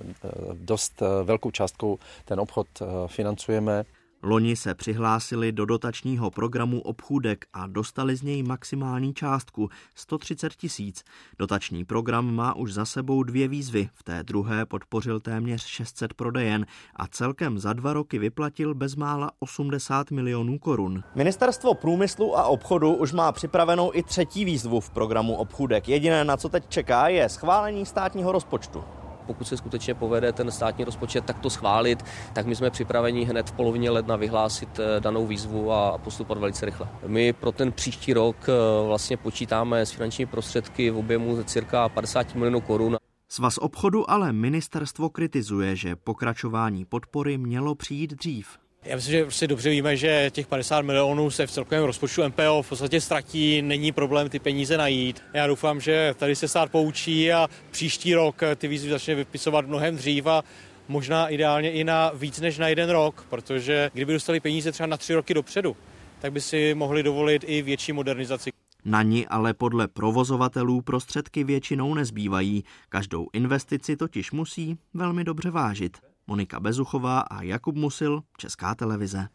dost 0.53 1.03
velkou 1.25 1.51
částkou 1.51 1.99
ten 2.25 2.41
obchod 2.41 2.67
financujeme. 3.07 3.85
Loni 4.25 4.57
se 4.57 4.75
přihlásili 4.75 5.53
do 5.53 5.67
dotačního 5.67 6.31
programu 6.31 6.81
obchůdek 6.81 7.45
a 7.53 7.67
dostali 7.67 8.17
z 8.17 8.23
něj 8.23 8.43
maximální 8.43 9.15
částku 9.15 9.69
130 9.95 10.55
tisíc. 10.55 11.05
Dotační 11.39 11.85
program 11.85 12.35
má 12.35 12.57
už 12.57 12.73
za 12.73 12.85
sebou 12.85 13.23
dvě 13.23 13.49
výzvy. 13.49 13.89
V 13.95 14.03
té 14.03 14.23
druhé 14.23 14.67
podpořil 14.67 15.21
téměř 15.21 15.67
600 15.67 16.15
prodejen 16.15 16.67
a 16.97 17.07
celkem 17.07 17.59
za 17.59 17.73
dva 17.73 17.93
roky 17.93 18.19
vyplatil 18.19 18.75
bezmála 18.75 19.31
80 19.39 20.11
milionů 20.11 20.59
korun. 20.59 21.03
Ministerstvo 21.15 21.75
průmyslu 21.75 22.39
a 22.39 22.45
obchodu 22.45 22.95
už 22.95 23.13
má 23.13 23.33
připravenou 23.33 23.91
i 23.95 24.03
třetí 24.03 24.45
výzvu 24.45 24.81
v 24.81 24.91
programu 24.91 25.35
obchůdek. 25.35 25.89
Jediné, 25.89 26.25
na 26.25 26.37
co 26.37 26.49
teď 26.49 26.69
čeká, 26.69 27.09
je 27.09 27.29
schválení 27.29 27.87
státního 27.87 28.33
rozpočtu 28.33 28.85
pokud 29.27 29.45
se 29.45 29.57
skutečně 29.57 29.95
povede 29.95 30.33
ten 30.33 30.51
státní 30.51 30.85
rozpočet 30.85 31.25
takto 31.25 31.51
schválit, 31.51 32.05
tak 32.33 32.47
my 32.47 32.57
jsme 32.57 32.71
připraveni 32.71 33.25
hned 33.25 33.51
v 33.51 33.53
polovině 33.53 33.91
ledna 33.91 34.17
vyhlásit 34.17 34.79
eh, 34.79 35.01
danou 35.01 35.27
výzvu 35.27 35.73
a 35.73 35.99
postupovat 35.99 36.41
velice 36.41 36.67
rychle. 36.67 36.89
My 37.07 37.33
pro 37.33 37.53
ten 37.53 37.73
příští 37.73 38.13
rok 38.13 38.37
eh, 38.49 38.53
vlastně 38.87 39.17
počítáme 39.17 39.87
s 39.87 39.91
finančními 39.91 40.31
prostředky 40.31 40.91
v 40.91 40.97
objemu 40.97 41.43
cirka 41.43 41.89
50 41.89 42.35
milionů 42.35 42.61
korun. 42.61 42.97
Svaz 43.29 43.59
obchodu 43.59 44.11
ale 44.11 44.33
ministerstvo 44.33 45.11
kritizuje, 45.11 45.77
že 45.77 45.97
pokračování 45.97 46.85
podpory 46.85 47.39
mělo 47.39 47.75
přijít 47.75 48.15
dřív. 48.15 48.62
Já 48.85 48.97
myslím, 48.97 49.13
že 49.13 49.25
prostě 49.25 49.47
dobře 49.47 49.71
víme, 49.71 49.97
že 49.97 50.31
těch 50.31 50.47
50 50.47 50.83
milionů 50.83 51.31
se 51.31 51.47
v 51.47 51.51
celkovém 51.51 51.85
rozpočtu 51.85 52.29
MPO 52.29 52.63
v 52.63 52.69
podstatě 52.69 53.01
ztratí, 53.01 53.63
není 53.63 53.93
problém 53.93 54.29
ty 54.29 54.39
peníze 54.39 54.77
najít. 54.77 55.23
Já 55.35 55.47
doufám, 55.47 55.81
že 55.81 56.15
tady 56.19 56.37
se 56.37 56.49
stát 56.49 56.71
poučí 56.71 57.33
a 57.33 57.49
příští 57.71 58.15
rok 58.15 58.41
ty 58.57 58.69
výzvy 58.69 58.91
začne 58.91 59.15
vypisovat 59.15 59.67
mnohem 59.67 59.97
dřív 59.97 60.27
a 60.27 60.43
možná 60.89 61.29
ideálně 61.29 61.73
i 61.73 61.85
na 61.85 62.11
víc 62.15 62.41
než 62.41 62.59
na 62.59 62.69
jeden 62.69 62.91
rok, 62.91 63.27
protože 63.31 63.91
kdyby 63.95 64.13
dostali 64.13 64.41
peníze 64.41 64.73
třeba 64.73 64.87
na 64.87 64.97
tři 64.97 65.15
roky 65.15 65.35
dopředu, 65.35 65.77
tak 66.21 66.33
by 66.33 66.41
si 66.41 66.75
mohli 66.75 67.03
dovolit 67.03 67.45
i 67.47 67.63
větší 67.63 67.93
modernizaci. 67.93 68.51
Na 68.85 69.03
ní 69.03 69.27
ale 69.27 69.55
podle 69.55 69.89
provozovatelů 69.89 70.81
prostředky 70.81 71.45
většinou 71.45 71.95
nezbývají. 71.95 72.65
Každou 72.89 73.27
investici 73.33 73.97
totiž 73.97 74.33
musí 74.33 74.79
velmi 74.95 75.25
dobře 75.25 75.51
vážit. 75.51 76.12
Monika 76.33 76.61
Bezuchová 76.61 77.21
a 77.21 77.43
Jakub 77.43 77.75
Musil, 77.75 78.23
Česká 78.39 78.75
televize. 78.75 79.29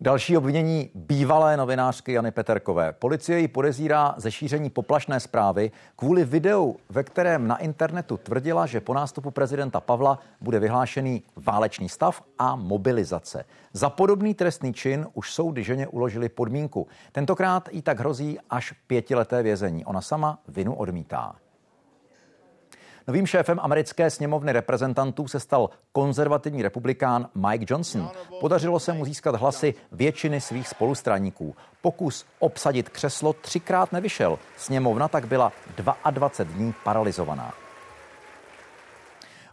Další 0.00 0.36
obvinění 0.36 0.90
bývalé 0.94 1.56
novinářky 1.56 2.12
Jany 2.12 2.30
Peterkové. 2.30 2.92
Policie 2.92 3.40
ji 3.40 3.48
podezírá 3.48 4.14
ze 4.16 4.30
šíření 4.30 4.70
poplašné 4.70 5.20
zprávy 5.20 5.70
kvůli 5.96 6.24
videu, 6.24 6.76
ve 6.88 7.02
kterém 7.02 7.46
na 7.46 7.56
internetu 7.56 8.16
tvrdila, 8.16 8.66
že 8.66 8.80
po 8.80 8.94
nástupu 8.94 9.30
prezidenta 9.30 9.80
Pavla 9.80 10.18
bude 10.40 10.58
vyhlášený 10.58 11.22
válečný 11.36 11.88
stav 11.88 12.22
a 12.38 12.56
mobilizace. 12.56 13.44
Za 13.72 13.90
podobný 13.90 14.34
trestný 14.34 14.74
čin 14.74 15.06
už 15.14 15.32
soudy 15.32 15.64
ženě 15.64 15.86
uložili 15.86 16.28
podmínku. 16.28 16.86
Tentokrát 17.12 17.68
jí 17.72 17.82
tak 17.82 17.98
hrozí 17.98 18.38
až 18.50 18.72
pětileté 18.86 19.42
vězení. 19.42 19.84
Ona 19.84 20.00
sama 20.00 20.38
vinu 20.48 20.74
odmítá. 20.74 21.36
Novým 23.08 23.26
šéfem 23.26 23.58
americké 23.62 24.10
sněmovny 24.10 24.52
reprezentantů 24.52 25.28
se 25.28 25.40
stal 25.40 25.70
konzervativní 25.92 26.62
republikán 26.62 27.28
Mike 27.34 27.64
Johnson. 27.68 28.10
Podařilo 28.40 28.80
se 28.80 28.92
mu 28.92 29.04
získat 29.04 29.34
hlasy 29.34 29.74
většiny 29.92 30.40
svých 30.40 30.68
spolustraníků. 30.68 31.56
Pokus 31.82 32.26
obsadit 32.38 32.88
křeslo 32.88 33.32
třikrát 33.32 33.92
nevyšel. 33.92 34.38
Sněmovna 34.56 35.08
tak 35.08 35.26
byla 35.26 35.52
22 36.10 36.54
dní 36.54 36.74
paralizovaná. 36.84 37.65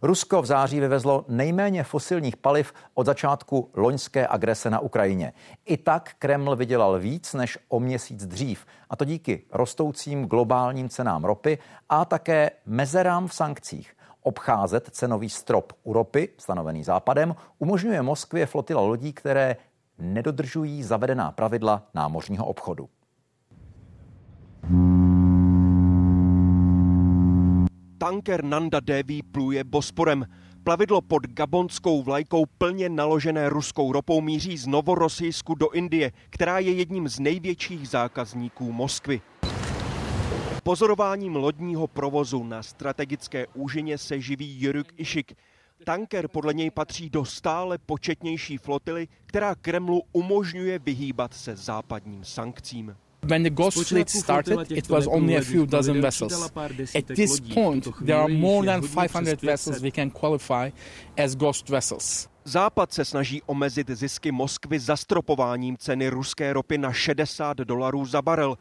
Rusko 0.03 0.41
v 0.41 0.45
září 0.45 0.79
vyvezlo 0.79 1.25
nejméně 1.27 1.83
fosilních 1.83 2.37
paliv 2.37 2.73
od 2.93 3.05
začátku 3.05 3.69
loňské 3.73 4.27
agrese 4.27 4.69
na 4.69 4.79
Ukrajině. 4.79 5.33
I 5.65 5.77
tak 5.77 6.11
Kreml 6.19 6.55
vydělal 6.55 6.99
víc 6.99 7.33
než 7.33 7.57
o 7.69 7.79
měsíc 7.79 8.25
dřív, 8.25 8.65
a 8.89 8.95
to 8.95 9.05
díky 9.05 9.43
rostoucím 9.51 10.25
globálním 10.25 10.89
cenám 10.89 11.23
ropy 11.23 11.57
a 11.89 12.05
také 12.05 12.51
mezerám 12.65 13.27
v 13.27 13.33
sankcích. 13.33 13.97
Obcházet 14.21 14.89
cenový 14.91 15.29
strop 15.29 15.73
u 15.83 15.93
ropy, 15.93 16.29
stanovený 16.37 16.83
západem, 16.83 17.35
umožňuje 17.59 18.01
Moskvě 18.01 18.45
flotila 18.45 18.81
lodí, 18.81 19.13
které 19.13 19.55
nedodržují 19.97 20.83
zavedená 20.83 21.31
pravidla 21.31 21.83
námořního 21.93 22.45
obchodu. 22.45 22.89
Tanker 28.03 28.43
Nanda 28.43 28.79
Devi 28.79 29.21
pluje 29.23 29.63
Bosporem. 29.63 30.25
Plavidlo 30.63 31.01
pod 31.01 31.27
gabonskou 31.27 32.03
vlajkou 32.03 32.45
plně 32.45 32.89
naložené 32.89 33.49
ruskou 33.49 33.91
ropou 33.91 34.21
míří 34.21 34.57
z 34.57 34.67
Novorosijsku 34.67 35.55
do 35.55 35.69
Indie, 35.69 36.11
která 36.29 36.59
je 36.59 36.73
jedním 36.73 37.07
z 37.07 37.19
největších 37.19 37.89
zákazníků 37.89 38.71
Moskvy. 38.71 39.21
Pozorováním 40.63 41.35
lodního 41.35 41.87
provozu 41.87 42.43
na 42.43 42.63
strategické 42.63 43.47
úžině 43.53 43.97
se 43.97 44.21
živí 44.21 44.61
Juruk 44.61 44.87
Išik. 44.97 45.33
Tanker 45.83 46.27
podle 46.27 46.53
něj 46.53 46.71
patří 46.71 47.09
do 47.09 47.25
stále 47.25 47.77
početnější 47.77 48.57
flotily, 48.57 49.07
která 49.25 49.55
Kremlu 49.55 50.01
umožňuje 50.11 50.79
vyhýbat 50.79 51.33
se 51.33 51.55
západním 51.55 52.23
sankcím. 52.23 52.95
When 53.24 53.43
the 53.43 53.49
Ghost 53.49 53.88
Fleet 53.88 54.09
started, 54.09 54.71
it 54.71 54.89
was 54.89 55.07
only 55.07 55.36
a 55.36 55.41
few 55.41 55.65
dozen 55.65 56.01
vessels. 56.01 56.51
At 56.95 57.07
this 57.07 57.39
point, 57.39 57.88
there 58.01 58.17
are 58.17 58.28
more 58.28 58.65
than 58.65 58.82
500 58.82 59.39
vessels 59.41 59.82
we 59.82 59.91
can 59.91 60.09
qualify 60.09 60.71
as 61.17 61.36
Ghost 61.36 61.69
vessels. 61.69 62.28
Západ 62.45 62.93
se 62.93 63.05
snaží 63.05 63.41
omezit 63.45 63.89
zisky 63.89 64.32
Moskvy 64.32 64.80
zastropováním 64.80 65.78
ceny 65.78 66.09
ruské 66.09 66.53
ropy 66.53 66.78
na 66.78 66.93
60 66.93 67.57
dolarů 67.57 68.05
za 68.05 68.21
barel. 68.21 68.57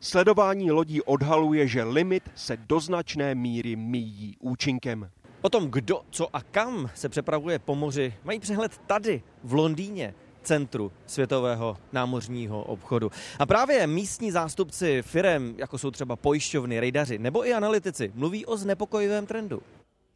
Sledování 0.00 0.70
lodí 0.70 1.02
odhaluje, 1.02 1.68
že 1.68 1.84
limit 1.84 2.22
se 2.34 2.56
do 2.56 2.80
značné 2.80 3.34
míry 3.34 3.76
míjí 3.76 4.36
účinkem. 4.40 5.10
O 5.42 5.48
tom, 5.48 5.70
kdo, 5.70 6.02
co 6.10 6.36
a 6.36 6.40
kam 6.40 6.90
se 6.94 7.08
přepravuje 7.08 7.58
po 7.58 7.74
moři, 7.74 8.14
mají 8.24 8.40
přehled 8.40 8.78
tady, 8.86 9.22
v 9.44 9.54
Londýně 9.54 10.14
centru 10.46 10.92
světového 11.06 11.76
námořního 11.92 12.62
obchodu. 12.62 13.10
A 13.38 13.46
právě 13.46 13.86
místní 13.86 14.30
zástupci 14.30 15.02
firem, 15.02 15.54
jako 15.58 15.78
jsou 15.78 15.90
třeba 15.90 16.16
pojišťovny, 16.16 16.80
rejdaři 16.80 17.18
nebo 17.18 17.46
i 17.46 17.52
analytici, 17.52 18.12
mluví 18.14 18.46
o 18.46 18.56
znepokojivém 18.56 19.26
trendu. 19.26 19.62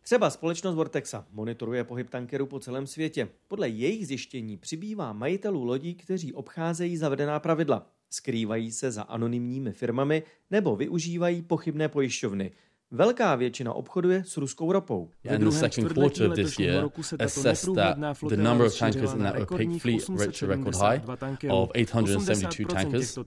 Třeba 0.02 0.30
společnost 0.30 0.74
Vortexa 0.74 1.24
monitoruje 1.32 1.84
pohyb 1.84 2.10
tankerů 2.10 2.46
po 2.46 2.60
celém 2.60 2.86
světě. 2.86 3.28
Podle 3.48 3.68
jejich 3.68 4.06
zjištění 4.06 4.56
přibývá 4.56 5.12
majitelů 5.12 5.64
lodí, 5.64 5.94
kteří 5.94 6.32
obcházejí 6.32 6.96
zavedená 6.96 7.40
pravidla. 7.40 7.86
Skrývají 8.10 8.72
se 8.72 8.90
za 8.90 9.02
anonymními 9.02 9.72
firmami 9.72 10.22
nebo 10.50 10.76
využívají 10.76 11.42
pochybné 11.42 11.88
pojišťovny. 11.88 12.50
Velká 12.92 13.34
většina 13.34 13.72
obchoduje 13.72 14.24
s 14.24 14.36
ruskou 14.36 14.72
ropou. 14.72 15.10
And 15.34 15.40
the 15.40 15.50
second 15.50 15.92
quarter 15.94 16.30
of 16.30 16.34
this 16.34 16.58
year 16.58 16.88
assessed 17.24 17.74
that 17.74 17.96
the 18.28 18.36
number 18.36 18.66
of 18.66 18.78
tankers 18.78 19.12
in 19.12 19.22
that 19.22 19.36
opaque 19.36 19.80
fleet 19.80 20.08
reached 20.08 20.42
a 20.42 20.46
record 20.46 20.74
high 20.74 21.00
of 21.50 21.70
872 21.74 22.64
tankers. 22.64 23.18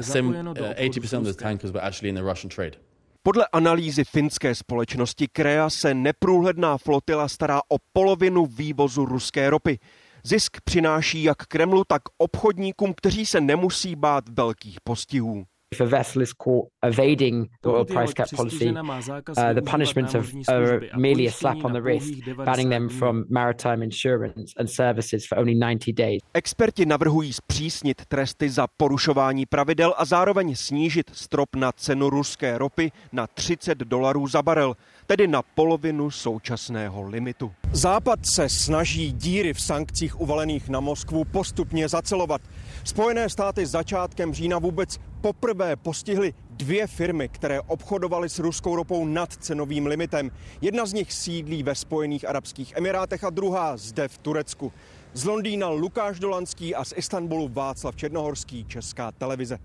Sem, 0.00 0.28
uh, 0.28 0.56
80% 0.76 1.18
of 1.18 1.24
those 1.24 1.36
tankers 1.36 1.72
were 1.72 1.84
actually 1.84 2.08
in 2.08 2.14
the 2.14 2.22
Russian 2.22 2.50
trade. 2.50 2.76
Podle 3.22 3.46
analýzy 3.52 4.04
finské 4.04 4.54
společnosti 4.54 5.28
Krea 5.28 5.70
se 5.70 5.94
neprůhledná 5.94 6.78
flotila 6.78 7.28
stará 7.28 7.60
o 7.68 7.76
polovinu 7.92 8.46
vývozu 8.46 9.04
ruské 9.04 9.50
ropy. 9.50 9.78
Zisk 10.24 10.56
přináší 10.64 11.22
jak 11.22 11.46
Kremlu, 11.46 11.84
tak 11.84 12.02
obchodníkům, 12.18 12.94
kteří 12.94 13.26
se 13.26 13.40
nemusí 13.40 13.96
bát 13.96 14.28
velkých 14.28 14.80
postihů. 14.84 15.44
If 15.72 15.80
a 15.80 15.86
vessel 15.86 16.22
is 16.22 16.32
caught 16.32 16.68
evading 16.82 17.48
the 17.62 17.70
oil 17.70 17.84
price 17.84 18.12
cap 18.12 18.28
policy, 18.32 18.74
uh, 18.76 19.52
the 19.52 19.62
punishments 19.62 20.16
are, 20.16 20.24
are 20.48 20.80
merely 20.96 21.26
a 21.26 21.30
slap 21.30 21.64
on 21.64 21.72
the 21.72 21.80
wrist, 21.80 22.12
banning 22.44 22.70
them 22.70 22.88
from 22.88 23.24
maritime 23.28 23.80
insurance 23.80 24.52
and 24.58 24.68
services 24.68 25.26
for 25.26 25.38
only 25.38 25.54
90 25.54 25.92
days. 25.92 26.20
Experti 26.34 26.86
navrhují 26.86 27.32
zpřísnit 27.32 28.02
tresty 28.08 28.50
za 28.50 28.66
porušování 28.76 29.46
pravidel 29.46 29.94
a 29.96 30.04
zároveň 30.04 30.54
snížit 30.54 31.10
strop 31.12 31.56
na 31.56 31.72
cenu 31.72 32.10
ruské 32.10 32.58
ropy 32.58 32.92
na 33.12 33.26
30 33.26 33.78
dolarů 33.78 34.26
za 34.26 34.42
barel, 34.42 34.76
tedy 35.06 35.26
na 35.28 35.42
polovinu 35.42 36.10
současného 36.10 37.02
limitu. 37.02 37.52
Západ 37.72 38.26
se 38.26 38.48
snaží 38.48 39.12
díry 39.12 39.54
v 39.54 39.60
sankcích 39.60 40.20
uvalených 40.20 40.68
na 40.68 40.80
Moskvu 40.80 41.24
postupně 41.24 41.88
zacelovat. 41.88 42.40
Spojené 42.84 43.28
státy 43.28 43.66
začátkem 43.66 44.34
října 44.34 44.58
vůbec 44.58 44.98
poprvé 45.20 45.76
postihly 45.76 46.34
dvě 46.50 46.86
firmy, 46.86 47.28
které 47.28 47.60
obchodovaly 47.60 48.28
s 48.28 48.38
ruskou 48.38 48.76
ropou 48.76 49.04
nad 49.04 49.32
cenovým 49.32 49.86
limitem. 49.86 50.30
Jedna 50.60 50.86
z 50.86 50.92
nich 50.92 51.12
sídlí 51.12 51.62
ve 51.62 51.74
Spojených 51.74 52.28
Arabských 52.28 52.72
Emirátech 52.76 53.24
a 53.24 53.30
druhá 53.30 53.76
zde 53.76 54.08
v 54.08 54.18
Turecku. 54.18 54.72
Z 55.12 55.24
Londýna 55.24 55.68
Lukáš 55.68 56.18
Dolanský 56.18 56.74
a 56.74 56.84
z 56.84 56.92
Istanbulu 56.96 57.48
Václav 57.48 57.96
Černohorský, 57.96 58.64
Česká 58.64 59.12
televize. 59.12 59.58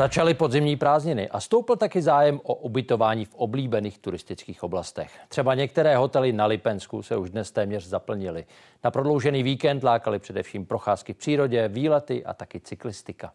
Začaly 0.00 0.34
podzimní 0.34 0.76
prázdniny 0.76 1.28
a 1.28 1.40
stoupl 1.40 1.76
taky 1.76 2.02
zájem 2.02 2.40
o 2.42 2.54
ubytování 2.54 3.24
v 3.24 3.34
oblíbených 3.34 3.98
turistických 3.98 4.62
oblastech. 4.62 5.20
Třeba 5.28 5.54
některé 5.54 5.96
hotely 5.96 6.32
na 6.32 6.46
Lipensku 6.46 7.02
se 7.02 7.16
už 7.16 7.30
dnes 7.30 7.52
téměř 7.52 7.86
zaplnily. 7.86 8.44
Na 8.84 8.90
prodloužený 8.90 9.42
víkend 9.42 9.84
lákali 9.84 10.18
především 10.18 10.66
procházky 10.66 11.14
v 11.14 11.16
přírodě, 11.16 11.68
výlety 11.68 12.24
a 12.24 12.34
taky 12.34 12.60
cyklistika. 12.60 13.32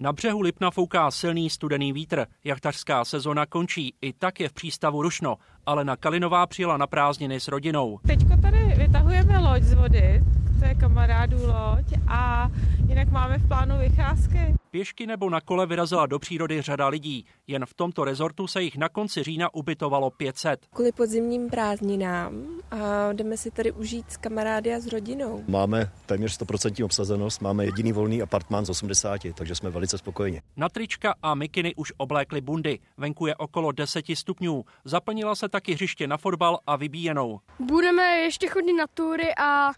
Na 0.00 0.12
břehu 0.12 0.40
Lipna 0.40 0.70
fouká 0.70 1.10
silný 1.10 1.50
studený 1.50 1.92
vítr. 1.92 2.26
Jachtařská 2.44 3.04
sezona 3.04 3.46
končí, 3.46 3.94
i 4.02 4.12
tak 4.12 4.40
je 4.40 4.48
v 4.48 4.52
přístavu 4.52 5.02
rušno. 5.02 5.36
Ale 5.66 5.84
na 5.84 5.96
Kalinová 5.96 6.46
přijela 6.46 6.76
na 6.76 6.86
prázdniny 6.86 7.40
s 7.40 7.48
rodinou. 7.48 7.98
Teďko 8.06 8.36
tady 8.42 8.74
vytahujeme 8.76 9.38
loď 9.38 9.62
z 9.62 9.74
vody, 9.74 10.22
to 10.58 10.64
je 10.64 10.74
kamarádů 10.74 11.36
loď 11.36 11.86
a 12.08 12.50
jinak 12.88 13.08
máme 13.08 13.38
v 13.38 13.48
plánu 13.48 13.78
vycházky. 13.78 14.54
Pěšky 14.70 15.06
nebo 15.06 15.30
na 15.30 15.40
kole 15.40 15.66
vyrazila 15.66 16.06
do 16.06 16.18
přírody 16.18 16.62
řada 16.62 16.88
lidí. 16.88 17.26
Jen 17.46 17.66
v 17.66 17.74
tomto 17.74 18.04
rezortu 18.04 18.46
se 18.46 18.62
jich 18.62 18.76
na 18.76 18.88
konci 18.88 19.22
října 19.22 19.54
ubytovalo 19.54 20.10
500. 20.10 20.66
Kvůli 20.74 20.92
podzimním 20.92 21.50
prázdninám 21.50 22.32
a 22.70 23.12
jdeme 23.12 23.36
si 23.36 23.50
tady 23.50 23.72
užít 23.72 24.12
s 24.12 24.16
kamarády 24.16 24.74
a 24.74 24.80
s 24.80 24.86
rodinou. 24.86 25.44
Máme 25.48 25.90
téměř 26.06 26.40
100% 26.40 26.84
obsazenost, 26.84 27.42
máme 27.42 27.64
jediný 27.64 27.92
volný 27.92 28.22
apartmán 28.22 28.66
z 28.66 28.70
80, 28.70 29.20
takže 29.34 29.54
jsme 29.54 29.70
velice 29.70 29.98
spokojeni. 29.98 30.42
Na 30.56 30.68
trička 30.68 31.14
a 31.22 31.34
mikiny 31.34 31.74
už 31.74 31.92
oblékly 31.96 32.40
bundy. 32.40 32.78
Venku 32.96 33.26
je 33.26 33.36
okolo 33.36 33.72
10 33.72 34.04
stupňů. 34.14 34.64
Zaplnila 34.84 35.34
se 35.34 35.48
taky 35.56 35.74
hřiště 35.74 36.06
na 36.06 36.16
fotbal 36.16 36.58
a 36.66 36.76
vybíjenou. 36.76 37.40
Budeme 37.58 38.02
ještě 38.02 38.48
chodit 38.48 38.72
na 38.72 38.86
tury 38.94 39.34
a 39.38 39.70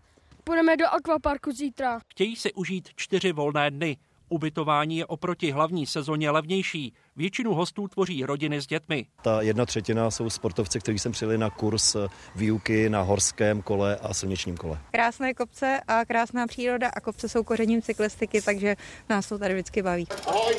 půjdeme 0.44 0.76
do 0.76 0.86
akvaparku 0.86 1.52
zítra. 1.52 2.00
Chtějí 2.10 2.36
si 2.36 2.52
užít 2.52 2.88
čtyři 2.96 3.32
volné 3.32 3.70
dny. 3.70 3.96
Ubytování 4.28 4.96
je 4.96 5.06
oproti 5.06 5.50
hlavní 5.50 5.86
sezóně 5.86 6.30
levnější. 6.30 6.92
Většinu 7.16 7.54
hostů 7.54 7.88
tvoří 7.88 8.24
rodiny 8.24 8.60
s 8.60 8.66
dětmi. 8.66 9.06
Ta 9.22 9.42
jedna 9.42 9.66
třetina 9.66 10.10
jsou 10.10 10.30
sportovci, 10.30 10.80
kteří 10.80 10.98
sem 10.98 11.12
přijeli 11.12 11.38
na 11.38 11.50
kurz 11.50 11.96
výuky 12.34 12.90
na 12.90 13.02
horském 13.02 13.62
kole 13.62 13.96
a 13.96 14.14
silničním 14.14 14.56
kole. 14.56 14.78
Krásné 14.92 15.34
kopce 15.34 15.80
a 15.88 16.04
krásná 16.04 16.46
příroda 16.46 16.90
a 16.96 17.00
kopce 17.00 17.28
jsou 17.28 17.44
kořením 17.44 17.82
cyklistiky, 17.82 18.42
takže 18.42 18.76
nás 19.08 19.28
to 19.28 19.38
tady 19.38 19.54
vždycky 19.54 19.82
baví. 19.82 20.06
Ahoj, 20.26 20.54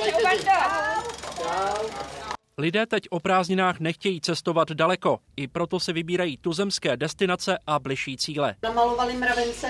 Lidé 2.60 2.86
teď 2.86 3.04
o 3.10 3.20
prázdninách 3.20 3.80
nechtějí 3.80 4.22
cestovat 4.22 4.72
daleko, 4.72 5.20
i 5.36 5.48
proto 5.48 5.80
se 5.80 5.94
vybírají 5.94 6.38
tuzemské 6.38 6.98
destinace 6.98 7.58
a 7.68 7.80
bližší 7.80 8.18
cíle. 8.18 8.56
Namalovali 8.64 9.14
mravence, 9.14 9.68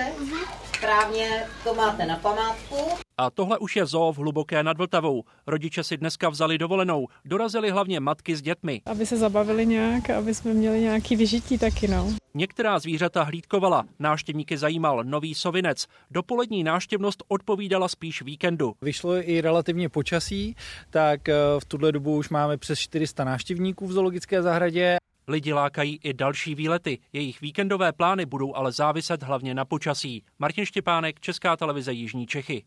správně 0.76 1.46
to 1.64 1.74
máte 1.74 2.06
na 2.06 2.16
památku. 2.16 2.76
A 3.18 3.30
tohle 3.30 3.58
už 3.58 3.76
je 3.76 3.86
zoo 3.86 4.12
v 4.12 4.18
Hluboké 4.18 4.62
nad 4.62 4.78
Vltavou. 4.78 5.24
Rodiče 5.46 5.84
si 5.84 5.96
dneska 5.96 6.28
vzali 6.28 6.58
dovolenou. 6.58 7.06
Dorazili 7.24 7.70
hlavně 7.70 8.00
matky 8.00 8.36
s 8.36 8.42
dětmi. 8.42 8.82
Aby 8.86 9.06
se 9.06 9.16
zabavili 9.16 9.66
nějak, 9.66 10.10
aby 10.10 10.34
jsme 10.34 10.54
měli 10.54 10.80
nějaký 10.80 11.16
vyžití 11.16 11.58
taky, 11.58 11.88
no. 11.88 12.14
Některá 12.34 12.78
zvířata 12.78 13.22
hlídkovala, 13.22 13.84
návštěvníky 13.98 14.58
zajímal 14.58 15.04
nový 15.04 15.34
sovinec. 15.34 15.86
Dopolední 16.10 16.64
návštěvnost 16.64 17.22
odpovídala 17.28 17.88
spíš 17.88 18.22
víkendu. 18.22 18.74
Vyšlo 18.82 19.30
i 19.30 19.40
relativně 19.40 19.88
počasí, 19.88 20.56
tak 20.90 21.28
eh, 21.28 21.34
v 21.58 21.64
tuhle 21.64 21.92
dobu 21.92 22.16
už 22.16 22.28
máme 22.28 22.56
přes 22.56 22.78
400 22.78 23.24
návštěvníků 23.24 23.86
v 23.86 23.92
zoologické 23.92 24.42
zahradě. 24.42 24.96
Lidi 25.28 25.52
lákají 25.52 26.00
i 26.02 26.14
další 26.14 26.54
výlety. 26.54 26.98
Jejich 27.12 27.40
víkendové 27.40 27.92
plány 27.92 28.26
budou 28.26 28.54
ale 28.54 28.72
záviset 28.72 29.22
hlavně 29.22 29.54
na 29.54 29.64
počasí. 29.64 30.24
Martin 30.38 30.66
Štěpánek, 30.66 31.20
Česká 31.20 31.56
televize 31.56 31.92
Jižní 31.92 32.26
Čechy. 32.26 32.64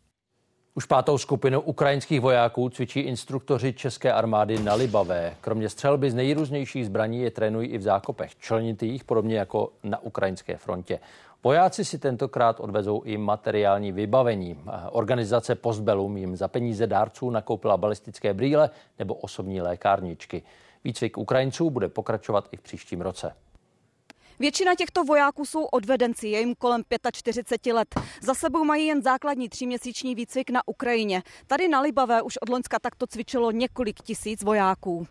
Už 0.76 0.86
pátou 0.86 1.18
skupinu 1.18 1.62
ukrajinských 1.62 2.22
vojáků 2.22 2.70
cvičí 2.70 3.00
instruktoři 3.00 3.74
České 3.74 4.14
armády 4.14 4.60
na 4.60 4.74
Libavé. 4.74 5.36
Kromě 5.42 5.70
střelby 5.70 6.12
z 6.12 6.14
nejrůznějších 6.14 6.86
zbraní 6.86 7.22
je 7.22 7.32
trénují 7.32 7.70
i 7.70 7.78
v 7.78 7.82
zákopech 7.82 8.36
členitých, 8.36 9.04
podobně 9.04 9.38
jako 9.38 9.72
na 9.84 10.04
ukrajinské 10.04 10.58
frontě. 10.58 11.00
Vojáci 11.44 11.86
si 11.86 12.00
tentokrát 12.00 12.60
odvezou 12.60 13.02
i 13.02 13.18
materiální 13.18 13.92
vybavení. 13.92 14.60
Organizace 14.92 15.56
Postbellum 15.56 16.18
jim 16.18 16.36
za 16.36 16.48
peníze 16.48 16.88
dárců 16.88 17.30
nakoupila 17.30 17.78
balistické 17.78 18.34
brýle 18.34 18.70
nebo 19.00 19.14
osobní 19.14 19.62
lékárničky. 19.62 20.44
Výcvik 20.84 21.18
Ukrajinců 21.18 21.70
bude 21.70 21.90
pokračovat 21.90 22.48
i 22.52 22.58
v 22.58 22.62
příštím 22.62 23.02
roce. 23.02 23.34
Většina 24.40 24.76
těchto 24.76 25.04
vojáků 25.04 25.46
jsou 25.46 25.64
odvedenci, 25.66 26.28
je 26.28 26.40
jim 26.40 26.56
kolem 26.56 26.84
45 27.14 27.74
let. 27.74 27.88
Za 28.22 28.34
sebou 28.34 28.64
mají 28.64 28.88
jen 28.88 29.02
základní 29.02 29.50
tříměsíční 29.50 30.16
výcvik 30.16 30.50
na 30.50 30.68
Ukrajině. 30.68 31.24
Tady 31.48 31.68
na 31.68 31.82
Libavé 31.82 32.22
už 32.22 32.38
od 32.38 32.50
Loňska 32.50 32.80
takto 32.80 33.08
cvičilo 33.08 33.52
několik 33.52 34.02
tisíc 34.02 34.44
vojáků. 34.44 35.08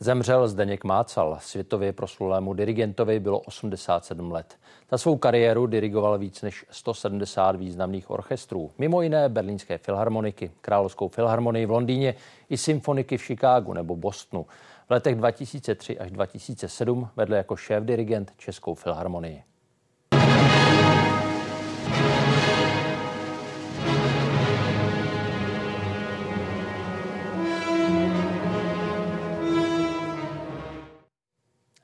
Zemřel 0.00 0.48
Zdeněk 0.48 0.84
Mácal. 0.84 1.38
Světově 1.40 1.92
proslulému 1.92 2.54
dirigentovi 2.54 3.20
bylo 3.20 3.40
87 3.40 4.32
let. 4.32 4.58
Za 4.90 4.98
svou 4.98 5.16
kariéru 5.16 5.66
dirigoval 5.66 6.18
víc 6.18 6.42
než 6.42 6.66
170 6.70 7.56
významných 7.56 8.10
orchestrů. 8.10 8.70
Mimo 8.78 9.02
jiné 9.02 9.28
Berlínské 9.28 9.78
filharmoniky, 9.78 10.50
Královskou 10.60 11.08
filharmonii 11.08 11.66
v 11.66 11.70
Londýně 11.70 12.14
i 12.50 12.56
symfoniky 12.56 13.18
v 13.18 13.22
Chicagu 13.22 13.72
nebo 13.72 13.96
Bostonu. 13.96 14.46
V 14.86 14.90
letech 14.90 15.16
2003 15.16 15.98
až 15.98 16.10
2007 16.10 17.08
vedl 17.16 17.34
jako 17.34 17.56
šéf-dirigent 17.56 18.32
Českou 18.36 18.74
filharmonii. 18.74 19.42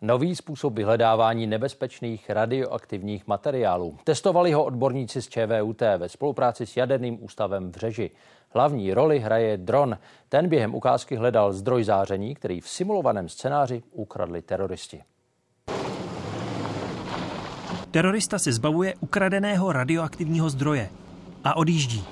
Nový 0.03 0.36
způsob 0.36 0.74
vyhledávání 0.74 1.46
nebezpečných 1.46 2.30
radioaktivních 2.30 3.26
materiálů. 3.26 3.98
Testovali 4.05 4.53
ho 4.53 4.64
odborníci 4.64 5.22
z 5.22 5.28
ČVUT 5.28 5.80
ve 5.80 6.09
spolupráci 6.09 6.66
s 6.66 6.76
Jaderným 6.76 7.24
ústavem 7.24 7.72
v 7.72 7.76
Řeži. 7.76 8.11
Hlavní 8.51 8.94
roli 8.94 9.18
hraje 9.18 9.57
dron. 9.57 9.98
Ten 10.28 10.48
během 10.48 10.74
ukázky 10.74 11.16
hledal 11.16 11.53
zdroj 11.53 11.84
záření, 11.84 12.34
který 12.34 12.61
v 12.61 12.68
simulovaném 12.68 13.28
scénáři 13.28 13.82
ukradli 13.92 14.42
teroristi. 14.42 15.03
Terorista 17.90 18.38
se 18.38 18.53
zbavuje 18.53 18.94
ukradeného 19.01 19.72
radioaktivního 19.72 20.51
zdroje 20.51 20.88
a 21.44 21.57
odjíždí. 21.57 22.05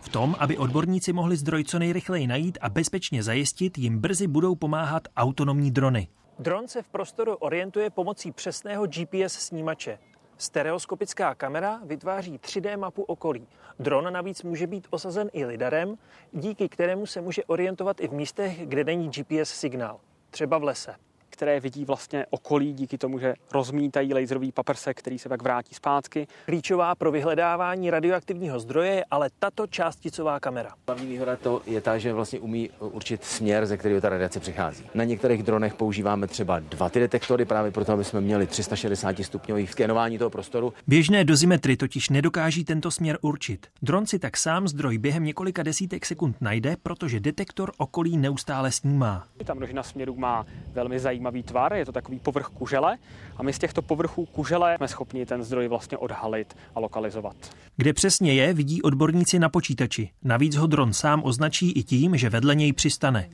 V 0.00 0.08
tom, 0.08 0.36
aby 0.38 0.58
odborníci 0.58 1.12
mohli 1.12 1.36
zdroj 1.36 1.64
co 1.64 1.78
nejrychleji 1.78 2.26
najít 2.26 2.58
a 2.60 2.68
bezpečně 2.68 3.22
zajistit, 3.22 3.78
jim 3.78 3.98
brzy 3.98 4.26
budou 4.26 4.54
pomáhat 4.54 5.02
autonomní 5.16 5.70
drony. 5.70 6.08
Dron 6.38 6.68
se 6.68 6.82
v 6.82 6.88
prostoru 6.88 7.34
orientuje 7.34 7.90
pomocí 7.90 8.32
přesného 8.32 8.86
GPS 8.86 9.32
snímače. 9.32 9.98
Stereoskopická 10.36 11.34
kamera 11.34 11.80
vytváří 11.84 12.38
3D 12.38 12.78
mapu 12.78 13.02
okolí. 13.02 13.48
Dron 13.78 14.12
navíc 14.12 14.42
může 14.42 14.66
být 14.66 14.86
osazen 14.90 15.30
i 15.32 15.44
lidarem, 15.44 15.98
díky 16.32 16.68
kterému 16.68 17.06
se 17.06 17.20
může 17.20 17.44
orientovat 17.44 18.00
i 18.00 18.08
v 18.08 18.12
místech, 18.12 18.66
kde 18.66 18.84
není 18.84 19.08
GPS 19.08 19.50
signál, 19.50 20.00
třeba 20.30 20.58
v 20.58 20.64
lese 20.64 20.96
které 21.36 21.60
vidí 21.60 21.84
vlastně 21.84 22.26
okolí 22.30 22.72
díky 22.72 22.98
tomu, 22.98 23.18
že 23.18 23.34
rozmítají 23.52 24.14
laserový 24.14 24.52
paprsek, 24.52 24.98
který 24.98 25.18
se 25.18 25.28
pak 25.28 25.42
vrátí 25.42 25.74
zpátky. 25.74 26.26
Klíčová 26.44 26.94
pro 26.94 27.12
vyhledávání 27.12 27.90
radioaktivního 27.90 28.60
zdroje 28.60 28.90
je 28.90 29.04
ale 29.10 29.30
tato 29.38 29.66
částicová 29.66 30.40
kamera. 30.40 30.70
Hlavní 30.86 31.06
výhoda 31.06 31.36
to 31.36 31.62
je 31.66 31.80
ta, 31.80 31.98
že 31.98 32.12
vlastně 32.12 32.40
umí 32.40 32.70
určit 32.80 33.24
směr, 33.24 33.66
ze 33.66 33.76
kterého 33.76 34.00
ta 34.00 34.08
radiace 34.08 34.40
přichází. 34.40 34.84
Na 34.94 35.04
některých 35.04 35.42
dronech 35.42 35.74
používáme 35.74 36.26
třeba 36.26 36.58
dva 36.58 36.88
ty 36.88 37.00
detektory 37.00 37.44
právě 37.44 37.70
proto, 37.72 37.92
aby 37.92 38.04
jsme 38.04 38.20
měli 38.20 38.46
360 38.46 39.16
stupňový 39.22 39.66
skenování 39.66 40.18
toho 40.18 40.30
prostoru. 40.30 40.72
Běžné 40.86 41.24
dozimetry 41.24 41.76
totiž 41.76 42.08
nedokáží 42.08 42.64
tento 42.64 42.90
směr 42.90 43.18
určit. 43.20 43.66
Dron 43.82 44.06
si 44.06 44.18
tak 44.18 44.36
sám 44.36 44.68
zdroj 44.68 44.98
během 44.98 45.24
několika 45.24 45.62
desítek 45.62 46.06
sekund 46.06 46.36
najde, 46.40 46.76
protože 46.82 47.20
detektor 47.20 47.72
okolí 47.78 48.16
neustále 48.16 48.72
snímá. 48.72 49.26
Ta 49.44 49.54
množina 49.54 49.82
směrů 49.82 50.16
má 50.16 50.46
velmi 50.72 50.98
zajímavý 50.98 51.25
zajímavý 51.26 51.42
tvar, 51.42 51.74
je 51.74 51.84
to 51.84 51.92
takový 51.92 52.18
povrch 52.18 52.46
kužele 52.46 52.98
a 53.36 53.42
my 53.42 53.52
z 53.52 53.58
těchto 53.58 53.82
povrchů 53.82 54.26
kužele 54.26 54.76
jsme 54.76 54.88
schopni 54.88 55.26
ten 55.26 55.42
zdroj 55.42 55.68
vlastně 55.68 55.98
odhalit 55.98 56.56
a 56.74 56.80
lokalizovat. 56.80 57.36
Kde 57.76 57.92
přesně 57.92 58.34
je, 58.34 58.54
vidí 58.54 58.82
odborníci 58.82 59.38
na 59.38 59.48
počítači. 59.48 60.10
Navíc 60.24 60.56
ho 60.56 60.66
dron 60.66 60.92
sám 60.92 61.22
označí 61.24 61.72
i 61.72 61.82
tím, 61.82 62.16
že 62.16 62.30
vedle 62.30 62.54
něj 62.54 62.72
přistane. 62.72 63.28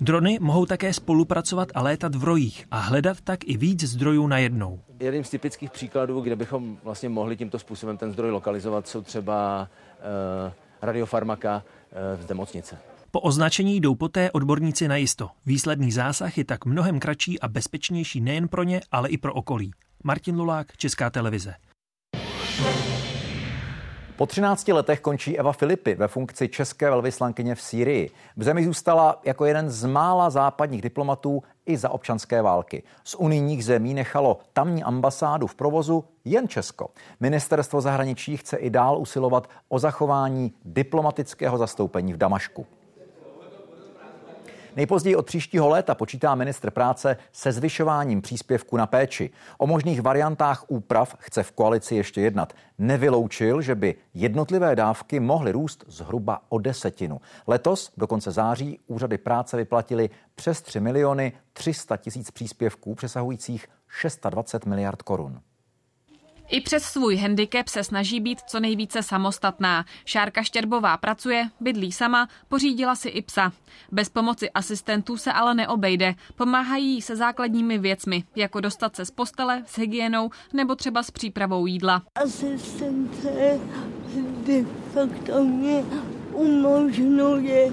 Drony 0.00 0.38
mohou 0.40 0.66
také 0.66 0.92
spolupracovat 0.92 1.68
a 1.74 1.82
létat 1.82 2.14
v 2.14 2.24
rojích 2.24 2.66
a 2.70 2.78
hledat 2.78 3.20
tak 3.24 3.38
i 3.44 3.56
víc 3.56 3.84
zdrojů 3.84 4.26
najednou. 4.26 4.80
Jeden 5.00 5.24
z 5.24 5.30
typických 5.30 5.70
příkladů, 5.70 6.20
kde 6.20 6.36
bychom 6.36 6.76
vlastně 6.84 7.08
mohli 7.08 7.36
tímto 7.36 7.58
způsobem 7.58 7.96
ten 7.96 8.12
zdroj 8.12 8.30
lokalizovat, 8.30 8.88
jsou 8.88 9.02
třeba 9.02 9.68
uh, 10.46 10.52
radiofarmaka 10.82 11.62
uh, 12.16 12.24
z 12.24 12.28
nemocnice. 12.28 12.78
Po 13.14 13.20
označení 13.20 13.80
jdou 13.80 13.94
poté 13.94 14.30
odborníci 14.30 14.88
na 14.88 14.96
jisto. 14.96 15.30
Výsledný 15.46 15.92
zásah 15.92 16.38
je 16.38 16.44
tak 16.44 16.64
mnohem 16.64 17.00
kratší 17.00 17.40
a 17.40 17.48
bezpečnější 17.48 18.20
nejen 18.20 18.48
pro 18.48 18.62
ně, 18.62 18.80
ale 18.92 19.08
i 19.08 19.18
pro 19.18 19.34
okolí. 19.34 19.70
Martin 20.04 20.36
Lulák, 20.36 20.76
Česká 20.76 21.10
televize. 21.10 21.54
Po 24.16 24.26
13 24.26 24.68
letech 24.68 25.00
končí 25.00 25.38
Eva 25.38 25.52
Filipy 25.52 25.94
ve 25.94 26.08
funkci 26.08 26.48
české 26.48 26.90
velvyslankyně 26.90 27.54
v 27.54 27.60
Sýrii. 27.60 28.10
V 28.36 28.42
zemi 28.42 28.64
zůstala 28.64 29.20
jako 29.24 29.44
jeden 29.44 29.70
z 29.70 29.84
mála 29.84 30.30
západních 30.30 30.82
diplomatů 30.82 31.42
i 31.66 31.76
za 31.76 31.90
občanské 31.90 32.42
války. 32.42 32.82
Z 33.04 33.14
unijních 33.14 33.64
zemí 33.64 33.94
nechalo 33.94 34.38
tamní 34.52 34.82
ambasádu 34.82 35.46
v 35.46 35.54
provozu 35.54 36.04
jen 36.24 36.48
Česko. 36.48 36.90
Ministerstvo 37.20 37.80
zahraničí 37.80 38.36
chce 38.36 38.56
i 38.56 38.70
dál 38.70 38.98
usilovat 38.98 39.48
o 39.68 39.78
zachování 39.78 40.52
diplomatického 40.64 41.58
zastoupení 41.58 42.12
v 42.12 42.16
Damašku. 42.16 42.66
Nejpozději 44.76 45.16
od 45.16 45.26
příštího 45.26 45.68
léta 45.68 45.94
počítá 45.94 46.34
ministr 46.34 46.70
práce 46.70 47.16
se 47.32 47.52
zvyšováním 47.52 48.22
příspěvku 48.22 48.76
na 48.76 48.86
péči. 48.86 49.30
O 49.58 49.66
možných 49.66 50.02
variantách 50.02 50.64
úprav 50.68 51.16
chce 51.18 51.42
v 51.42 51.52
koalici 51.52 51.94
ještě 51.94 52.20
jednat. 52.20 52.52
Nevyloučil, 52.78 53.62
že 53.62 53.74
by 53.74 53.94
jednotlivé 54.14 54.76
dávky 54.76 55.20
mohly 55.20 55.52
růst 55.52 55.84
zhruba 55.86 56.40
o 56.48 56.58
desetinu. 56.58 57.20
Letos 57.46 57.92
do 57.96 58.06
konce 58.06 58.30
září 58.30 58.78
úřady 58.86 59.18
práce 59.18 59.56
vyplatili 59.56 60.10
přes 60.34 60.62
3 60.62 60.80
miliony 60.80 61.32
300 61.52 61.96
tisíc 61.96 62.30
příspěvků 62.30 62.94
přesahujících 62.94 63.66
620 63.88 64.66
miliard 64.66 65.02
korun. 65.02 65.40
I 66.52 66.60
přes 66.60 66.82
svůj 66.82 67.16
handicap 67.16 67.68
se 67.68 67.84
snaží 67.84 68.20
být 68.20 68.40
co 68.40 68.60
nejvíce 68.60 69.02
samostatná. 69.02 69.84
Šárka 70.04 70.42
Štěrbová 70.42 70.96
pracuje, 70.96 71.48
bydlí 71.60 71.92
sama, 71.92 72.28
pořídila 72.48 72.94
si 72.94 73.08
i 73.08 73.22
psa. 73.22 73.52
Bez 73.92 74.08
pomoci 74.08 74.50
asistentů 74.50 75.16
se 75.16 75.32
ale 75.32 75.54
neobejde. 75.54 76.14
Pomáhají 76.36 77.02
se 77.02 77.16
základními 77.16 77.78
věcmi, 77.78 78.24
jako 78.36 78.60
dostat 78.60 78.96
se 78.96 79.04
z 79.04 79.10
postele, 79.10 79.62
s 79.66 79.78
hygienou 79.78 80.30
nebo 80.52 80.74
třeba 80.74 81.02
s 81.02 81.10
přípravou 81.10 81.66
jídla. 81.66 82.02
Asistence 82.14 83.58
de 84.46 84.64
facto 84.94 85.44
mě 85.44 85.84
umožňuje 86.32 87.72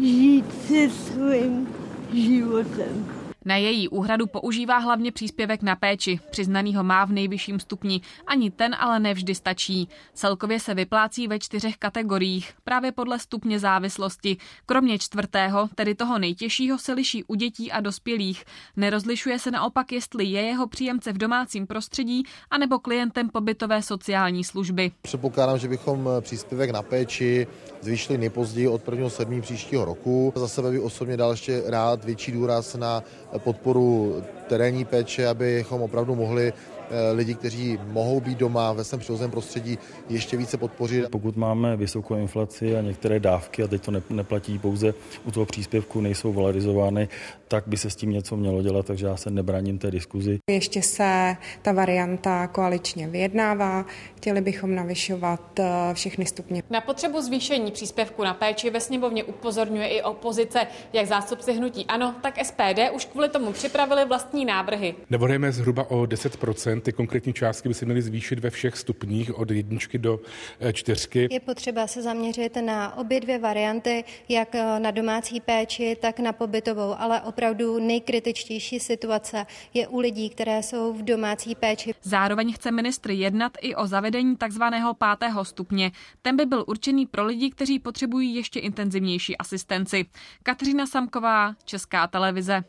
žít 0.00 0.44
si 0.66 0.90
svým 0.90 1.68
životem. 2.12 3.13
Na 3.44 3.56
její 3.56 3.88
úhradu 3.88 4.26
používá 4.26 4.78
hlavně 4.78 5.12
příspěvek 5.12 5.62
na 5.62 5.76
péči. 5.76 6.20
Přiznaný 6.30 6.74
ho 6.74 6.84
má 6.84 7.04
v 7.04 7.12
nejvyšším 7.12 7.60
stupni. 7.60 8.00
Ani 8.26 8.50
ten 8.50 8.76
ale 8.78 9.00
nevždy 9.00 9.34
stačí. 9.34 9.88
Celkově 10.14 10.60
se 10.60 10.74
vyplácí 10.74 11.28
ve 11.28 11.38
čtyřech 11.38 11.76
kategoriích, 11.76 12.52
právě 12.64 12.92
podle 12.92 13.18
stupně 13.18 13.58
závislosti. 13.58 14.36
Kromě 14.66 14.98
čtvrtého, 14.98 15.68
tedy 15.74 15.94
toho 15.94 16.18
nejtěžšího, 16.18 16.78
se 16.78 16.92
liší 16.92 17.24
u 17.24 17.34
dětí 17.34 17.72
a 17.72 17.80
dospělých. 17.80 18.44
Nerozlišuje 18.76 19.38
se 19.38 19.50
naopak, 19.50 19.92
jestli 19.92 20.24
je 20.24 20.42
jeho 20.42 20.66
příjemce 20.66 21.12
v 21.12 21.18
domácím 21.18 21.66
prostředí 21.66 22.22
anebo 22.50 22.78
klientem 22.78 23.28
pobytové 23.28 23.82
sociální 23.82 24.44
služby. 24.44 24.90
Předpokládám, 25.02 25.58
že 25.58 25.68
bychom 25.68 26.08
příspěvek 26.20 26.70
na 26.70 26.82
péči 26.82 27.46
zvýšili 27.80 28.18
nejpozději 28.18 28.68
od 28.68 28.88
1. 28.88 29.08
7. 29.08 29.40
příštího 29.40 29.84
roku. 29.84 30.32
Za 30.36 30.48
sebe 30.48 30.70
bych 30.70 30.80
osobně 30.80 31.16
dal 31.16 31.30
ještě 31.30 31.62
rád 31.66 32.04
větší 32.04 32.32
důraz 32.32 32.74
na 32.74 33.02
podporu 33.38 34.16
terénní 34.48 34.84
péče, 34.84 35.26
abychom 35.26 35.82
opravdu 35.82 36.14
mohli 36.14 36.52
eh, 36.52 37.12
lidi, 37.12 37.34
kteří 37.34 37.78
mohou 37.86 38.20
být 38.20 38.38
doma 38.38 38.72
ve 38.72 38.84
svém 38.84 39.00
přirozeném 39.00 39.30
prostředí, 39.30 39.78
ještě 40.08 40.36
více 40.36 40.56
podpořit. 40.56 41.08
Pokud 41.10 41.36
máme 41.36 41.76
vysokou 41.76 42.14
inflaci 42.14 42.76
a 42.76 42.80
některé 42.80 43.20
dávky, 43.20 43.62
a 43.62 43.66
teď 43.66 43.82
to 43.82 43.92
neplatí 44.10 44.58
pouze 44.58 44.94
u 45.24 45.30
toho 45.30 45.46
příspěvku, 45.46 46.00
nejsou 46.00 46.32
valorizovány, 46.32 47.08
tak 47.48 47.64
by 47.66 47.76
se 47.76 47.90
s 47.90 47.96
tím 47.96 48.10
něco 48.10 48.36
mělo 48.36 48.62
dělat, 48.62 48.86
takže 48.86 49.06
já 49.06 49.16
se 49.16 49.30
nebráním 49.30 49.78
té 49.78 49.90
diskuzi. 49.90 50.38
Ještě 50.50 50.82
se 50.82 51.36
ta 51.62 51.72
varianta 51.72 52.46
koaličně 52.46 53.08
vyjednává, 53.08 53.84
chtěli 54.16 54.40
bychom 54.40 54.74
navyšovat 54.74 55.60
eh, 55.60 55.94
všechny 55.94 56.26
stupně. 56.26 56.62
Na 56.70 56.80
potřebu 56.80 57.22
zvýšení 57.22 57.70
příspěvku 57.72 58.24
na 58.24 58.34
péči 58.34 58.70
ve 58.70 58.80
sněmovně 58.80 59.24
upozorňuje 59.24 59.88
i 59.88 60.02
opozice, 60.02 60.66
jak 60.92 61.06
zástupci 61.06 61.52
hnutí 61.52 61.86
ANO, 61.86 62.14
tak 62.22 62.44
SPD 62.46 62.80
už 62.94 63.04
kvůli 63.04 63.28
tomu 63.28 63.52
připravili 63.52 64.04
vlastní 64.04 64.44
návrhy. 64.44 64.94
Navrhujeme 65.10 65.52
zhruba 65.52 65.90
o 65.90 66.02
10%, 66.02 66.80
ty 66.80 66.92
konkrétní 66.92 67.32
částky 67.32 67.68
by 67.68 67.74
se 67.74 67.84
měly 67.84 68.02
zvýšit 68.02 68.38
ve 68.38 68.50
všech 68.50 68.76
stupních 68.76 69.38
od 69.38 69.50
jedničky 69.50 69.98
do 69.98 70.20
eh, 70.60 70.72
čtyřky. 70.72 71.28
Je 71.30 71.40
potřeba 71.40 71.86
se 71.86 72.02
zaměřit 72.02 72.56
na 72.56 72.96
obě 72.96 73.20
dvě 73.20 73.38
varianty, 73.38 74.04
jak 74.28 74.54
eh, 74.54 74.80
na 74.80 74.90
domácí 74.90 75.40
péči, 75.40 75.96
tak 76.00 76.20
na 76.20 76.32
pobytovou, 76.32 76.94
ale 76.98 77.20
opravdu 77.34 77.78
nejkritičtější 77.78 78.80
situace 78.80 79.46
je 79.74 79.88
u 79.88 79.98
lidí, 79.98 80.30
které 80.30 80.62
jsou 80.62 80.92
v 80.92 81.02
domácí 81.02 81.54
péči. 81.54 81.94
Zároveň 82.02 82.52
chce 82.52 82.70
ministr 82.70 83.10
jednat 83.10 83.52
i 83.60 83.74
o 83.74 83.86
zavedení 83.86 84.36
takzvaného 84.36 84.94
pátého 84.94 85.44
stupně. 85.44 85.92
Ten 86.22 86.36
by 86.36 86.46
byl 86.46 86.64
určený 86.66 87.06
pro 87.06 87.24
lidi, 87.24 87.50
kteří 87.50 87.78
potřebují 87.78 88.34
ještě 88.34 88.60
intenzivnější 88.60 89.36
asistenci. 89.36 90.06
Kateřina 90.42 90.86
Samková, 90.86 91.54
Česká 91.64 92.06
televize. 92.06 92.64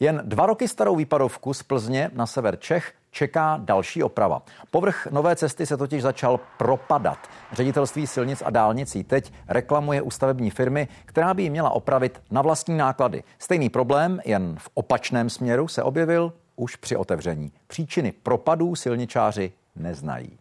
Jen 0.00 0.22
dva 0.24 0.46
roky 0.46 0.68
starou 0.68 0.96
výpadovku 0.96 1.54
z 1.54 1.62
Plzně 1.62 2.10
na 2.14 2.26
sever 2.26 2.56
Čech 2.56 2.94
čeká 3.10 3.60
další 3.62 4.02
oprava. 4.02 4.42
Povrch 4.70 5.06
nové 5.10 5.36
cesty 5.36 5.66
se 5.66 5.76
totiž 5.76 6.02
začal 6.02 6.40
propadat. 6.58 7.18
Ředitelství 7.52 8.06
silnic 8.06 8.42
a 8.46 8.50
dálnicí 8.50 9.04
teď 9.04 9.32
reklamuje 9.48 10.02
u 10.02 10.10
stavební 10.10 10.50
firmy, 10.50 10.88
která 11.04 11.34
by 11.34 11.42
ji 11.42 11.50
měla 11.50 11.70
opravit 11.70 12.22
na 12.30 12.42
vlastní 12.42 12.76
náklady. 12.76 13.22
Stejný 13.38 13.68
problém, 13.68 14.20
jen 14.24 14.56
v 14.58 14.68
opačném 14.74 15.30
směru, 15.30 15.68
se 15.68 15.82
objevil 15.82 16.32
už 16.56 16.76
při 16.76 16.96
otevření. 16.96 17.52
Příčiny 17.66 18.12
propadů 18.12 18.74
silničáři 18.74 19.52
neznají. 19.76 20.38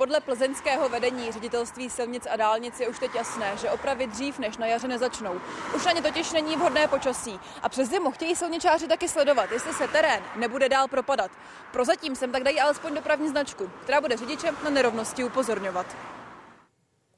Podle 0.00 0.20
plzeňského 0.20 0.88
vedení 0.88 1.32
ředitelství 1.32 1.90
silnic 1.90 2.26
a 2.30 2.36
dálnic 2.36 2.80
je 2.80 2.88
už 2.88 2.98
teď 2.98 3.14
jasné, 3.14 3.56
že 3.56 3.70
opravy 3.70 4.06
dřív 4.06 4.38
než 4.38 4.56
na 4.56 4.66
jaře 4.66 4.88
nezačnou. 4.88 5.40
Už 5.76 5.86
ani 5.86 6.02
totiž 6.02 6.32
není 6.32 6.56
vhodné 6.56 6.88
počasí. 6.88 7.40
A 7.62 7.68
přes 7.68 7.88
zimu 7.88 8.10
chtějí 8.10 8.36
silničáři 8.36 8.88
taky 8.88 9.08
sledovat, 9.08 9.52
jestli 9.52 9.72
se 9.72 9.88
terén 9.88 10.22
nebude 10.36 10.68
dál 10.68 10.88
propadat. 10.88 11.30
Prozatím 11.72 12.16
sem 12.16 12.32
tak 12.32 12.44
dají 12.44 12.60
alespoň 12.60 12.94
dopravní 12.94 13.28
značku, 13.28 13.70
která 13.82 14.00
bude 14.00 14.16
řidičem 14.16 14.56
na 14.64 14.70
nerovnosti 14.70 15.24
upozorňovat. 15.24 15.86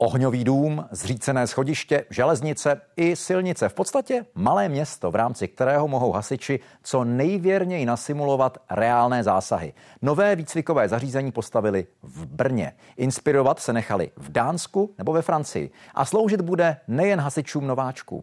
Ohňový 0.02 0.44
dům, 0.44 0.84
zřícené 0.90 1.46
schodiště, 1.46 2.04
železnice 2.10 2.80
i 2.96 3.16
silnice. 3.16 3.68
V 3.68 3.74
podstatě 3.74 4.26
malé 4.34 4.68
město, 4.68 5.10
v 5.10 5.14
rámci 5.14 5.48
kterého 5.48 5.88
mohou 5.88 6.12
hasiči 6.12 6.60
co 6.82 7.04
nejvěrněji 7.04 7.86
nasimulovat 7.86 8.58
reálné 8.70 9.24
zásahy. 9.24 9.72
Nové 10.02 10.36
výcvikové 10.36 10.88
zařízení 10.88 11.32
postavili 11.32 11.86
v 12.02 12.26
Brně. 12.26 12.72
Inspirovat 12.96 13.60
se 13.60 13.72
nechali 13.72 14.10
v 14.16 14.32
Dánsku 14.32 14.94
nebo 14.98 15.12
ve 15.12 15.22
Francii. 15.22 15.70
A 15.94 16.04
sloužit 16.04 16.40
bude 16.40 16.76
nejen 16.88 17.20
hasičům 17.20 17.66
nováčkům. 17.66 18.22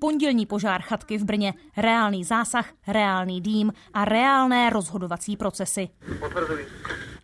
Pondělní 0.00 0.46
požár 0.46 0.82
chatky 0.82 1.18
v 1.18 1.24
Brně, 1.24 1.54
reálný 1.76 2.24
zásah, 2.24 2.68
reálný 2.86 3.40
dým 3.40 3.72
a 3.94 4.04
reálné 4.04 4.70
rozhodovací 4.70 5.36
procesy. 5.36 5.88
Potvrzuji. 6.20 6.66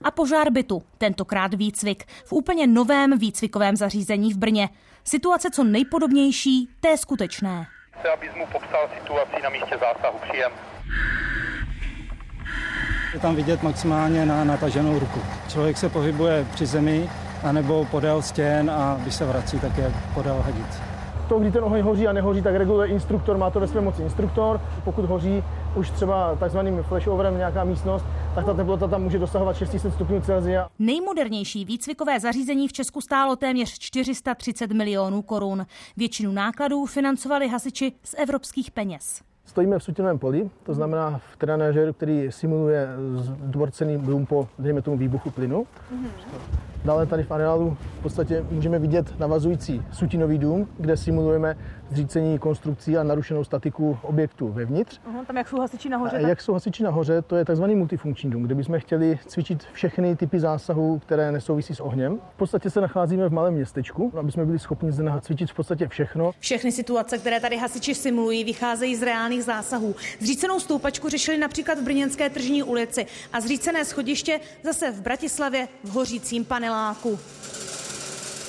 A 0.05 0.11
požár 0.11 0.50
bytu, 0.50 0.82
tentokrát 0.98 1.55
výcvik, 1.55 2.05
v 2.24 2.32
úplně 2.32 2.66
novém 2.66 3.18
výcvikovém 3.18 3.76
zařízení 3.76 4.32
v 4.32 4.38
Brně. 4.38 4.68
Situace 5.05 5.50
co 5.50 5.64
nejpodobnější 5.64 6.68
té 6.80 6.96
skutečné. 6.96 7.66
Chci, 7.98 8.09
abys 8.09 8.30
mu 8.36 8.46
popsal 8.46 8.88
situaci 9.00 9.42
na 9.42 9.50
místě 9.50 9.78
zásahu. 9.80 10.18
Příjem. 10.28 10.53
Je 13.14 13.20
tam 13.20 13.36
vidět 13.36 13.62
maximálně 13.62 14.26
na 14.26 14.44
nataženou 14.44 14.98
ruku. 14.98 15.20
Člověk 15.48 15.76
se 15.76 15.88
pohybuje 15.88 16.46
při 16.55 16.66
zemi, 16.66 17.11
anebo 17.42 17.84
podél 17.84 18.22
stěn 18.22 18.70
a 18.70 18.98
když 19.03 19.14
se 19.14 19.24
vrací, 19.24 19.61
tak 19.61 19.78
je 19.78 19.94
podél 20.14 20.42
hadic 20.42 20.92
to, 21.32 21.38
kdy 21.38 21.50
ten 21.50 21.64
oheň 21.64 21.82
hoří 21.82 22.09
a 22.09 22.12
nehoří, 22.12 22.42
tak 22.42 22.55
reguluje 22.55 22.88
instruktor, 22.88 23.38
má 23.38 23.50
to 23.50 23.61
ve 23.61 23.66
své 23.66 23.80
moci 23.80 24.03
instruktor. 24.03 24.61
Pokud 24.84 25.05
hoří 25.05 25.44
už 25.77 25.91
třeba 25.91 26.37
takzvaným 26.37 26.83
flashoverem 26.83 27.37
nějaká 27.37 27.64
místnost, 27.64 28.05
tak 28.35 28.45
ta 28.47 28.55
teplota 28.55 28.89
tam 28.89 29.03
může 29.03 29.18
dosahovat 29.18 29.57
600 29.57 29.95
stupňů 29.95 30.20
Celsia. 30.20 30.68
Nejmodernější 30.79 31.64
výcvikové 31.64 32.20
zařízení 32.20 32.68
v 32.68 32.73
Česku 32.73 33.01
stálo 33.01 33.37
téměř 33.37 33.79
430 33.79 34.73
milionů 34.73 35.23
korun. 35.23 35.66
Většinu 35.97 36.33
nákladů 36.33 36.87
financovali 36.87 37.49
hasiči 37.49 37.93
z 38.05 38.14
evropských 38.18 38.70
peněz. 38.70 39.20
Stojíme 39.45 39.79
v 39.79 39.83
sutinovém 39.83 40.18
poli, 40.18 40.51
to 40.62 40.75
znamená 40.75 41.20
v 41.33 41.37
trenažeru, 41.37 41.93
který 41.93 42.27
simuluje 42.31 42.89
dvorcený 43.39 43.99
dům 43.99 44.27
po, 44.27 44.49
dejme 44.59 44.83
tomu, 44.83 44.97
výbuchu 44.97 45.31
plynu. 45.31 45.66
Mm-hmm. 45.95 46.09
Dále 46.85 47.07
tady 47.07 47.23
v 47.23 47.31
areálu 47.31 47.77
v 47.99 48.03
podstatě 48.03 48.45
můžeme 48.51 48.79
vidět 48.79 49.18
navazující 49.18 49.83
sutinový 49.93 50.39
dům, 50.39 50.68
kde 50.79 50.97
simulujeme 50.97 51.57
zřícení 51.93 52.38
konstrukcí 52.38 52.97
a 52.97 53.03
narušenou 53.03 53.45
statiku 53.45 53.99
objektu 54.03 54.49
vevnitř. 54.49 55.01
Uh, 55.09 55.24
tam 55.24 55.36
jak 55.36 55.49
jsou 55.49 55.61
hasiči 55.61 55.88
nahoře? 55.88 56.16
Tak... 56.16 56.28
Jak 56.28 56.40
jsou 56.40 56.53
hasiči 56.53 56.82
nahoře, 56.82 57.22
to 57.22 57.36
je 57.36 57.45
tzv. 57.45 57.64
multifunkční 57.64 58.30
dům, 58.30 58.43
kde 58.43 58.55
bychom 58.55 58.80
chtěli 58.80 59.18
cvičit 59.26 59.64
všechny 59.72 60.16
typy 60.16 60.40
zásahů, 60.40 60.99
které 60.99 61.32
nesouvisí 61.32 61.74
s 61.74 61.80
ohněm. 61.80 62.18
V 62.34 62.36
podstatě 62.36 62.70
se 62.70 62.80
nacházíme 62.80 63.28
v 63.28 63.32
malém 63.32 63.55
městečku, 63.55 64.12
aby 64.18 64.32
jsme 64.32 64.47
byli 64.47 64.59
schopni 64.59 64.93
zde 64.93 65.12
cvičit 65.20 65.51
v 65.51 65.55
podstatě 65.55 65.88
všechno. 65.88 66.30
Všechny 66.38 66.72
situace, 66.72 67.18
které 67.18 67.40
tady 67.40 67.57
hasiči 67.57 67.95
simulují, 67.95 68.45
vycházejí 68.45 68.97
z 68.97 69.03
reálných 69.03 69.45
zásahů. 69.45 69.95
Zřícenou 70.20 70.61
stoupačku 70.61 71.09
řešili 71.09 71.38
například 71.38 71.78
v 71.78 71.82
Brněnské 71.82 72.30
tržní 72.30 72.62
ulici 72.62 73.07
a 73.32 73.40
zřícené 73.40 73.84
schodiště 73.84 74.40
zase 74.64 74.90
v 74.90 75.01
Bratislavě 75.01 75.68
v 75.84 75.90
hořícím 75.90 76.45
paneláku 76.45 77.18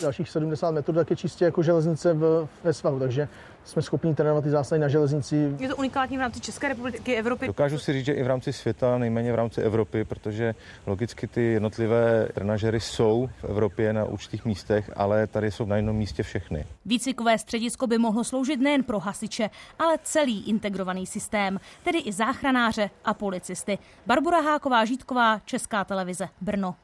dalších 0.04 0.30
70 0.30 0.72
metrů, 0.72 0.94
tak 0.94 1.10
je 1.10 1.16
čistě 1.16 1.46
jako 1.46 1.64
železnice 1.64 2.14
v, 2.14 2.48
ve 2.64 2.74
svahu, 2.74 3.00
takže 3.00 3.28
jsme 3.64 3.82
schopni 3.82 4.16
trénovat 4.16 4.44
ty 4.44 4.50
zásahy 4.50 4.82
na 4.82 4.88
železnici. 4.88 5.56
Je 5.60 5.70
to 5.70 5.76
unikátní 5.76 6.18
v 6.18 6.20
rámci 6.20 6.40
České 6.40 6.68
republiky, 6.68 7.16
Evropy? 7.16 7.48
Dokážu 7.48 7.80
si 7.80 7.94
říct, 7.94 8.06
že 8.06 8.14
i 8.14 8.24
v 8.24 8.28
rámci 8.28 8.54
světa, 8.54 8.98
nejméně 8.98 9.32
v 9.32 9.36
rámci 9.36 9.62
Evropy, 9.62 10.06
protože 10.06 10.56
logicky 10.86 11.28
ty 11.28 11.42
jednotlivé 11.42 12.28
trenažery 12.34 12.80
jsou 12.80 13.30
v 13.42 13.44
Evropě 13.44 13.94
na 13.94 14.06
určitých 14.06 14.46
místech, 14.46 14.92
ale 14.96 15.28
tady 15.28 15.52
jsou 15.52 15.66
na 15.66 15.76
jednom 15.76 15.96
místě 15.96 16.24
všechny. 16.24 16.66
Výcvikové 16.86 17.38
středisko 17.38 17.88
by 17.88 17.98
mohlo 17.98 18.24
sloužit 18.24 18.60
nejen 18.60 18.84
pro 18.84 19.00
hasiče, 19.00 19.50
ale 19.80 19.98
celý 20.04 20.50
integrovaný 20.50 21.06
systém, 21.06 21.60
tedy 21.84 22.00
i 22.00 22.12
záchranáře 22.12 22.90
a 23.06 23.14
policisty. 23.14 23.78
Barbara 24.06 24.42
Háková 24.42 24.86
Žítková, 24.86 25.40
Česká 25.46 25.84
televize, 25.84 26.30
Brno. 26.42 26.76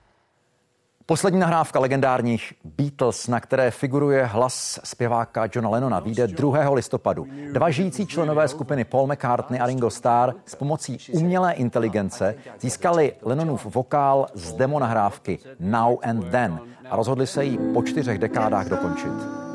Poslední 1.09 1.39
nahrávka 1.39 1.79
legendárních 1.79 2.53
Beatles, 2.63 3.27
na 3.27 3.39
které 3.39 3.71
figuruje 3.71 4.25
hlas 4.25 4.79
zpěváka 4.83 5.47
Johna 5.55 5.69
Lennona, 5.69 5.99
vyjde 5.99 6.27
2. 6.27 6.69
listopadu. 6.73 7.27
Dva 7.51 7.69
žijící 7.69 8.05
členové 8.05 8.47
skupiny 8.47 8.83
Paul 8.85 9.07
McCartney 9.07 9.59
a 9.59 9.65
Ringo 9.65 9.89
Starr 9.89 10.33
s 10.45 10.55
pomocí 10.55 10.97
umělé 11.11 11.53
inteligence 11.53 12.35
získali 12.59 13.13
Lennonův 13.21 13.65
vokál 13.65 14.27
z 14.33 14.53
demo 14.53 14.79
nahrávky 14.79 15.39
Now 15.59 15.97
and 16.03 16.31
Then 16.31 16.59
a 16.89 16.95
rozhodli 16.95 17.27
se 17.27 17.45
ji 17.45 17.57
po 17.73 17.83
čtyřech 17.83 18.17
dekádách 18.17 18.69
dokončit. 18.69 19.48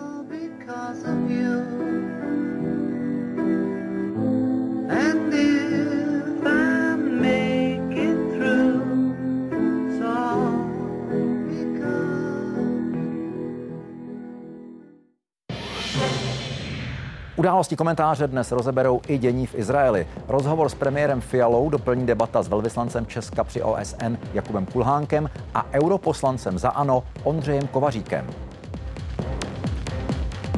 Události 17.36 17.76
komentáře 17.76 18.26
dnes 18.26 18.52
rozeberou 18.52 19.00
i 19.08 19.18
dění 19.18 19.46
v 19.46 19.54
Izraeli. 19.54 20.06
Rozhovor 20.28 20.68
s 20.68 20.74
premiérem 20.74 21.20
Fialou 21.20 21.70
doplní 21.70 22.06
debata 22.06 22.42
s 22.42 22.48
velvyslancem 22.48 23.06
Česka 23.06 23.44
při 23.44 23.62
OSN 23.62 24.16
Jakubem 24.34 24.66
Kulhánkem 24.66 25.30
a 25.54 25.66
europoslancem 25.72 26.58
za 26.58 26.68
ANO 26.68 27.02
Ondřejem 27.24 27.66
Kovaříkem. 27.66 28.26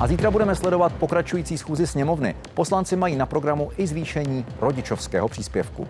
A 0.01 0.07
zítra 0.07 0.31
budeme 0.31 0.55
sledovat 0.55 0.93
pokračující 0.93 1.59
schůzi 1.59 1.87
sněmovny. 1.87 2.35
Poslanci 2.55 2.97
mají 2.97 3.17
na 3.17 3.27
programu 3.27 3.71
i 3.77 3.87
zvýšení 3.87 4.47
rodičovského 4.61 5.29
příspěvku. 5.29 5.89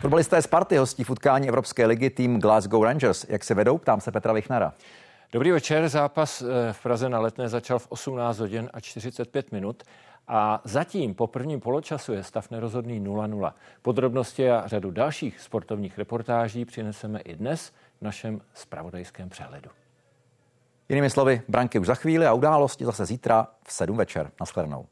Fotbalisté 0.00 0.42
Sparty 0.42 0.76
hostí 0.76 1.04
v 1.04 1.10
utkání 1.10 1.48
Evropské 1.48 1.86
ligy 1.86 2.10
tým 2.10 2.40
Glasgow 2.40 2.82
Rangers. 2.82 3.26
Jak 3.28 3.44
se 3.44 3.54
vedou? 3.54 3.78
Ptám 3.78 4.00
se 4.00 4.12
Petra 4.12 4.32
Vichnara. 4.32 4.72
Dobrý 5.32 5.50
večer, 5.50 5.88
zápas 5.88 6.42
eh, 6.42 6.72
v 6.72 6.82
Praze 6.82 7.08
na 7.08 7.18
letné 7.18 7.48
začal 7.48 7.78
v 7.78 7.86
18 7.90 8.38
hodin 8.38 8.70
a 8.72 8.80
45 8.80 9.52
minut 9.52 9.82
a 10.28 10.60
zatím 10.64 11.14
po 11.14 11.26
prvním 11.26 11.60
poločasu 11.60 12.12
je 12.12 12.22
stav 12.22 12.50
nerozhodný 12.50 13.00
0-0. 13.00 13.52
Podrobnosti 13.82 14.50
a 14.50 14.66
řadu 14.66 14.90
dalších 14.90 15.40
sportovních 15.40 15.98
reportáží 15.98 16.64
přineseme 16.64 17.20
i 17.20 17.36
dnes 17.36 17.72
v 17.98 18.02
našem 18.02 18.40
spravodajském 18.54 19.28
přehledu. 19.28 19.70
Jinými 20.88 21.10
slovy, 21.10 21.42
branky 21.48 21.78
už 21.78 21.86
za 21.86 21.94
chvíli 21.94 22.26
a 22.26 22.32
události 22.32 22.84
zase 22.84 23.06
zítra 23.06 23.48
v 23.62 23.72
7 23.72 23.96
večer. 23.96 24.30
Naschledanou. 24.40 24.86